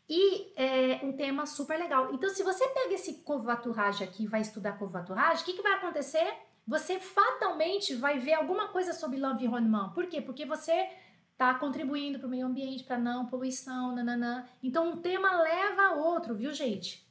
E 0.07 0.53
é 0.55 0.99
um 1.03 1.13
tema 1.13 1.45
super 1.47 1.79
legal. 1.79 2.13
Então, 2.13 2.29
se 2.29 2.43
você 2.43 2.67
pega 2.67 2.93
esse 2.93 3.23
covoituragem 3.23 4.07
aqui 4.07 4.23
e 4.23 4.27
vai 4.27 4.41
estudar 4.41 4.77
covoituragem, 4.77 5.41
o 5.41 5.45
que, 5.45 5.53
que 5.53 5.63
vai 5.63 5.73
acontecer? 5.73 6.31
Você 6.67 6.99
fatalmente 6.99 7.93
vai 7.95 8.17
ver 8.17 8.33
alguma 8.33 8.69
coisa 8.69 8.93
sobre 8.93 9.19
l'environnement. 9.19 9.91
Por 9.93 10.07
quê? 10.07 10.21
Porque 10.21 10.45
você 10.45 10.89
está 11.31 11.53
contribuindo 11.53 12.17
para 12.17 12.27
o 12.27 12.29
meio 12.29 12.47
ambiente, 12.47 12.83
para 12.83 12.97
não 12.97 13.25
poluição, 13.25 13.93
nananã. 13.93 14.47
Então, 14.63 14.89
um 14.89 14.97
tema 14.97 15.41
leva 15.41 15.81
a 15.83 15.93
outro, 15.93 16.33
viu, 16.33 16.53
gente? 16.53 17.05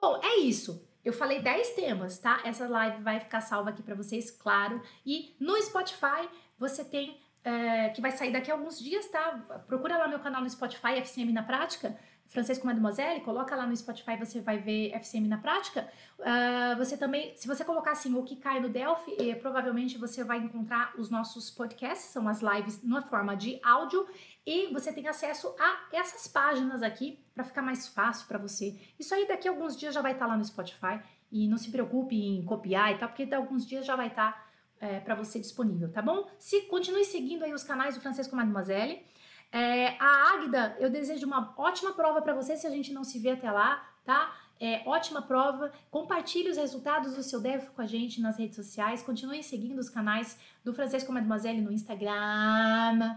Bom, 0.00 0.20
é 0.22 0.38
isso. 0.38 0.86
Eu 1.04 1.12
falei 1.12 1.40
10 1.40 1.70
temas, 1.74 2.18
tá? 2.18 2.40
Essa 2.44 2.66
live 2.66 3.02
vai 3.02 3.20
ficar 3.20 3.40
salva 3.40 3.70
aqui 3.70 3.82
para 3.82 3.94
vocês, 3.94 4.30
claro. 4.30 4.82
E 5.04 5.36
no 5.38 5.56
Spotify 5.62 6.28
você 6.58 6.84
tem, 6.84 7.20
é, 7.44 7.90
que 7.90 8.00
vai 8.00 8.10
sair 8.10 8.32
daqui 8.32 8.50
a 8.50 8.54
alguns 8.54 8.78
dias, 8.78 9.06
tá? 9.08 9.62
Procura 9.68 9.98
lá 9.98 10.08
meu 10.08 10.18
canal 10.18 10.42
no 10.42 10.50
Spotify, 10.50 10.96
FCM 10.96 11.32
na 11.32 11.42
Prática. 11.42 11.96
Francesco 12.28 12.66
Mademoiselle, 12.66 13.20
coloca 13.20 13.54
lá 13.54 13.66
no 13.66 13.76
Spotify, 13.76 14.16
você 14.16 14.40
vai 14.40 14.58
ver 14.58 14.92
FCM 14.94 15.28
na 15.28 15.38
prática. 15.38 15.88
Uh, 16.18 16.76
você 16.76 16.96
também, 16.96 17.36
se 17.36 17.46
você 17.46 17.64
colocar 17.64 17.92
assim, 17.92 18.14
o 18.14 18.22
que 18.22 18.36
cai 18.36 18.60
no 18.60 18.68
Delphi, 18.68 19.16
eh, 19.18 19.34
provavelmente 19.34 19.96
você 19.96 20.24
vai 20.24 20.38
encontrar 20.38 20.92
os 20.98 21.08
nossos 21.08 21.50
podcasts, 21.50 22.10
são 22.10 22.28
as 22.28 22.40
lives 22.40 22.82
na 22.82 23.02
forma 23.02 23.36
de 23.36 23.60
áudio, 23.62 24.06
e 24.44 24.72
você 24.72 24.92
tem 24.92 25.06
acesso 25.08 25.54
a 25.58 25.96
essas 25.96 26.26
páginas 26.26 26.82
aqui 26.82 27.18
para 27.34 27.44
ficar 27.44 27.62
mais 27.62 27.86
fácil 27.86 28.26
para 28.26 28.38
você. 28.38 28.78
Isso 28.98 29.14
aí 29.14 29.26
daqui 29.26 29.46
a 29.46 29.50
alguns 29.50 29.76
dias 29.76 29.94
já 29.94 30.02
vai 30.02 30.12
estar 30.12 30.26
tá 30.26 30.32
lá 30.32 30.36
no 30.36 30.44
Spotify, 30.44 31.00
e 31.30 31.48
não 31.48 31.58
se 31.58 31.70
preocupe 31.70 32.16
em 32.16 32.44
copiar 32.44 32.92
e 32.92 32.98
tal, 32.98 33.08
porque 33.08 33.24
daqui 33.24 33.34
a 33.34 33.38
alguns 33.38 33.66
dias 33.66 33.84
já 33.84 33.96
vai 33.96 34.08
estar 34.08 34.32
tá, 34.32 34.86
é, 34.86 35.00
para 35.00 35.14
você 35.14 35.38
disponível, 35.38 35.90
tá 35.90 36.02
bom? 36.02 36.28
Se 36.38 36.62
continue 36.62 37.04
seguindo 37.04 37.44
aí 37.44 37.52
os 37.52 37.64
canais 37.64 37.94
do 37.94 38.00
Francesco 38.00 38.36
Mademoiselle. 38.36 39.02
É, 39.56 39.96
a 39.98 40.34
Águida, 40.34 40.76
eu 40.78 40.90
desejo 40.90 41.26
uma 41.26 41.54
ótima 41.56 41.94
prova 41.94 42.20
para 42.20 42.34
você 42.34 42.58
se 42.58 42.66
a 42.66 42.70
gente 42.70 42.92
não 42.92 43.02
se 43.02 43.18
vê 43.18 43.30
até 43.30 43.50
lá, 43.50 43.88
tá? 44.04 44.36
É, 44.60 44.82
ótima 44.84 45.22
prova. 45.22 45.72
Compartilhe 45.90 46.50
os 46.50 46.58
resultados 46.58 47.14
do 47.14 47.22
seu 47.22 47.40
DEF 47.40 47.70
com 47.70 47.80
a 47.80 47.86
gente 47.86 48.20
nas 48.20 48.38
redes 48.38 48.54
sociais. 48.54 49.02
Continue 49.02 49.42
seguindo 49.42 49.78
os 49.78 49.88
canais 49.88 50.38
do 50.62 50.74
Francesco 50.74 51.10
Mademoiselle 51.10 51.62
no 51.62 51.72
Instagram, 51.72 53.16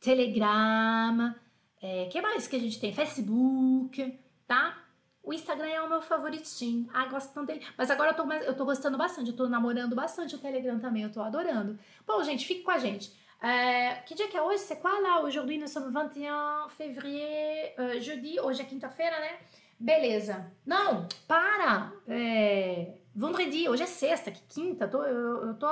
Telegram. 0.00 1.32
É, 1.80 2.06
que 2.06 2.20
mais 2.20 2.48
que 2.48 2.56
a 2.56 2.60
gente 2.60 2.80
tem? 2.80 2.92
Facebook, 2.92 4.18
tá? 4.44 4.82
O 5.22 5.32
Instagram 5.32 5.68
é 5.68 5.82
o 5.82 5.88
meu 5.88 6.02
favoritinho. 6.02 6.90
Ah, 6.92 7.06
gosto 7.06 7.32
tanto 7.32 7.46
dele. 7.46 7.64
Mas 7.78 7.92
agora 7.92 8.10
eu 8.10 8.14
tô, 8.16 8.32
eu 8.32 8.56
tô 8.56 8.64
gostando 8.64 8.98
bastante. 8.98 9.30
Eu 9.30 9.36
tô 9.36 9.48
namorando 9.48 9.94
bastante 9.94 10.34
o 10.34 10.38
Telegram 10.38 10.80
também. 10.80 11.04
Eu 11.04 11.12
tô 11.12 11.20
adorando. 11.22 11.78
Bom, 12.04 12.20
gente, 12.24 12.44
fique 12.44 12.62
com 12.62 12.72
a 12.72 12.78
gente. 12.78 13.12
Euh, 13.44 13.94
que 14.06 14.14
dia 14.14 14.28
que 14.28 14.36
é 14.36 14.42
hoje? 14.42 14.60
C'est 14.60 14.80
quoi 14.80 14.98
là? 15.02 15.20
Aujourd'hui 15.22 15.58
nous 15.58 15.66
sommes 15.66 15.90
21 15.90 16.68
février, 16.70 17.74
uh, 17.78 18.00
jeudi, 18.00 18.40
hoje 18.40 18.62
é 18.62 18.64
quinta-feira, 18.64 19.18
né? 19.20 19.38
Beleza. 19.78 20.50
Não, 20.64 21.06
para! 21.28 21.92
É, 22.08 22.94
vendredi, 23.14 23.68
hoje 23.68 23.82
é 23.82 23.86
sexta, 23.86 24.30
que 24.30 24.40
quinta, 24.48 24.88
tô, 24.88 25.02
eu, 25.02 25.48
eu 25.48 25.54
tô. 25.54 25.66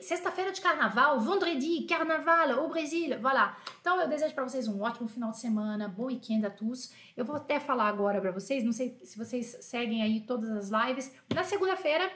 Sexta-feira 0.00 0.52
de 0.52 0.62
carnaval, 0.62 1.20
vendredi, 1.20 1.82
carnaval, 1.82 2.50
au 2.52 2.68
Brasil, 2.70 3.20
voilà. 3.20 3.54
Então 3.78 4.00
eu 4.00 4.08
desejo 4.08 4.34
para 4.34 4.44
vocês 4.44 4.66
um 4.66 4.80
ótimo 4.80 5.06
final 5.06 5.32
de 5.32 5.38
semana, 5.38 5.86
bom 5.86 6.06
weekend 6.06 6.46
a 6.46 6.50
todos. 6.50 6.90
Eu 7.14 7.26
vou 7.26 7.36
até 7.36 7.60
falar 7.60 7.86
agora 7.88 8.18
para 8.18 8.30
vocês, 8.30 8.64
não 8.64 8.72
sei 8.72 8.98
se 9.04 9.18
vocês 9.18 9.58
seguem 9.60 10.02
aí 10.02 10.22
todas 10.22 10.50
as 10.50 10.70
lives. 10.70 11.12
Na 11.34 11.44
segunda-feira 11.44 12.10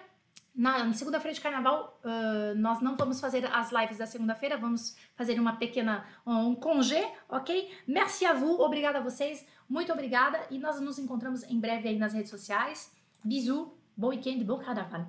na, 0.54 0.92
segunda-feira 0.92 1.34
de 1.34 1.40
carnaval, 1.40 2.00
uh, 2.04 2.54
nós 2.56 2.80
não 2.80 2.96
vamos 2.96 3.20
fazer 3.20 3.44
as 3.46 3.70
lives 3.72 3.98
da 3.98 4.06
segunda-feira, 4.06 4.56
vamos 4.56 4.96
fazer 5.14 5.38
uma 5.38 5.56
pequena, 5.56 6.04
um 6.26 6.54
congé, 6.54 7.12
ok? 7.28 7.70
Merci 7.86 8.24
a 8.24 8.32
vous, 8.32 8.58
obrigada 8.60 8.98
a 8.98 9.02
vocês, 9.02 9.46
muito 9.68 9.92
obrigada 9.92 10.40
e 10.50 10.58
nós 10.58 10.80
nos 10.80 10.98
encontramos 10.98 11.42
em 11.44 11.58
breve 11.58 11.88
aí 11.88 11.98
nas 11.98 12.12
redes 12.12 12.30
sociais. 12.30 12.92
Bisous, 13.24 13.68
bom 13.96 14.08
weekend, 14.08 14.44
bom 14.44 14.58
carnaval. 14.58 15.06